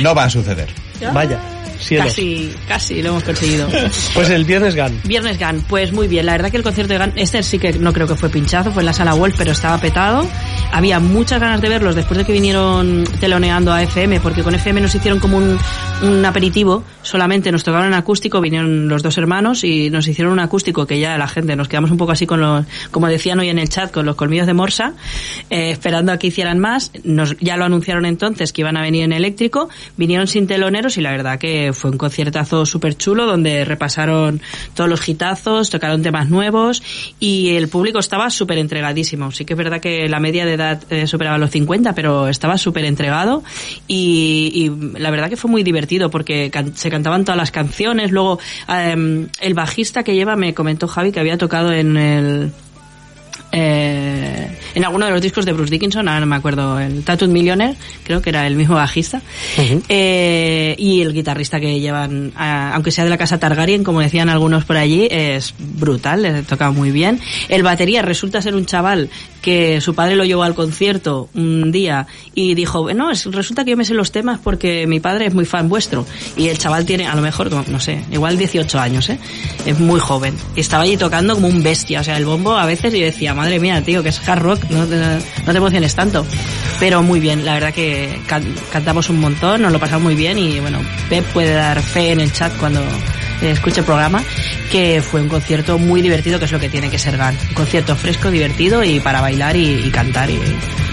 [0.00, 0.68] No va a suceder.
[1.12, 1.38] Vaya,
[1.84, 2.08] cielos.
[2.08, 3.68] Casi, casi lo hemos conseguido.
[4.14, 5.00] Pues el viernes GAN.
[5.04, 6.26] Viernes GAN, pues muy bien.
[6.26, 8.72] La verdad que el concierto de GAN, este sí que no creo que fue pinchazo,
[8.72, 10.26] fue en la sala Wolf, pero estaba petado.
[10.72, 14.80] Había muchas ganas de verlos después de que vinieron teloneando a FM, porque con FM
[14.80, 15.58] nos hicieron como un,
[16.02, 20.40] un aperitivo, solamente nos tocaron en acústico, vinieron los dos hermanos y nos hicieron un
[20.40, 23.48] acústico que ya la gente nos quedamos un poco así con los, como decían hoy
[23.48, 24.94] en el chat, con los colmillos de morsa,
[25.50, 26.92] eh, esperando a que hicieran más.
[27.04, 31.00] Nos, ya lo anunciaron entonces que iban a venir en eléctrico, vinieron sin teloneros y
[31.00, 34.40] la verdad que fue un conciertazo súper chulo donde repasaron
[34.74, 36.82] todos los hitazos, tocaron temas nuevos
[37.20, 39.30] y el público estaba súper entregadísimo.
[39.32, 42.58] Sí que es verdad que la media de edad eh, superaba los 50, pero estaba
[42.58, 43.42] súper entregado
[43.88, 48.10] y, la verdad que fue muy divertido porque can- se cantaban todas las canciones.
[48.10, 48.38] Luego
[48.68, 52.52] em, el bajista que lleva me comentó Javi que había tocado en el
[53.52, 57.30] eh, en alguno de los discos de Bruce Dickinson, ahora no me acuerdo, el Tattooed
[57.30, 59.20] Millionaire, creo que era el mismo bajista,
[59.88, 64.64] eh, y el guitarrista que llevan, aunque sea de la casa Targaryen, como decían algunos
[64.64, 67.20] por allí, es brutal, le toca muy bien.
[67.48, 69.10] El batería resulta ser un chaval
[69.42, 73.72] que su padre lo llevó al concierto un día y dijo, no, es- resulta que
[73.72, 76.06] yo me sé los temas porque mi padre es muy fan vuestro.
[76.36, 79.18] Y el chaval tiene, a lo mejor, como, no sé, igual 18 años, ¿eh?
[79.66, 80.34] Es muy joven.
[80.56, 82.00] Estaba allí tocando como un bestia.
[82.00, 84.64] O sea, el bombo a veces yo decía, madre mía, tío, que es hard rock,
[84.70, 86.24] no te, no emociones tanto.
[86.80, 90.38] Pero muy bien, la verdad que can- cantamos un montón, nos lo pasamos muy bien
[90.38, 90.78] y bueno,
[91.08, 92.80] Pep puede dar fe en el chat cuando
[93.42, 94.22] eh, escuche el programa,
[94.70, 97.36] que fue un concierto muy divertido, que es lo que tiene que ser GAN.
[97.48, 100.38] Un concierto fresco, divertido y para bailar y, y cantar y,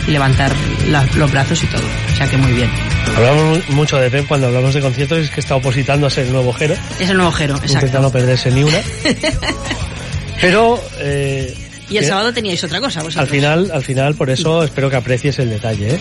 [0.07, 0.51] y levantar
[0.89, 1.83] la- los brazos y todo.
[2.13, 2.69] O sea que muy bien.
[3.15, 6.25] Hablamos mu- mucho de Pep cuando hablamos de conciertos, es que está opositando a ser
[6.27, 8.01] el nuevo Jero, Es el nuevo Jero, intenta exacto.
[8.01, 8.77] no perderse ni una.
[10.41, 11.53] Pero eh,
[11.89, 13.21] Y el que- sábado teníais otra cosa, vosotros.
[13.21, 15.99] al final, al final, por eso espero que aprecies el detalle, ¿eh?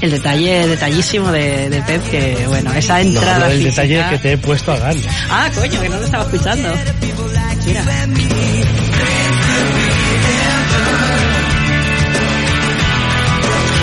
[0.00, 4.18] El detalle detallísimo de, de Pep, que bueno, esa entrada no, el física- detalle que
[4.18, 4.96] te he puesto a GAN.
[5.30, 6.68] Ah, coño, que no lo estaba escuchando.
[7.66, 7.84] Mira.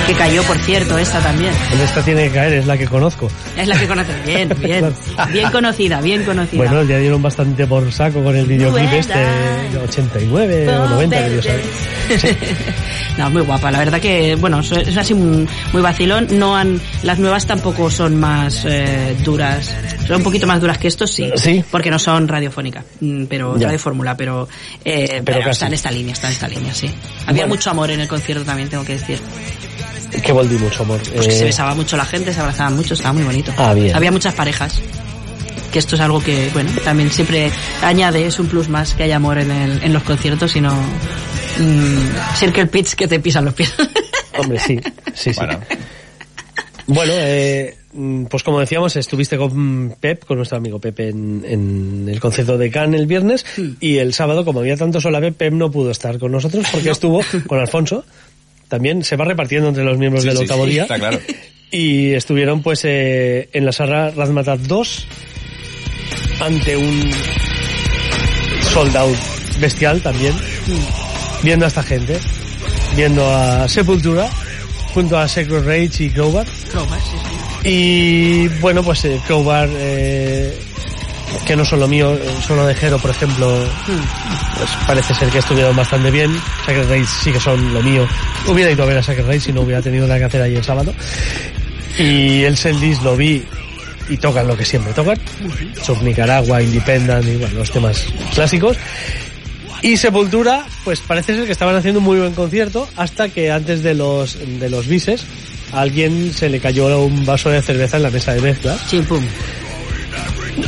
[0.07, 1.51] Que cayó, por cierto, esta también.
[1.83, 3.29] Esta tiene que caer, es la que conozco.
[3.57, 4.25] Es la que conoces.
[4.25, 4.93] Bien, bien.
[5.33, 6.57] Bien conocida, bien conocida.
[6.63, 11.35] Bueno, ya dieron bastante por saco con el videoclip este de 89 o 90, que
[11.35, 11.63] yo sabía.
[13.17, 13.71] No, muy guapa.
[13.71, 16.27] La verdad que, bueno, es así muy, muy vacilón.
[16.37, 19.73] No han, las nuevas tampoco son más eh, duras.
[20.05, 21.27] Son un poquito más duras que estos, sí.
[21.35, 21.63] Sí.
[21.71, 23.65] Porque no son radiofónica, mm, pero Ya.
[23.65, 24.47] radio fórmula, pero,
[24.85, 25.49] eh, pero, casi.
[25.49, 26.91] está en esta línea, está en esta línea, sí.
[27.25, 27.55] Había Bueno.
[27.55, 29.19] mucho amor en el concierto también, tengo que decir.
[30.23, 30.99] Que volví mucho amor.
[31.13, 33.53] Pues que Eh, se besaba mucho la gente, se abrazaban mucho, estaba muy bonito.
[33.57, 33.95] Ah, bien.
[33.95, 34.79] Había muchas parejas.
[35.71, 37.51] Que esto es algo que, bueno, también siempre
[37.81, 40.73] añade, es un plus más que haya amor en, el, en los conciertos y no
[40.73, 43.73] mm, circle pits que te pisan los pies.
[44.37, 44.79] Hombre, sí,
[45.13, 45.39] sí, sí.
[45.39, 45.59] Bueno.
[46.89, 52.07] Bueno, eh, mm, pues como decíamos, estuviste con Pep, con nuestro amigo Pep en, en
[52.07, 53.45] el concierto de Cannes el viernes
[53.81, 57.19] y el sábado, como había tanto solape, Pep no pudo estar con nosotros porque estuvo
[57.45, 58.05] con Alfonso.
[58.67, 60.83] También se va repartiendo entre los miembros Sí, del sí, octavo sí, día.
[60.83, 61.19] está claro.
[61.71, 65.07] Y estuvieron pues eh, en la sala Razmatat 2
[66.41, 67.11] ante un
[68.73, 69.17] sold out
[69.59, 70.33] bestial también,
[71.43, 72.17] viendo a esta gente,
[72.95, 74.29] viendo a Sepultura
[74.93, 76.45] junto a Sacred Rage y Crowbar.
[76.71, 77.17] Crowbar, sí,
[77.63, 77.69] sí.
[77.69, 80.57] Y bueno, pues eh, Crowbar, eh,
[81.45, 83.47] que no son lo mío, eh, son lo de Jero, por ejemplo,
[84.57, 86.31] pues parece ser que estuvieron bastante bien.
[86.65, 88.07] Sacred Rage sí que son lo mío.
[88.47, 90.55] Hubiera ido a ver a Sacred Rage si no hubiera tenido nada que hacer ahí
[90.55, 90.93] el sábado.
[91.97, 93.43] Y el Seldis lo vi
[94.09, 95.17] y tocan lo que siempre tocan.
[95.81, 98.77] Sub Nicaragua, Independent y bueno, los temas clásicos.
[99.81, 103.83] Y Sepultura, pues parece ser que estaban haciendo un muy buen concierto hasta que antes
[103.83, 105.25] de los, de los bises
[105.71, 108.77] a alguien se le cayó un vaso de cerveza en la mesa de mezcla.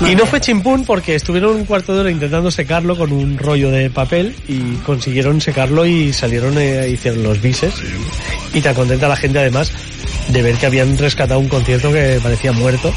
[0.09, 3.69] Y no fue chimpún porque estuvieron un cuarto de hora intentando secarlo con un rollo
[3.71, 7.73] de papel y consiguieron secarlo y salieron e hicieron los bises.
[8.53, 9.71] Y tan contenta la gente además
[10.29, 12.93] de ver que habían rescatado un concierto que parecía muerto.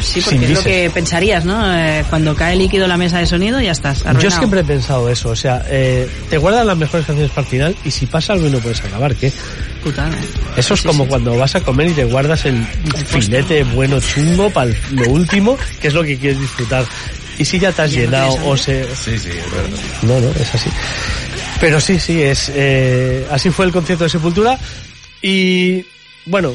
[0.00, 1.74] Sí, sin porque es lo que pensarías, ¿no?
[1.76, 4.02] Eh, cuando cae líquido en la mesa de sonido, ya estás.
[4.02, 4.38] Yo arruinado.
[4.38, 7.76] siempre he pensado eso, o sea, eh, te guardan las mejores canciones para el final
[7.84, 9.32] y si pasa algo y no puedes acabar, ¿qué?
[9.82, 10.10] Putada.
[10.56, 11.10] Eso es Sí, como sí.
[11.10, 12.64] cuando vas a comer y te guardas el
[13.08, 16.84] filete bueno chungo para lo último, que es lo que quieres disfrutar.
[17.38, 18.84] Y si ya te has Ya llenado o se...
[18.96, 19.78] Sí, sí, es verdad.
[20.02, 20.70] No, no, es así.
[21.60, 24.58] Pero sí, sí, es eh, así fue el concierto de Sepultura
[25.22, 25.84] y
[26.26, 26.54] bueno,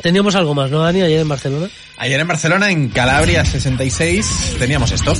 [0.00, 1.68] teníamos algo más, ¿no, Dani, ayer en Barcelona?
[1.98, 5.14] Ayer en Barcelona, en Calabria 66, teníamos esto.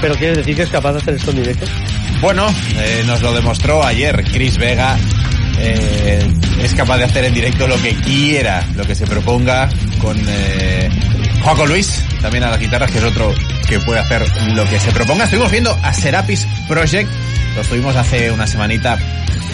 [0.00, 1.66] Pero quieres decir que es capaz de hacer esto en directo.
[2.20, 2.46] Bueno,
[2.76, 4.96] eh, nos lo demostró ayer Chris Vega.
[5.60, 6.26] eh,
[6.62, 9.68] es capaz de hacer en directo lo que quiera, lo que se proponga
[10.00, 10.88] con eh,
[11.42, 13.32] Juaco Luis, también a las guitarras, que es otro
[13.68, 15.24] que puede hacer lo que se proponga.
[15.24, 17.08] Estuvimos viendo a Serapis Project,
[17.54, 18.98] lo estuvimos hace una semanita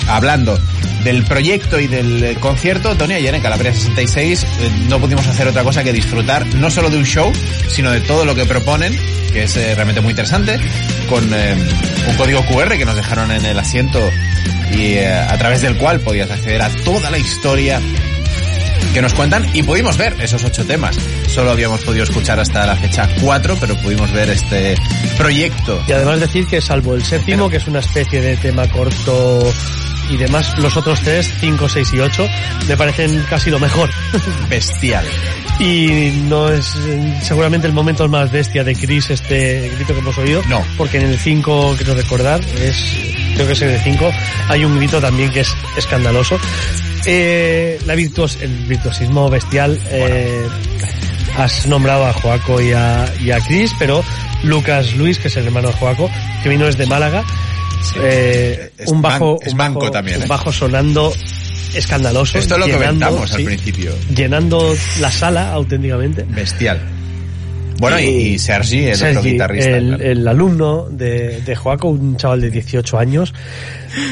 [0.09, 0.59] hablando
[1.05, 2.97] del proyecto y del eh, concierto.
[2.97, 4.47] Tony, ayer en Calabria 66 eh,
[4.89, 7.31] no pudimos hacer otra cosa que disfrutar no solo de un show,
[7.69, 8.99] sino de todo lo que proponen,
[9.33, 10.59] que es eh, realmente muy interesante,
[11.09, 14.01] con un código QR que nos dejaron en el asiento
[14.73, 17.81] y a través del cual podías acceder a toda la historia
[18.93, 20.97] que nos cuentan y pudimos ver esos ocho temas.
[21.29, 24.75] Solo habíamos podido escuchar hasta la fecha 4, pero pudimos ver este
[25.17, 29.53] proyecto Y además decir que salvo el séptimo, que es una especie de tema corto
[30.11, 32.27] y demás, los otros tres, 5, 6 y 8,
[32.69, 33.91] me parecen casi lo mejor.
[34.49, 35.05] bestial.
[35.61, 36.77] Y no es
[37.23, 40.43] seguramente el momento más bestia de Chris este grito que hemos oído.
[40.49, 40.65] No.
[40.77, 42.77] Porque en el 5, quiero recordar, es,
[43.35, 44.11] creo que es en el 5,
[44.49, 46.39] hay un grito también que es escandaloso.
[47.07, 50.49] Eh, la virtuos, el virtuosismo bestial, eh,
[51.37, 54.03] has nombrado a Joaco y a, y a Chris, pero
[54.43, 56.11] Lucas Luis, que es el hermano de Joaco,
[56.43, 57.25] que vino desde Málaga,
[58.01, 60.27] eh, Es un bajo, es un bajo- también, un ¿eh?
[60.27, 61.13] bajo sonando
[61.75, 62.39] escandaloso.
[62.39, 63.93] Esto es lo que llenando, comentamos al principio.
[64.15, 66.25] Llenando la sala auténticamente.
[66.29, 66.81] Bestial.
[67.81, 69.71] Bueno, y, y Sergi, el otro guitarrista.
[69.77, 70.05] el, claro.
[70.05, 73.35] el alumno de, de Joaco, un chaval de 18 años,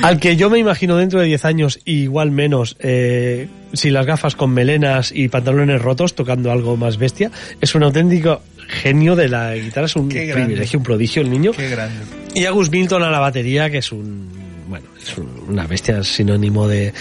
[0.02, 4.34] al que yo me imagino dentro de 10 años, igual menos, eh, sin las gafas
[4.34, 7.30] con melenas y pantalones rotos, tocando algo más bestia,
[7.60, 8.42] es un auténtico
[8.72, 11.52] genio de la guitarra, es un Qué privilegio, un prodigio el niño.
[11.52, 12.00] Qué grande.
[12.34, 14.28] Y Agus Milton a la batería, que es un,
[14.68, 16.92] bueno, es un- una bestia, es sinónimo de,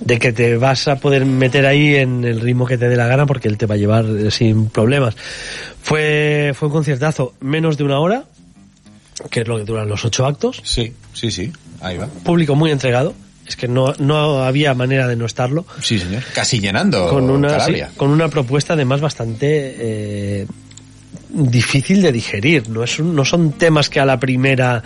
[0.00, 3.06] de que te vas a poder meter ahí en el ritmo que te dé la
[3.06, 5.14] gana porque él te va a llevar eh, sin problemas.
[5.82, 8.24] Fue, fue un conciertazo, menos de una hora,
[9.30, 11.52] que es lo que duran los ocho actos, Sí, sí, sí.
[11.80, 12.06] Ahí va.
[12.06, 13.14] público muy entregado,
[13.46, 16.22] es que no, no había manera de no estarlo Sí, señor.
[16.34, 19.46] Casi llenando con una, sí, con una propuesta además bastante
[19.78, 20.46] eh,
[21.30, 22.68] difícil de digerir.
[22.68, 24.82] No, es un- no son temas que a la primera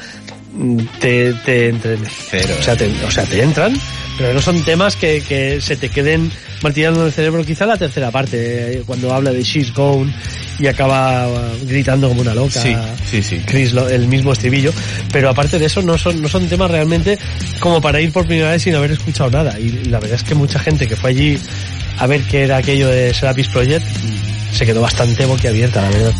[0.54, 2.00] mm, te, te entren.
[2.30, 3.72] Cero, O sea, te, o sea, te entran,
[4.18, 6.30] pero no son temas que, que se te queden
[6.62, 7.44] martillando en el cerebro.
[7.44, 10.12] Quizá la tercera parte, eh, cuando habla de She's Gone
[10.58, 12.60] y acaba uh, gritando como una loca.
[12.60, 12.74] Sí,
[13.10, 13.40] sí, sí.
[13.46, 14.72] Chris, lo- el mismo estribillo.
[15.12, 17.18] Pero aparte de eso, no son, no son temas realmente
[17.58, 19.58] como para ir por primera vez sin haber escuchado nada.
[19.58, 21.38] Y la verdad es que mucha gente que fue allí
[21.98, 23.84] a ver qué era aquello de Serapis Project
[24.52, 26.12] se quedó bastante boquiabierta, la verdad.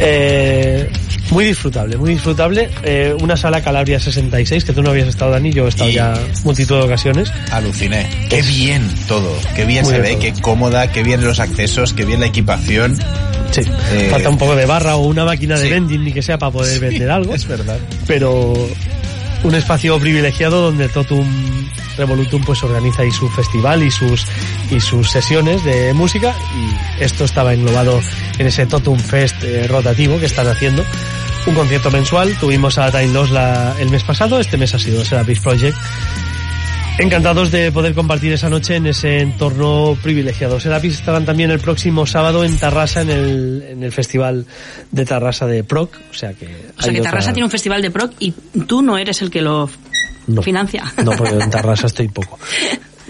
[0.00, 0.88] Eh,
[1.30, 2.68] muy disfrutable, muy disfrutable.
[2.82, 5.94] Eh, una sala Calabria 66, que tú no habías estado, Dani, yo he estado Y-
[5.94, 6.14] ya
[6.44, 7.30] multitud de ocasiones.
[7.50, 8.08] Aluciné.
[8.28, 9.32] Qué bien todo.
[9.54, 10.34] Qué bien Muy se bien ve, todo.
[10.36, 12.98] qué cómoda, qué bien los accesos, qué bien la equipación.
[13.52, 13.60] Sí,
[13.92, 15.70] Eh, falta un poco de barra o una máquina de sí.
[15.70, 17.34] vending, ni que sea para poder vender algo.
[17.34, 17.78] Es verdad.
[18.06, 18.54] pero
[19.44, 21.26] un espacio privilegiado donde Totum
[21.96, 24.26] Revolutum pues organiza ahí su festival y sus
[24.70, 26.34] y sus sesiones de música.
[26.56, 28.00] Y esto estaba englobado
[28.38, 30.84] en ese Totum Fest eh, rotativo que están haciendo.
[31.46, 32.36] Un concierto mensual.
[32.38, 34.38] Tuvimos a Time Loss la, el mes pasado.
[34.38, 35.76] Este mes ha sido Serapis Project
[37.02, 40.60] Encantados de poder compartir esa noche en ese entorno privilegiado.
[40.60, 44.46] Serapis estarán también el próximo sábado en Tarrasa, en el, en el festival
[44.90, 45.94] de Tarrasa de Proc.
[46.10, 46.46] O sea que.
[46.46, 46.48] O
[46.82, 48.32] sea hay que otra- Tarrasa tiene un festival de proc y
[48.66, 49.68] tú no eres el que lo
[50.28, 50.42] No.
[50.42, 50.84] financia.
[51.04, 52.38] No, porque en Tarrasa estoy poco.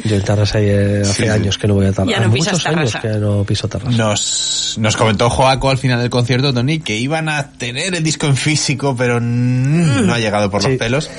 [0.05, 2.21] Yo en Tarrasa hace Sí, años que no voy a Tarrasa.
[2.21, 3.97] No muchos años que no piso Tarrasa.
[3.97, 8.27] Nos, nos comentó Joaco al final del concierto, Tony, que iban a tener el disco
[8.27, 10.69] en físico, pero mm, no ha llegado por Sí.
[10.71, 11.11] los pelos.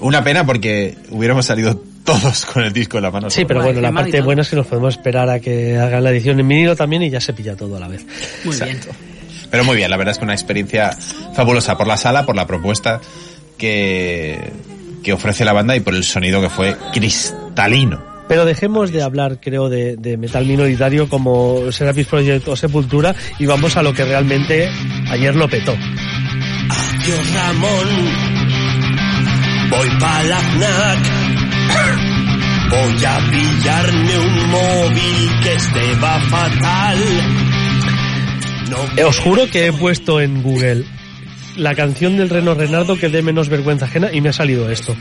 [0.00, 3.28] Una pena porque hubiéramos salido todos con el disco en la mano.
[3.28, 6.10] Sí, pero bueno, la parte buena es que nos podemos esperar a que hagan la
[6.10, 8.06] edición en vinilo también y ya se pilla todo a la vez.
[8.44, 8.80] Muy bien.
[9.50, 10.96] Pero muy bien, la verdad es que una experiencia
[11.34, 13.00] fabulosa por la sala, por la propuesta
[13.58, 14.38] que,
[15.02, 18.16] que ofrece la banda y por el sonido que fue cristalino.
[18.28, 23.46] Pero dejemos de hablar, creo, de, de metal minoritario como Serapis Project o Sepultura y
[23.46, 24.68] vamos a lo que realmente
[25.10, 25.72] ayer lo petó.
[26.68, 27.88] Adiós Ramón,
[29.70, 31.25] voy pa' la FNAC.
[32.70, 36.98] Voy a pillarme un móvil que este va fatal.
[38.70, 40.84] No Eh, Os juro que he puesto en Google
[41.56, 44.94] la canción del Reno Renardo que dé menos vergüenza ajena y me ha salido esto.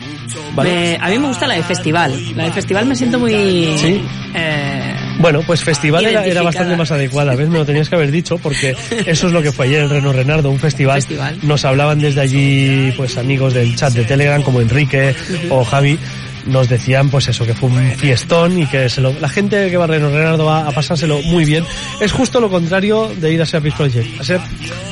[0.54, 0.72] ¿Vale?
[0.72, 2.14] Me- a mí me gusta la de festival.
[2.36, 3.34] La de festival me siento muy...
[3.78, 4.02] Sí.
[4.36, 7.50] eh, Bueno, pues festival era, bastante más adecuada, ¿ves?
[7.50, 8.74] Me lo tenías que haber dicho porque
[9.06, 10.96] eso es lo que fue ayer el Reno Renardo, un festival.
[11.02, 11.40] Festival.
[11.42, 15.14] Nos hablaban desde allí, pues amigos del chat de Telegram como Enrique
[15.50, 16.00] o Javi.
[16.46, 19.78] Nos decían pues eso, que fue un fiestón y que se lo- la gente que
[19.78, 21.66] va a Renardo va a pasárselo muy bien.
[22.00, 24.20] Es justo lo contrario de ir a Project.
[24.20, 24.40] A ser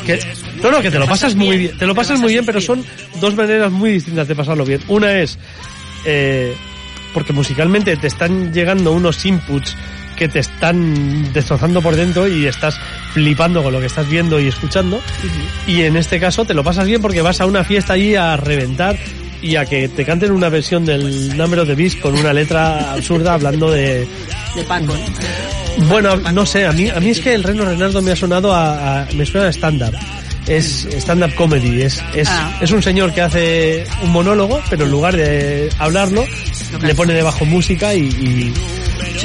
[0.06, 0.20] que,
[0.62, 2.84] no, no, que te lo pasas muy bien, te lo pasas muy bien, pero son
[3.20, 4.82] dos maneras muy distintas de pasarlo bien.
[4.88, 5.38] Una es,
[6.06, 6.56] eh,
[7.14, 9.76] porque musicalmente te están llegando unos inputs
[10.18, 12.80] que te están destrozando por dentro y estás
[13.14, 15.02] flipando con lo que estás viendo y escuchando.
[15.68, 18.38] Y en este caso te lo pasas bien porque vas a una fiesta allí a
[18.38, 18.98] reventar
[19.44, 22.94] y a que te canten una versión del Number of the Beast con una letra
[22.94, 24.07] absurda hablando de...
[24.56, 24.94] De Paco.
[25.90, 28.53] Bueno, no sé, a mí, a mí es que el Reno Renardo me ha sonado
[28.53, 29.02] a...
[29.02, 29.94] a- me suena a stand-up.
[30.48, 32.57] Es stand-up comedy, es, es, Ah.
[32.62, 36.26] es un señor que hace un monólogo, pero en lugar de hablarlo,
[36.81, 38.02] le pone debajo música y...
[38.02, 38.54] y-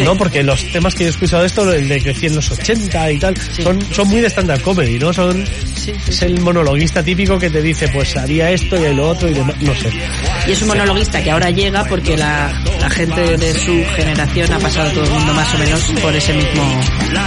[0.05, 2.51] No, porque los temas que yo he escuchado de esto, el de crecí en los
[2.51, 5.13] 80 y tal, son, son muy de stand-up comedy, ¿no?
[5.13, 5.45] Son,
[5.87, 9.57] es el monologuista típico que te dice, pues haría esto y lo otro y demás,
[9.61, 9.91] no sé.
[10.47, 14.59] Y es un monologuista que ahora llega porque la, la gente de su generación ha
[14.59, 16.81] pasado todo el mundo más o menos por ese mismo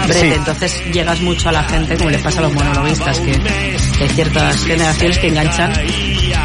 [0.07, 0.35] brete.
[0.35, 4.65] Entonces llegas mucho a la gente como les pasa a los monologuistas, que hay ciertas
[4.65, 5.73] generaciones que enganchan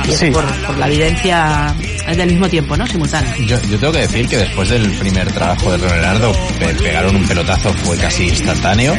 [0.07, 0.31] y es Sí.
[0.31, 1.75] por, por la evidencia
[2.09, 2.87] es del mismo tiempo, ¿no?
[2.87, 3.35] Simultáneo.
[3.47, 7.27] Yo, yo tengo que decir que después del primer trabajo de Leonardo pe- pegaron un
[7.27, 8.97] pelotazo, fue casi instantáneo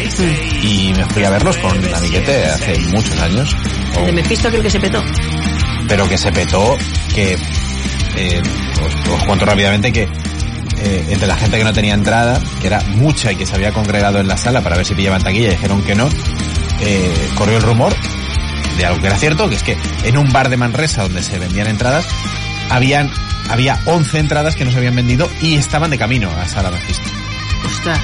[0.63, 3.55] y me fui a verlos con un amiguete hace muchos años,
[3.97, 5.01] o- De Mephisto creo que se petó.
[5.87, 6.77] pero que se petó,
[7.15, 7.37] que
[8.17, 8.41] eh,
[8.85, 12.81] os, os cuento rápidamente que eh, entre la gente que no tenía entrada, que era
[12.95, 15.81] mucha y que se había congregado en la sala para ver si pillaban taquilla dijeron
[15.81, 16.09] que no,
[16.81, 17.95] eh, corrió el rumor
[18.77, 21.39] de algo que era cierto, que es que en un bar de Manresa donde se
[21.39, 22.05] vendían entradas,
[22.69, 23.09] habían
[23.49, 27.07] había 11 entradas que no se habían vendido y estaban de camino a Sala Mephisto.
[27.65, 27.99] Ostras.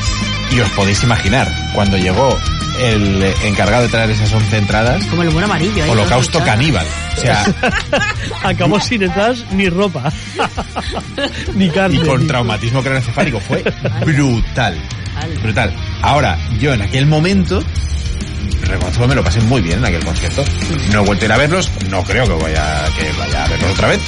[0.51, 2.37] Y os podéis imaginar, cuando llegó
[2.79, 5.83] el eh, encargado de traer esas 11 entradas, Como el humor amarillo.
[5.83, 6.85] ahí, holocausto caníbal.
[7.17, 7.45] O sea,
[8.43, 10.11] Acabó sin entradas ni ropa.
[11.55, 11.97] ni carne.
[11.97, 13.63] y con ni- traumatismo craneoencefálico fue
[14.05, 14.77] brutal.
[15.41, 15.73] Brutal.
[16.01, 17.63] Ahora, yo en aquel momento,
[18.63, 20.43] reconozco que me lo pasé muy bien en aquel concierto.
[20.91, 23.71] No he vuelto a ir a verlos, no creo que vaya, que vaya a verlos
[23.71, 24.01] otra vez,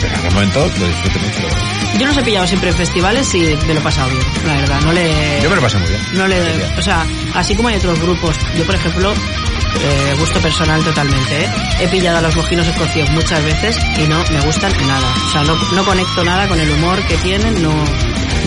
[0.00, 1.98] pero en aquel momento lo disfruté mucho.
[1.98, 4.80] Yo los he pillado siempre en festivales y me lo he pasado bien, la verdad.
[4.82, 5.40] No le...
[5.42, 6.00] Yo me lo pasé muy bien.
[6.14, 6.40] No le,
[6.78, 11.50] o sea, así como hay otros grupos, yo por ejemplo, eh, gusto personal totalmente, ¿eh?
[11.80, 15.44] he pillado a los mojinos escocios muchas veces y no me gustan nada, o sea,
[15.44, 17.72] no, no conecto nada con el humor que tienen, no,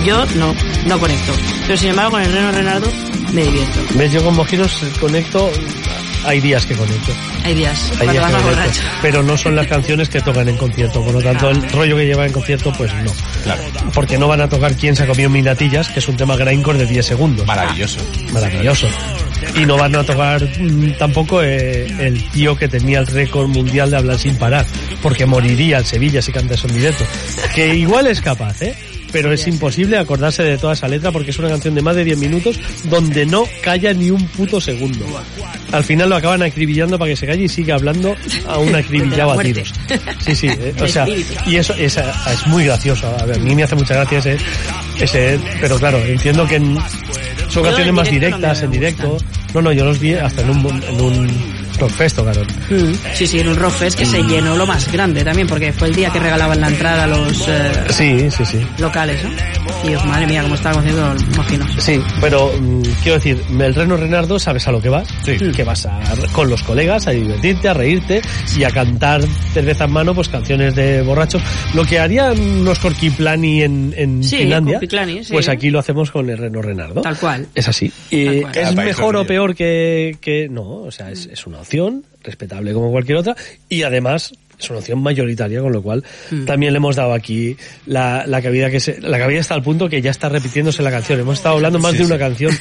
[0.03, 0.53] yo no,
[0.85, 1.33] no conecto,
[1.65, 2.91] pero sin embargo con el Reno Renardo
[3.33, 4.11] me divierto, ¿Ves?
[4.11, 5.49] Yo con mojinos conecto,
[6.25, 7.11] hay días que conecto.
[7.43, 8.79] hay días, Hay días vas que conecto.
[9.01, 12.05] Pero no son las canciones que tocan en concierto, por lo tanto el rollo que
[12.05, 13.11] lleva en concierto, pues no.
[13.43, 13.63] Claro.
[13.93, 16.35] Porque no van a tocar quién se ha comido mis natillas, que es un tema
[16.35, 17.47] grindcore de 10 segundos.
[17.47, 17.99] Maravilloso.
[18.31, 18.87] Maravilloso.
[19.55, 23.89] Y no van a tocar mm, tampoco eh, el tío que tenía el récord mundial
[23.89, 24.65] de hablar sin parar,
[25.01, 27.03] porque moriría en Sevilla si canta eso en directo.
[27.55, 28.75] Que igual es capaz, ¿eh?
[29.11, 32.03] Pero es imposible acordarse de toda esa letra porque es una canción de más de
[32.05, 35.05] 10 minutos donde no calla ni un puto segundo.
[35.71, 38.15] Al final lo acaban acribillando para que se calle y siga hablando
[38.47, 39.73] a un acribillado a tiros.
[40.19, 41.05] Sí, sí, eh, o sea,
[41.45, 43.07] y eso es, es muy gracioso.
[43.19, 44.37] A ver, a mí me hace mucha gracia ese,
[44.99, 46.77] ese, pero claro, entiendo que en-
[47.49, 49.17] son canciones más no directas, en directo.
[49.53, 52.41] No, no, yo los vi hasta en un, en un rockfesto, claro.
[53.13, 54.09] Sí, sí, en un Rockfest que Mm.
[54.11, 57.07] se llenó lo más grande también, porque fue el día que regalaban la entrada a
[57.07, 58.65] los eh, Sí, sí, sí.
[58.79, 59.89] locales, ¿no?
[59.89, 61.69] Y os, madre mía, cómo estaba haciendo los mojinos.
[61.79, 65.37] Sí, pero mm, quiero decir, el Reno Renardo sabes a lo que vas, Sí.
[65.55, 65.99] que vas a,
[66.31, 68.21] con los colegas a divertirte, a reírte
[68.57, 69.21] y a cantar
[69.53, 71.41] cerveza en mano, pues canciones de borrachos.
[71.73, 74.87] Lo que harían unos Corquiplani en, en Sí, Finlandia, sí.
[75.33, 77.01] pues aquí lo hacemos con el Reno Renardo.
[77.01, 77.47] Tal cual.
[77.55, 77.91] Es así.
[78.11, 78.57] Y Tal cual.
[78.57, 80.81] ¿Es mejor o peor que, que no?
[80.83, 81.70] O sea, es, es una opción
[82.23, 83.35] respetable como cualquier otra
[83.69, 86.45] y además es una opción mayoritaria, con lo cual Mm.
[86.45, 89.89] también le hemos dado aquí la, la cabida que se, la cabida está al punto
[89.89, 91.19] que ya está repitiéndose la canción.
[91.19, 92.19] Hemos estado hablando más Sí, de una sí.
[92.19, 92.51] canción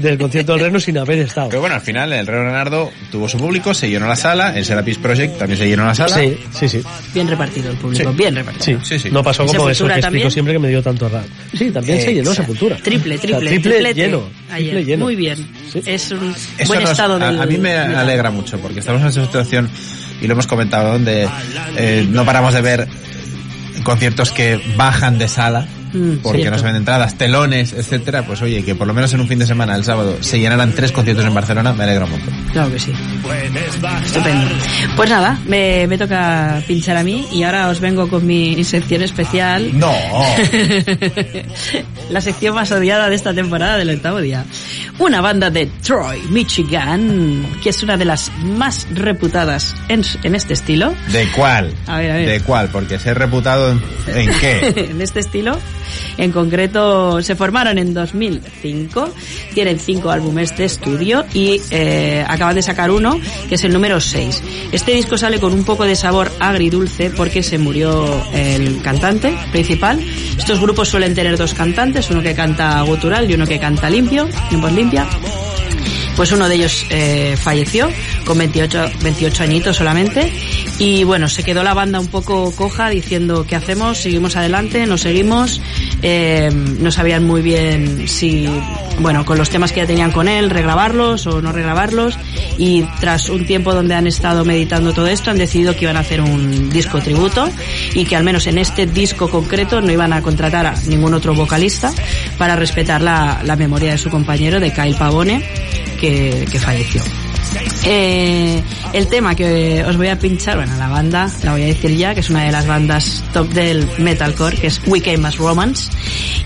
[0.00, 1.48] del concierto del Reno sin haber estado.
[1.48, 4.64] Pero bueno, al final el Rey Leonardo tuvo su público, se llenó la sala, el
[4.64, 6.16] Serapis Project también se llenó la sala.
[6.16, 6.82] Sí, sí, sí.
[7.14, 8.16] Bien repartido el público, Sí.
[8.16, 8.80] bien repartido.
[8.80, 9.10] Sí, Sí, sí.
[9.10, 10.04] No pasó ¿Y como eso que también?
[10.04, 11.24] explico siempre que me dio tanto rap.
[11.56, 12.76] Sí, también se llenó Sepultura.
[12.76, 14.22] Triple, O sea, triple, triple lleno.
[14.50, 14.70] ayer.
[14.70, 15.04] Triple lleno.
[15.04, 15.36] Muy bien.
[15.72, 15.82] Sí.
[15.86, 19.00] Es un Eso buen nos- estado a, del a mí me alegra mucho porque estamos
[19.02, 19.68] en esa situación
[20.20, 21.28] y lo hemos comentado donde
[21.76, 22.88] eh, no paramos de ver
[23.84, 26.52] conciertos que bajan de sala Mm, porque cierto.
[26.52, 29.38] no se venden entradas, telones, etcétera, pues oye, que por lo menos en un fin
[29.38, 32.34] de semana, el sábado, se llenaran tres conciertos en Barcelona, me alegra un montón.
[32.52, 32.92] Claro que sí.
[34.04, 34.48] Estupendo.
[34.96, 39.02] Pues nada, me, me toca pinchar a mí y ahora os vengo con mi sección
[39.02, 39.78] especial.
[39.78, 39.92] No.
[42.10, 44.44] La sección más odiada de esta temporada del octavo día.
[44.98, 50.54] Una banda de Troy, Michigan, que es una de las más reputadas en, en este
[50.54, 50.94] estilo.
[51.12, 51.72] ¿De cuál?
[51.86, 52.28] A ver, a ver.
[52.28, 52.68] ¿De cuál?
[52.70, 53.82] Porque ser reputado en,
[54.14, 54.86] en qué.
[54.90, 55.58] en este estilo.
[56.16, 59.10] En concreto, se formaron en 2005,
[59.54, 64.00] tienen cinco álbumes de estudio y eh, acaban de sacar uno, que es el número
[64.00, 64.42] 6.
[64.72, 70.00] Este disco sale con un poco de sabor agridulce porque se murió el cantante principal.
[70.36, 74.28] Estos grupos suelen tener dos cantantes, uno que canta gutural y uno que canta limpio,
[74.50, 75.06] en voz limpia
[76.18, 77.88] pues uno de ellos eh, falleció
[78.24, 80.32] con 28, 28 añitos solamente
[80.78, 83.98] y bueno, se quedó la banda un poco coja diciendo ¿qué hacemos?
[83.98, 84.86] ¿Seguimos adelante?
[84.86, 85.60] ¿No seguimos?
[86.02, 88.48] Eh, no sabían muy bien si,
[89.00, 92.16] bueno, con los temas que ya tenían con él, regrabarlos o no regrabarlos
[92.58, 96.00] y tras un tiempo donde han estado meditando todo esto han decidido que iban a
[96.00, 97.48] hacer un disco tributo
[97.94, 101.34] y que al menos en este disco concreto no iban a contratar a ningún otro
[101.34, 101.92] vocalista
[102.36, 105.42] para respetar la, memoria de su compañero, de Kyle Pavone,
[105.98, 107.02] que falleció.
[107.84, 111.96] Eh, el tema que os voy a pinchar, bueno, la banda, la voy a decir
[111.96, 115.36] ya, que es una de las bandas top del metalcore, que es We Came As
[115.36, 115.90] Romance.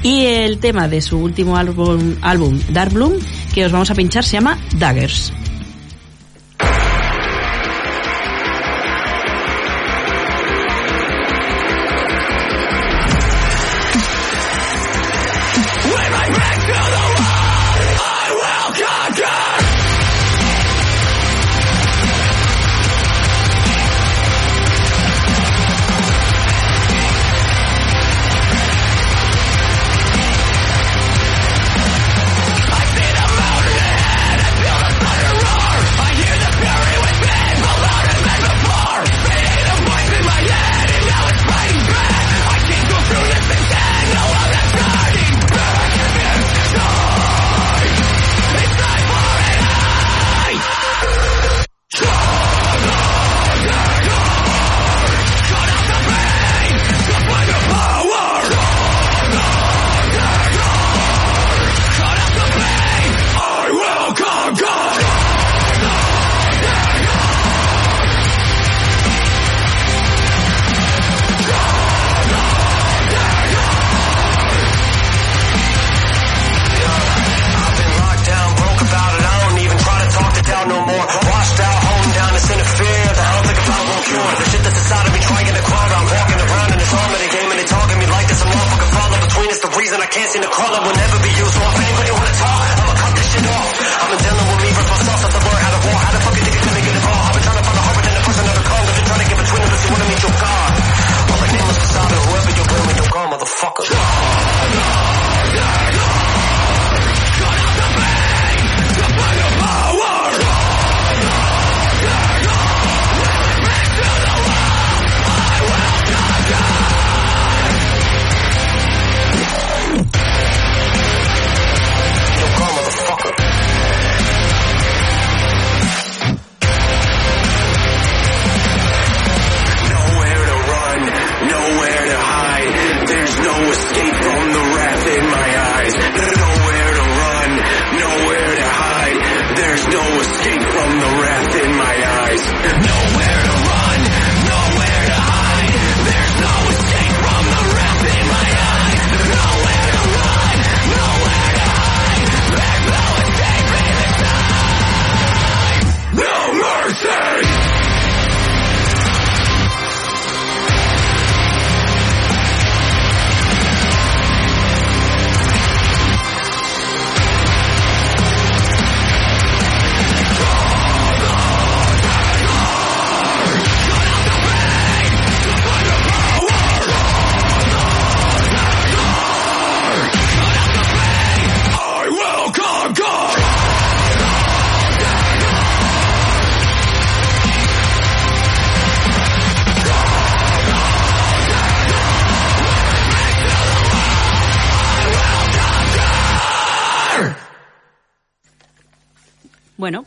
[0.03, 3.15] Y el tema de su último álbum, álbum Dark Bloom,
[3.55, 5.33] que os vamos a pinchar, se llama Daggers.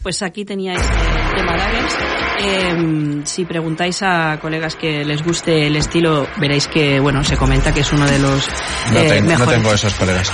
[0.06, 1.96] Pues aquí teníais el tema Daggers.
[2.38, 7.74] Eh, si preguntáis a colegas que les guste el estilo, veréis que, bueno, se comenta
[7.74, 8.48] que es uno de los
[8.92, 9.56] No, eh, ten- no mejores.
[9.56, 10.32] tengo esos colegas.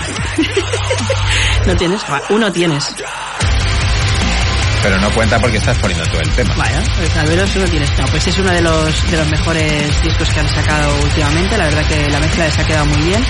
[1.67, 2.01] ¿No tienes?
[2.32, 2.93] Uno tienes.
[4.83, 6.53] Pero no cuenta porque estás poniendo tú el tema.
[6.58, 7.98] Vaya, pues al menos uno tienes.
[8.00, 11.56] No, pues es uno de los, de los mejores discos que han sacado últimamente.
[11.58, 13.24] La verdad que la mezcla les ha quedado muy bien.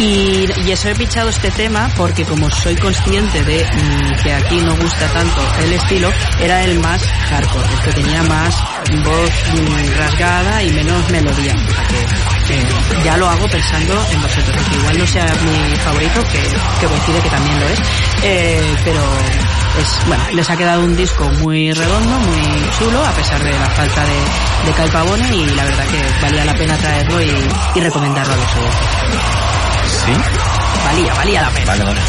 [0.00, 4.56] Y, y eso he pichado este tema porque como soy consciente de mm, que aquí
[4.62, 8.56] no gusta tanto el estilo, era el más hardcore, el que tenía más
[9.04, 11.54] voz mm, rasgada y menos melodía.
[11.54, 15.76] O sea que, que ya lo hago pensando en vosotros, aunque igual no sea mi
[15.76, 16.40] favorito, que,
[16.80, 17.78] que coincide que también lo es,
[18.22, 19.02] eh, pero
[19.80, 23.68] es, bueno, les ha quedado un disco muy redondo, muy chulo, a pesar de la
[23.68, 27.32] falta de, de Kai Pavone y la verdad que valía la pena traerlo y,
[27.74, 29.49] y recomendarlo a los oyentes.
[30.04, 30.12] ¿Sí?
[30.84, 31.66] Valía, valía la pena.
[31.66, 32.00] Vale, vale.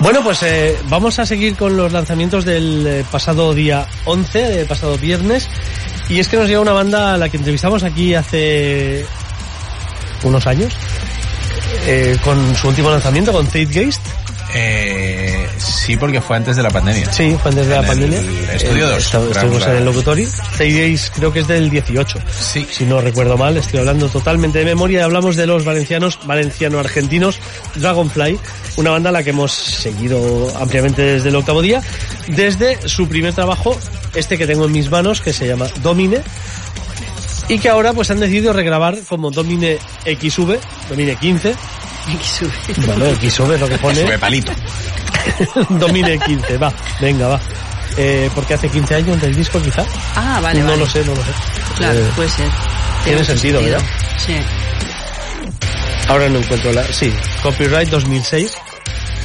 [0.00, 4.66] Bueno, pues eh, vamos a seguir con los lanzamientos del eh, pasado día 11, del
[4.66, 5.48] pasado viernes.
[6.08, 9.04] Y es que nos llega una banda a la que entrevistamos aquí hace
[10.22, 10.72] unos años,
[11.86, 14.00] eh, con su último lanzamiento, con Zeitgeist.
[15.88, 17.10] Sí, porque fue antes de la pandemia.
[17.10, 18.52] Sí, fue antes de En la el pandemia.
[18.52, 20.28] Estudio Eh, dos, esta- gran Estuvimos en el locutorio.
[20.54, 22.18] Zeitgeist creo que es del 18.
[22.38, 22.66] Sí.
[22.70, 25.04] Si no recuerdo mal, estoy hablando totalmente de memoria.
[25.06, 27.38] Hablamos de los valencianos, valenciano-argentinos,
[27.76, 28.38] Dragonfly,
[28.76, 31.80] una banda a la que hemos seguido ampliamente desde el octavo día,
[32.28, 33.74] desde su primer trabajo,
[34.14, 36.20] este que tengo en mis manos, que se llama Domine,
[37.48, 40.58] y que ahora pues han decidido regrabar como Domine XV,
[40.90, 41.54] Domine 15,
[42.86, 44.52] bueno, XV es lo que pone, Sube palito.
[45.70, 47.40] Domine 15, va, venga, va.
[47.96, 49.84] Eh, porque hace 15 años del disco quizá.
[50.14, 50.78] Ah, vale, no vale.
[50.78, 51.30] lo sé, no lo sé.
[51.76, 52.48] Claro, Eh, puede ser.
[53.04, 53.80] tiene sentido, ¿verdad?
[54.18, 54.34] Sí.
[56.08, 56.84] Ahora no encuentro la...
[56.84, 58.54] Sí, Copyright 2006.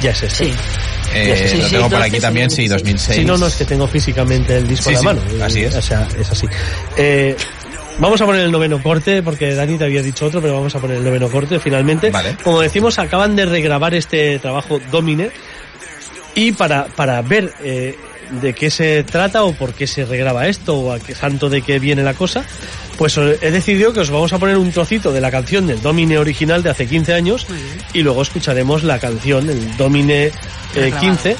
[0.02, 0.44] Ya es este.
[0.46, 0.52] Sí.
[1.14, 3.18] Eh, Sí, lo sí, tengo por aquí 12, también, sí, 2006.
[3.20, 5.44] Sí, no, no, es que tengo físicamente el disco Sí, en sí, la mano.
[5.44, 5.74] así Eh, es.
[5.76, 6.46] O sea, es así.
[6.96, 7.36] Eh,
[7.98, 10.80] vamos a poner el noveno corte, porque Dani te había dicho otro, pero vamos a
[10.80, 12.10] poner el noveno corte finalmente.
[12.10, 12.36] Vale.
[12.42, 15.30] Como decimos, acaban de regrabar este trabajo Domine.
[16.34, 17.96] Y para, para ver eh,
[18.40, 21.62] de qué se trata o por qué se regraba esto o a qué santo de
[21.62, 22.44] qué viene la cosa,
[22.96, 26.18] pues he decidido que os vamos a poner un trocito de la canción del Domine
[26.18, 27.46] original de hace 15 años
[27.92, 30.32] y luego escucharemos la canción, el Domine eh,
[30.74, 31.00] Regrabado.
[31.00, 31.36] 15.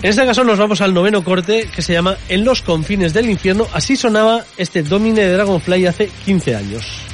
[0.00, 3.28] En este caso nos vamos al noveno corte que se llama En los confines del
[3.28, 3.66] infierno.
[3.72, 7.07] Así sonaba este Domine de Dragonfly hace 15 años.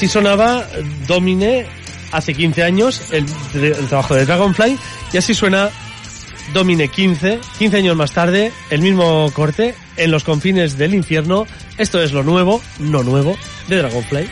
[0.00, 0.66] Así sonaba
[1.06, 1.66] Domine
[2.10, 3.26] hace 15 años, el,
[3.86, 4.78] trabajo de Dragonfly,
[5.12, 5.68] y así suena
[6.54, 11.46] Domine 15, 15 años más tarde, el mismo corte, en los confines del infierno.
[11.76, 13.36] Esto es lo nuevo, no nuevo,
[13.68, 14.30] de Dragonfly.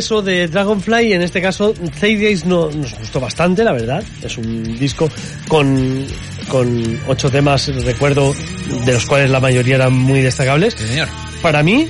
[0.00, 4.02] Regreso de Dragonfly, en este caso, Three Days no, nos gustó bastante, la verdad.
[4.22, 5.10] Es un disco
[5.46, 6.06] con,
[6.48, 8.34] con ocho temas, recuerdo,
[8.86, 10.74] de los cuales la mayoría eran muy destacables.
[10.78, 11.08] Sí, señor.
[11.42, 11.86] Para mí,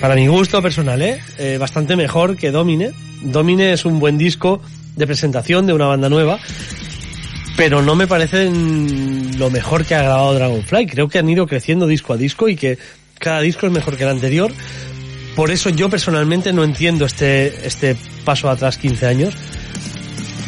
[0.00, 1.20] para mi gusto personal, ¿eh?
[1.38, 2.92] Eh, bastante mejor que Domine.
[3.22, 4.62] Domine es un buen disco
[4.94, 6.38] de presentación de una banda nueva,
[7.56, 10.86] pero no me parece lo mejor que ha grabado Dragonfly.
[10.86, 12.78] Creo que han ido creciendo disco a disco y que
[13.18, 14.52] cada disco es mejor que el anterior.
[15.36, 19.34] Por eso yo personalmente no entiendo este, este paso atrás 15 años.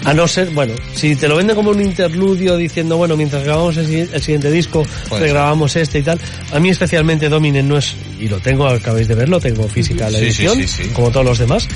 [0.05, 3.77] A no ser, bueno, si te lo venden como un interludio diciendo, bueno, mientras grabamos
[3.77, 6.19] el, si- el siguiente disco, Puede regrabamos este y tal.
[6.53, 10.19] A mí especialmente Domine no es, y lo tengo, acabáis de verlo, tengo física la
[10.19, 10.83] sí, edición, sí, sí.
[10.95, 11.69] como todos los demás.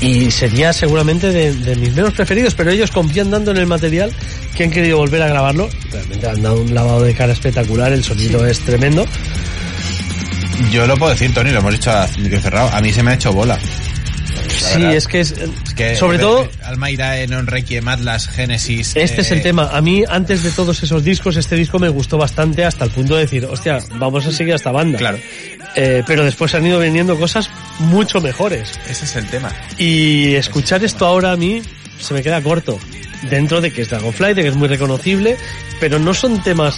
[0.00, 4.12] Y sería seguramente de, de mis menos preferidos, pero ellos confían dando en el material
[4.54, 5.68] que han querido volver a grabarlo.
[5.90, 9.06] Realmente han dado un lavado de cara espectacular, el sonido es tremendo.
[10.70, 12.70] Yo lo puedo decir, Tony, lo hemos dicho a micro cerrado.
[12.72, 13.56] A mí se me ha hecho bola.
[13.56, 14.94] la Sí, verdad.
[14.96, 18.92] es que es, Es que sobre eh, todo Almaira, Non Requiem, Atlas, Genesis.
[18.94, 19.70] Este es el eh, tema.
[19.72, 23.14] A mí, antes de todos esos discos, este disco me gustó bastante hasta el punto
[23.14, 24.98] de decir, hostia, vamos a seguir a esta banda.
[24.98, 25.18] Claro.
[25.74, 28.72] Eh, pero después han ido viniendo cosas mucho mejores.
[28.88, 29.50] Ese es el tema.
[29.78, 31.62] Y escuchar esto ahora a mí
[31.98, 32.78] se me queda corto.
[33.30, 35.36] Dentro de que es Dragonfly, de que es muy reconocible,
[35.80, 36.76] pero no son temas,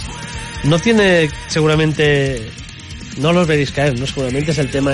[0.63, 2.49] no tiene seguramente,
[3.17, 4.93] no los veréis caer, no seguramente es el tema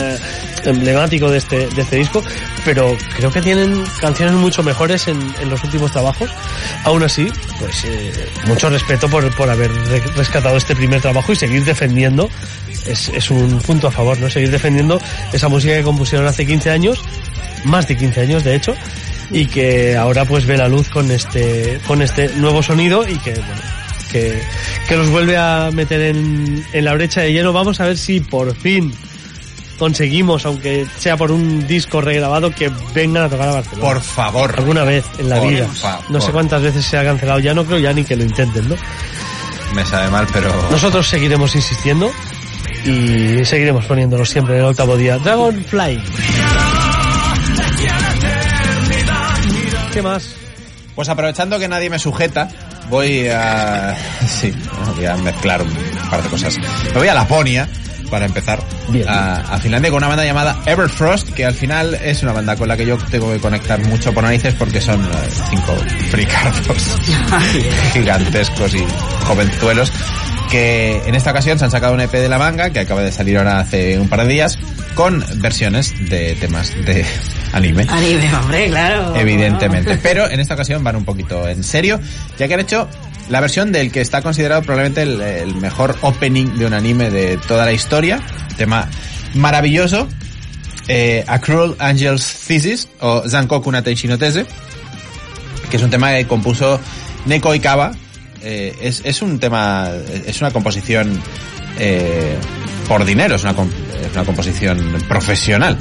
[0.63, 2.23] emblemático de este, de este disco,
[2.65, 6.29] pero creo que tienen canciones mucho mejores en, en los últimos trabajos.
[6.83, 7.27] Aún así,
[7.59, 8.11] pues eh,
[8.47, 12.29] mucho respeto por, por haber re- rescatado este primer trabajo y seguir defendiendo.
[12.85, 14.29] Es, es un punto a favor, ¿no?
[14.29, 14.99] Seguir defendiendo
[15.33, 16.99] esa música que compusieron hace 15 años,
[17.65, 18.73] más de 15 años de hecho,
[19.29, 23.31] y que ahora pues ve la luz con este, con este nuevo sonido y que,
[23.33, 23.61] bueno,
[24.11, 24.41] que,
[24.87, 27.53] que los vuelve a meter en, en la brecha de lleno.
[27.53, 28.93] Vamos a ver si por fin
[29.79, 33.81] conseguimos, aunque sea por un disco regrabado, que vengan a tocar a Barcelona.
[33.93, 34.53] Por favor.
[34.57, 35.67] Alguna vez en la Por vida.
[35.67, 36.11] favor.
[36.11, 38.69] No sé cuántas veces se ha cancelado ya, no creo ya ni que lo intenten,
[38.69, 38.75] ¿no?
[39.73, 40.51] Me sabe mal, pero...
[40.69, 42.11] Nosotros seguiremos insistiendo
[42.85, 45.17] y seguiremos poniéndolo siempre en el octavo día.
[45.17, 45.99] Dragonfly.
[49.93, 50.35] ¿Qué más?
[50.95, 52.49] Pues aprovechando que nadie me sujeta,
[52.89, 53.95] voy a...
[54.27, 54.53] Sí,
[54.95, 55.73] voy a mezclar un
[56.09, 56.57] par de cosas.
[56.93, 57.67] Me voy a Laponia,
[58.09, 59.07] para empezar, Bien.
[59.07, 62.67] A, a Finlandia con una banda llamada Everfrost, que al final es una banda con
[62.67, 65.07] la que yo tengo que conectar mucho por narices porque son eh,
[65.49, 65.75] cinco
[66.11, 66.97] fricardos
[67.93, 68.85] gigantescos y
[69.25, 69.91] jovenzuelos
[70.51, 73.11] que en esta ocasión se han sacado un EP de la manga que acaba de
[73.11, 74.59] salir ahora hace un par de días
[74.95, 77.05] con versiones de temas de
[77.53, 77.85] anime.
[77.89, 79.15] Anime, hombre, claro.
[79.15, 79.97] Evidentemente.
[80.03, 81.99] Pero en esta ocasión van un poquito en serio,
[82.37, 82.89] ya que han hecho
[83.29, 87.37] la versión del que está considerado probablemente el, el mejor opening de un anime de
[87.47, 88.19] toda la historia.
[88.57, 88.89] Tema
[89.33, 90.07] maravilloso.
[90.87, 94.45] Eh, A Cruel Angel's Thesis, o Zankoku no Tenshi no Tese,
[95.69, 96.79] que es un tema que compuso
[97.25, 97.91] Neko Ikawa.
[98.43, 99.89] Eh, es, es un tema,
[100.25, 101.21] es una composición
[101.79, 102.37] eh,
[102.87, 105.77] por dinero, es una, es una composición profesional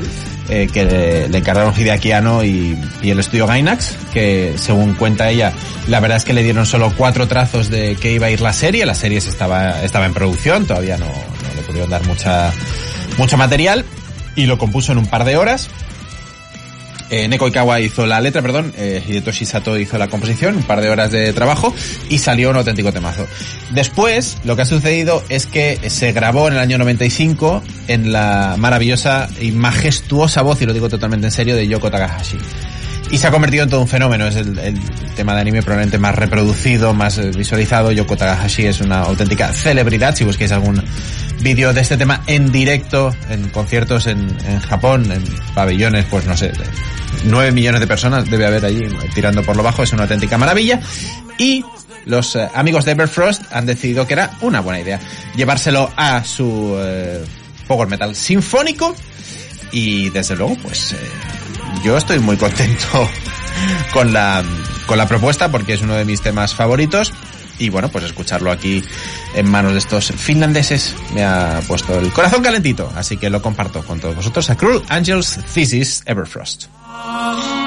[0.49, 5.53] eh, que le, encargaron Hideaki Anno y, y el estudio Gainax, que según cuenta ella,
[5.89, 8.53] la verdad es que le dieron solo cuatro trazos de que iba a ir la
[8.53, 12.53] serie, la serie se estaba, estaba en producción, todavía no, no le pudieron dar mucha,
[13.17, 13.85] mucho material,
[14.37, 15.71] y lo compuso en un par de horas.
[17.11, 20.81] Eh, Neko Ikawa hizo la letra, perdón, eh, Hidetoshi Sato hizo la composición, un par
[20.81, 21.75] de horas de trabajo
[22.09, 23.27] y salió un auténtico temazo.
[23.71, 28.55] Después, lo que ha sucedido es que se grabó en el año 95 en la
[28.59, 32.39] maravillosa y majestuosa voz, y lo digo totalmente en serio, de Yoko Takahashi.
[33.11, 34.79] Y se ha convertido en todo un fenómeno, es el, el
[35.17, 37.91] tema de anime probablemente más reproducido, más eh, visualizado.
[37.91, 40.81] Yoko Takahashi es una auténtica celebridad, si busquéis algún
[41.41, 46.37] vídeo de este tema en directo, en conciertos en, en Japón, en pabellones, pues no
[46.37, 46.53] sé,
[47.25, 48.83] 9 millones de personas debe haber allí
[49.15, 50.81] tirando por lo bajo, es una auténtica maravilla.
[51.39, 51.65] Y
[52.07, 55.01] los eh, amigos de Everfrost han decidido que era una buena idea
[55.37, 57.25] llevárselo a su eh,
[57.67, 58.95] Power Metal sinfónico
[59.71, 60.97] y desde luego pues eh,
[61.85, 63.09] yo estoy muy contento
[63.93, 64.43] con la
[64.87, 67.13] con la propuesta porque es uno de mis temas favoritos
[67.61, 68.83] y bueno pues escucharlo aquí
[69.35, 72.91] en manos de estos finlandeses me ha puesto el corazón calentito.
[72.97, 74.51] Así que lo comparto con todos vosotros.
[74.51, 77.60] A Cruel Angels Thesis Everfrost「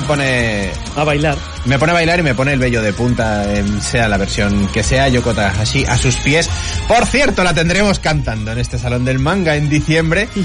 [0.00, 1.36] me pone A bailar.
[1.64, 4.68] me pone a bailar y me pone el vello de punta, en sea la versión
[4.68, 6.48] que sea, Yoko Takahashi a sus pies.
[6.86, 10.28] Por cierto, la tendremos cantando en este Salón del Manga en diciembre.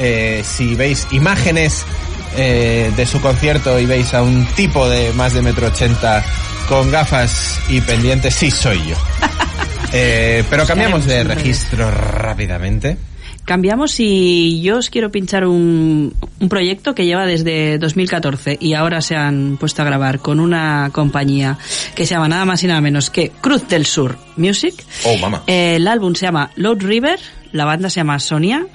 [0.00, 1.84] Eh, si veis imágenes
[2.36, 6.24] eh, de su concierto y veis a un tipo de más de metro ochenta
[6.68, 8.96] con gafas y pendientes, sí soy yo.
[9.92, 12.98] Eh, pero cambiamos de registro rápidamente.
[13.48, 19.00] Cambiamos y yo os quiero pinchar un, un proyecto que lleva desde 2014 y ahora
[19.00, 21.58] se han puesto a grabar con una compañía
[21.94, 24.74] que se llama nada más y nada menos que Cruz del Sur Music.
[25.04, 25.42] Oh, mamá.
[25.46, 27.18] El álbum se llama Load River,
[27.52, 28.66] la banda se llama Sonia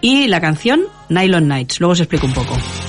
[0.00, 1.80] y la canción Nylon Nights.
[1.80, 2.79] Luego os explico un poco.「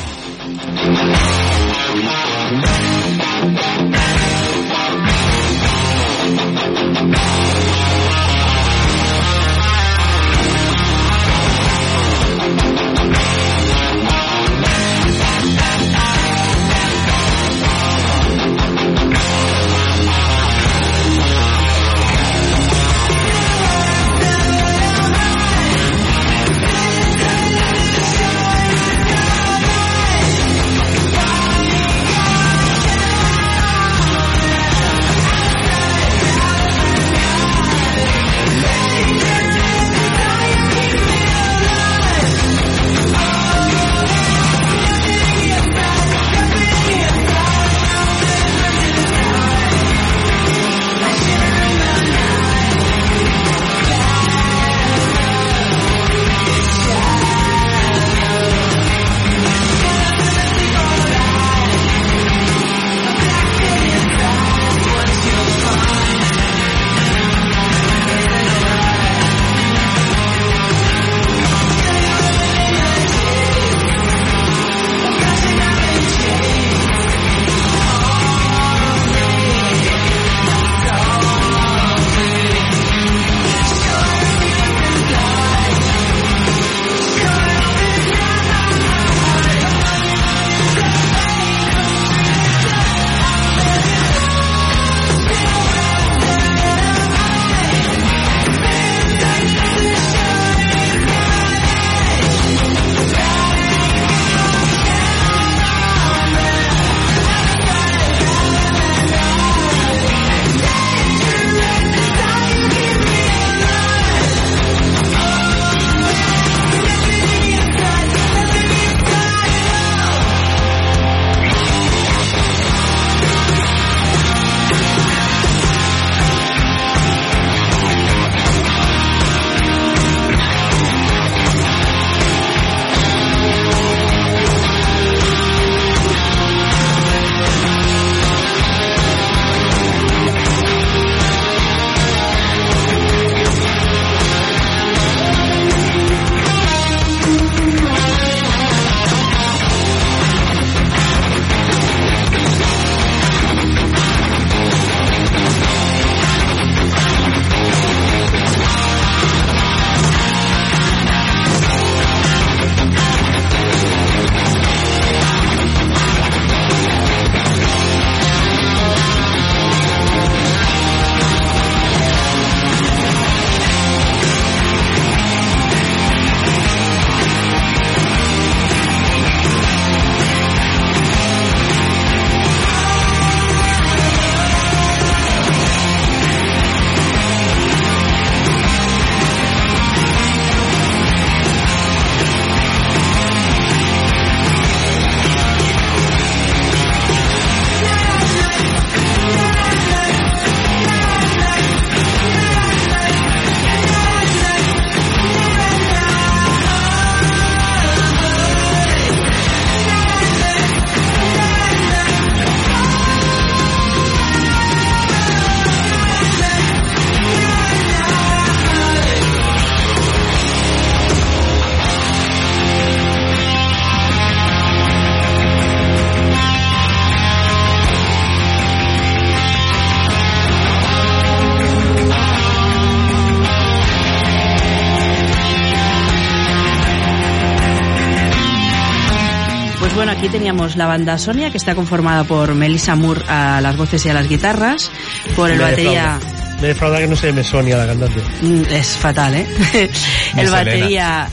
[240.22, 244.10] aquí teníamos la banda Sonia, que está conformada por Melissa Moore a las voces y
[244.10, 244.92] a las guitarras,
[245.36, 246.20] por el Me batería...
[246.20, 246.62] defrauda.
[246.62, 248.22] Me defrauda que no se llame Sonia la cantante.
[248.44, 249.48] Mm, Es fatal, ¿eh?
[250.38, 251.28] El batería,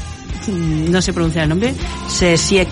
[0.46, 1.74] mm, no sé pronunciar el nombre,
[2.08, 2.68] Sesiek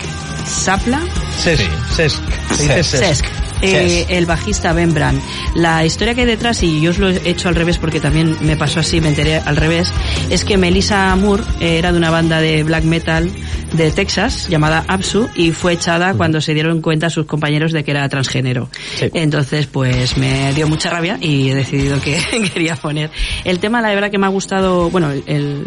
[0.46, 1.02] Sapla,
[1.36, 1.60] Sesk.
[1.60, 1.68] Sí.
[1.96, 2.22] Sesk.
[2.56, 3.04] Se dice Sesk.
[3.04, 3.24] Sesk.
[3.26, 3.46] Sesk.
[3.62, 5.20] Eh, el bajista Ben Brand.
[5.54, 8.36] La historia que hay detrás, y yo os lo he hecho al revés porque también
[8.40, 9.92] me pasó así, me enteré al revés,
[10.30, 13.30] es que Melissa Moore eh, era de una banda de black metal
[13.72, 17.90] de Texas llamada Absu y fue echada cuando se dieron cuenta sus compañeros de que
[17.90, 18.68] era transgénero.
[18.96, 19.10] Sí.
[19.14, 22.18] Entonces, pues me dio mucha rabia y he decidido que
[22.54, 23.10] quería poner.
[23.44, 25.66] El tema, la verdad que me ha gustado, bueno, el,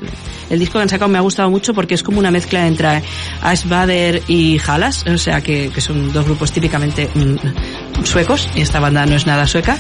[0.49, 3.01] el disco que han sacado me ha gustado mucho porque es como una mezcla entre
[3.41, 7.68] Ash Bader y Halas, o sea que, que son dos grupos típicamente mm,
[8.03, 9.77] suecos, y esta banda no es nada sueca,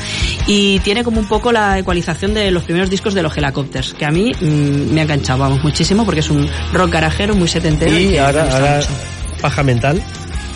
[0.47, 4.05] y tiene como un poco la ecualización de los primeros discos de los Helicopters, que
[4.05, 7.97] a mí mm, me ha enganchado, vamos, muchísimo, porque es un rock garajero muy setentero.
[7.97, 8.79] Y me ahora, ahora
[9.41, 10.01] paja mental,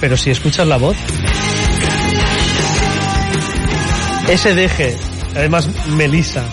[0.02, 0.96] pero si escuchas la voz,
[4.28, 4.96] ese deje,
[5.36, 6.44] además Melissa,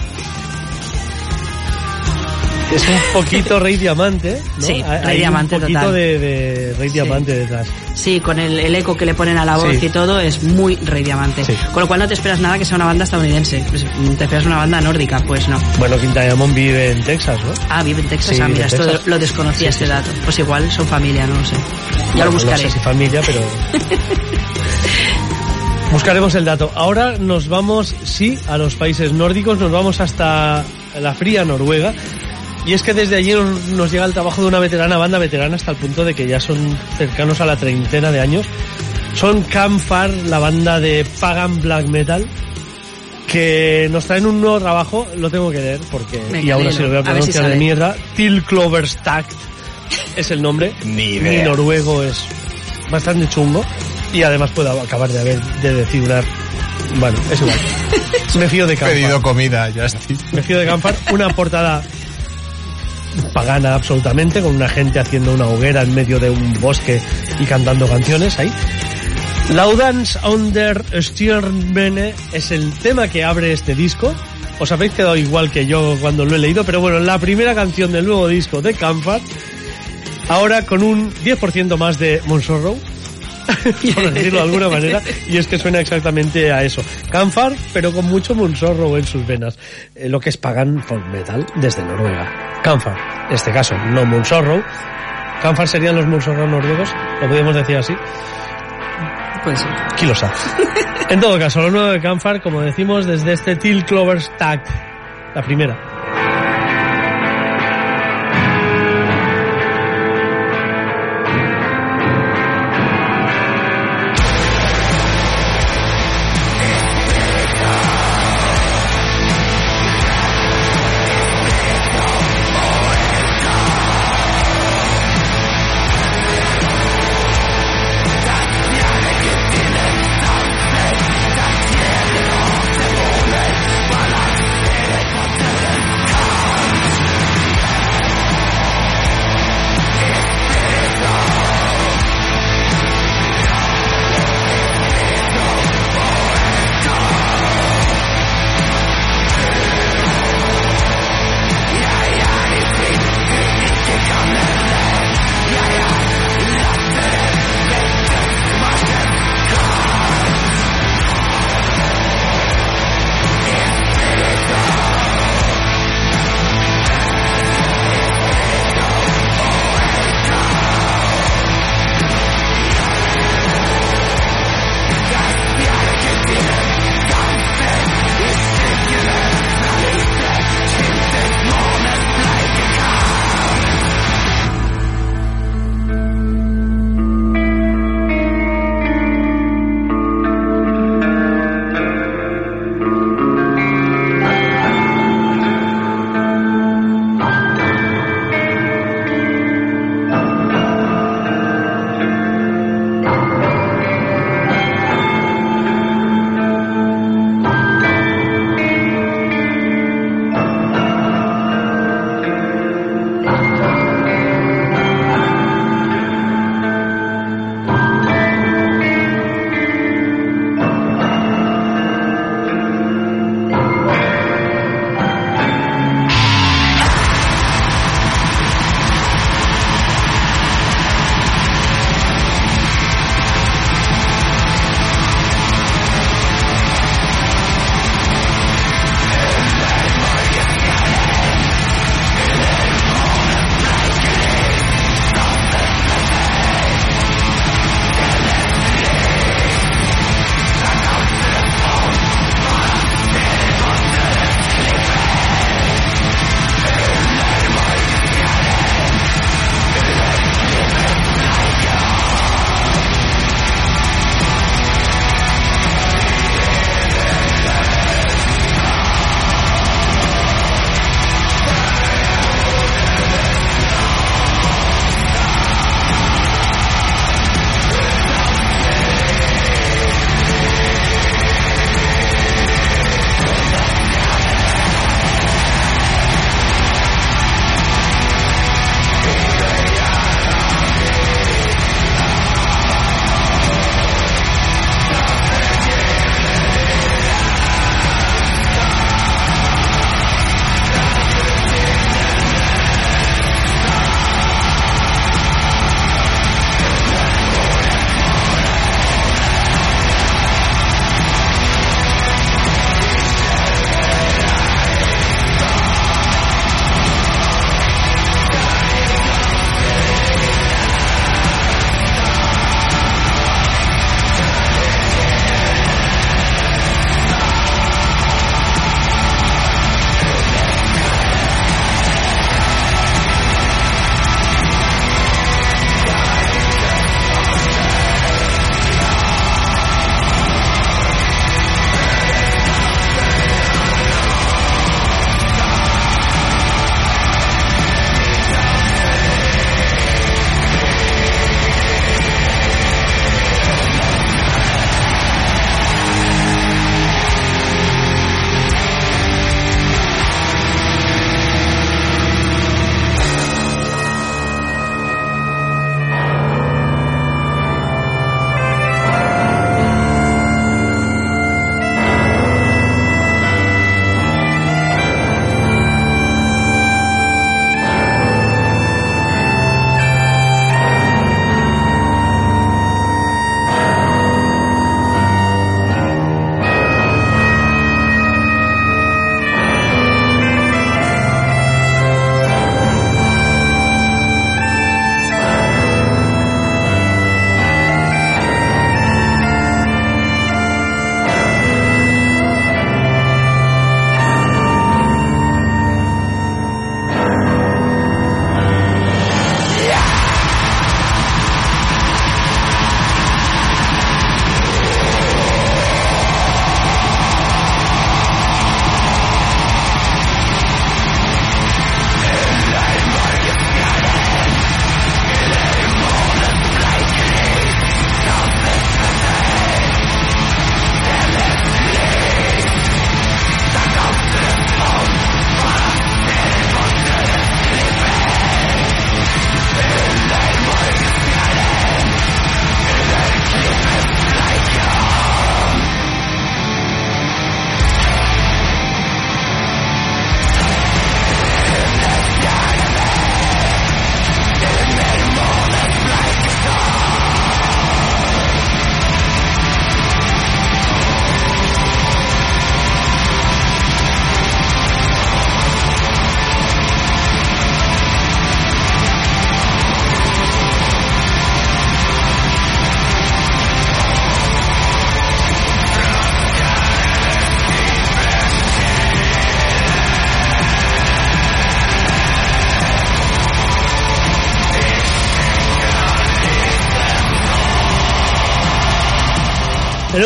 [2.75, 4.67] es un poquito Rey Diamante, ¿no?
[4.67, 5.95] Sí, Rey hay Diamante un poquito total.
[5.95, 7.67] de, de Rey Diamante detrás.
[8.01, 9.87] Sí, con el, el eco que le ponen a la voz Sí.
[9.87, 11.45] y todo es muy rey diamante.
[11.45, 11.55] Sí.
[11.73, 13.65] Con lo cual no te esperas nada que sea una banda estadounidense.
[13.69, 15.59] Pues, mm, te esperas una banda nórdica, pues no.
[15.79, 17.53] Bueno, Quinta Diamond vive en Texas, ¿no?
[17.69, 18.37] Ah, vive en Texas.
[18.37, 19.07] Sí, ah, mira, esto Texas.
[19.07, 20.11] lo desconocía este dato.
[20.25, 21.55] Pues igual son familia, no lo sé.
[21.57, 22.63] Ya Bueno, lo buscaré.
[22.65, 23.41] No sé si familia, pero...
[25.93, 26.71] Buscaremos el dato.
[26.77, 30.65] Ahora nos vamos, sí, a los países nórdicos, nos vamos hasta
[31.01, 31.93] la fría Noruega.
[32.71, 35.73] Y es que desde allí nos, llega el trabajo de una veterana, banda veterana, hasta
[35.73, 38.47] el punto de que ya son cercanos a la treintena de años.
[39.15, 42.25] Son Campfar, la banda de Pagan Black Metal,
[43.27, 46.81] que nos traen un nuevo trabajo, lo tengo que leer, porque, Venga, y aún así
[46.81, 47.97] lo voy a a ver si pronunciar de mierda.
[48.15, 49.33] Til Kloverstakt
[50.15, 50.73] es el nombre.
[50.85, 52.25] Ni noruego es
[52.89, 53.65] bastante chungo.
[54.15, 56.23] Y además puedo acabar de haber de decir una
[57.01, 57.59] bueno es igual.
[58.39, 60.17] Me fío de Campar Pedido comida, Justin.
[60.31, 61.83] me fío de Campar una portada
[63.25, 67.01] pagana absolutamente con una gente haciendo una hoguera en medio de un bosque
[67.39, 68.53] y cantando canciones ahí.
[69.51, 74.15] Laudans under Stjernbene es el tema que abre este disco.
[74.59, 77.93] Os habéis quedado igual que yo cuando lo he leído pero bueno la primera canción
[77.93, 79.21] del nuevo disco de Campar
[80.29, 82.79] ahora con un 10% más de Monsorrow
[83.95, 86.83] por decirlo de alguna manera, y es que suena exactamente a eso.
[87.11, 89.59] Canfar, pero con mucho Monsorrow en sus venas.
[89.95, 92.61] Eh, lo que es Pagan Folk Metal desde Noruega.
[92.63, 92.97] Canfar,
[93.29, 94.63] en este caso, no Monsorrow.
[95.43, 97.95] Canfar serían los Monsorrow noruegos, lo podríamos decir así.
[99.45, 99.67] Pues sí.
[99.97, 100.35] ¿Quién lo sabe?
[101.09, 104.63] En todo caso, lo nuevo de Canfar, como decimos, desde este Till Clover's Tag,
[105.35, 105.90] la primera.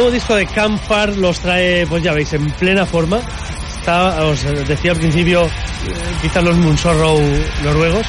[0.05, 3.23] Nuevo disco de Campfar los trae, pues ya veis, en plena forma.
[4.21, 5.51] Os decía al principio, eh,
[6.21, 7.19] quizás los Moonsorrow
[7.63, 8.07] noruegos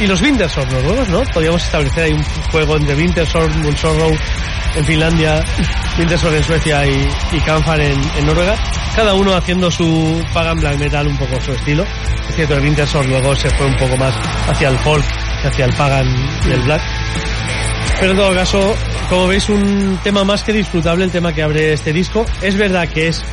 [0.00, 1.22] y los Wintersorrow noruegos, ¿no?
[1.32, 4.10] Podríamos establecer ahí un juego entre Wintersorrow, Moonsorrow
[4.74, 5.44] en Finlandia,
[5.96, 7.42] Wintersorrow en Suecia y, y
[8.16, 8.56] en, Noruega.
[8.96, 11.84] Cada uno haciendo su pagan black metal un poco su estilo.
[12.30, 14.12] Es cierto, el Wintersorrow luego se fue un poco más
[14.48, 15.04] hacia el folk
[15.42, 16.08] que hacia el pagan
[16.48, 16.82] y el black.
[18.00, 18.76] Pero en todo caso,
[19.08, 22.24] como veis, un tema más que disfrutable, el tema que abre este disco.
[22.42, 23.24] Es verdad que es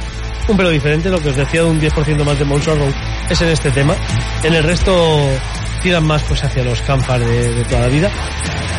[0.47, 2.91] un pelo diferente, lo que os decía de un 10% más de Monsorrow
[3.29, 3.95] es en este tema.
[4.43, 4.93] En el resto
[5.81, 8.11] tiran más pues hacia los campar de, de toda la vida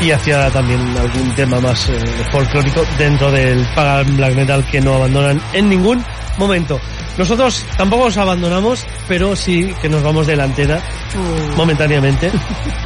[0.00, 1.98] y hacia también algún tema más eh,
[2.30, 6.04] folclórico dentro del pagan black metal que no abandonan en ningún
[6.38, 6.80] momento.
[7.16, 10.80] Nosotros tampoco os abandonamos, pero sí que nos vamos de la antena
[11.56, 12.30] momentáneamente.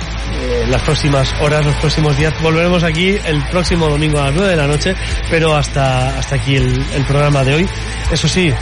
[0.68, 2.34] Las próximas horas, los próximos días.
[2.42, 4.94] Volveremos aquí el próximo domingo a las 9 de la noche,
[5.30, 7.68] pero hasta, hasta aquí el, el programa de hoy.
[8.10, 8.52] Eso sí,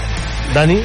[0.54, 0.80] Dani,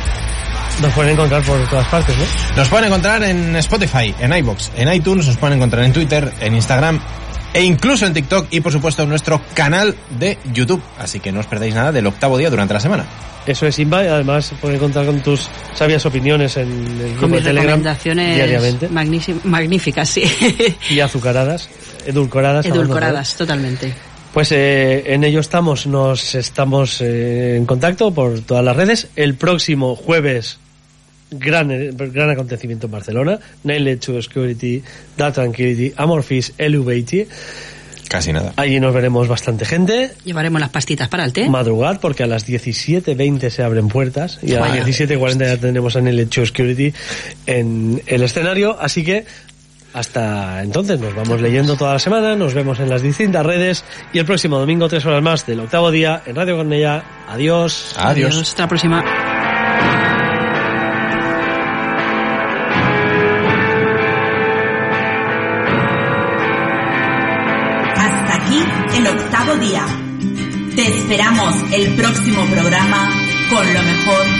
[0.81, 2.23] nos pueden encontrar por todas partes, ¿no?
[2.55, 6.55] Nos pueden encontrar en Spotify, en iBox, en iTunes, nos pueden encontrar en Twitter, en
[6.55, 6.99] Instagram
[7.53, 10.81] e incluso en TikTok y por supuesto en nuestro canal de YouTube.
[10.99, 13.05] Así que no os perdáis nada del octavo día durante la semana.
[13.45, 17.31] Eso es Inba y además pueden contar con tus sabias opiniones en el grupo Con
[17.31, 20.23] mis de Telegram recomendaciones diariamente magnífi- magníficas, sí.
[20.89, 21.69] y azucaradas,
[22.05, 22.65] edulcoradas.
[22.65, 23.93] Edulcoradas, totalmente.
[24.33, 29.09] Pues eh, en ello estamos, nos estamos eh, en contacto por todas las redes.
[29.15, 30.57] El próximo jueves,
[31.33, 33.39] gran, gran acontecimiento en Barcelona.
[33.63, 34.83] Nailed to Security,
[35.17, 37.27] Data Tranquility, Amorphis, Elevate.
[38.09, 38.53] Casi nada.
[38.57, 40.11] Allí nos veremos bastante gente.
[40.23, 41.49] Llevaremos las pastitas para el té.
[41.49, 46.01] Madrugad, porque a las 17.20 se abren puertas y a las 17.40 ya tendremos a
[46.01, 46.93] Nailed to Security
[47.47, 48.77] en el escenario.
[48.79, 49.25] Así que
[49.93, 54.19] hasta entonces nos vamos leyendo toda la semana, nos vemos en las distintas redes y
[54.19, 57.03] el próximo domingo tres horas más del octavo día en Radio Cornella.
[57.27, 57.95] Adiós.
[57.97, 58.41] Adiós.
[58.41, 59.32] Hasta la próxima.
[71.73, 73.09] El próximo programa
[73.49, 74.32] con lo mejor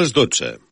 [0.00, 0.69] les 12.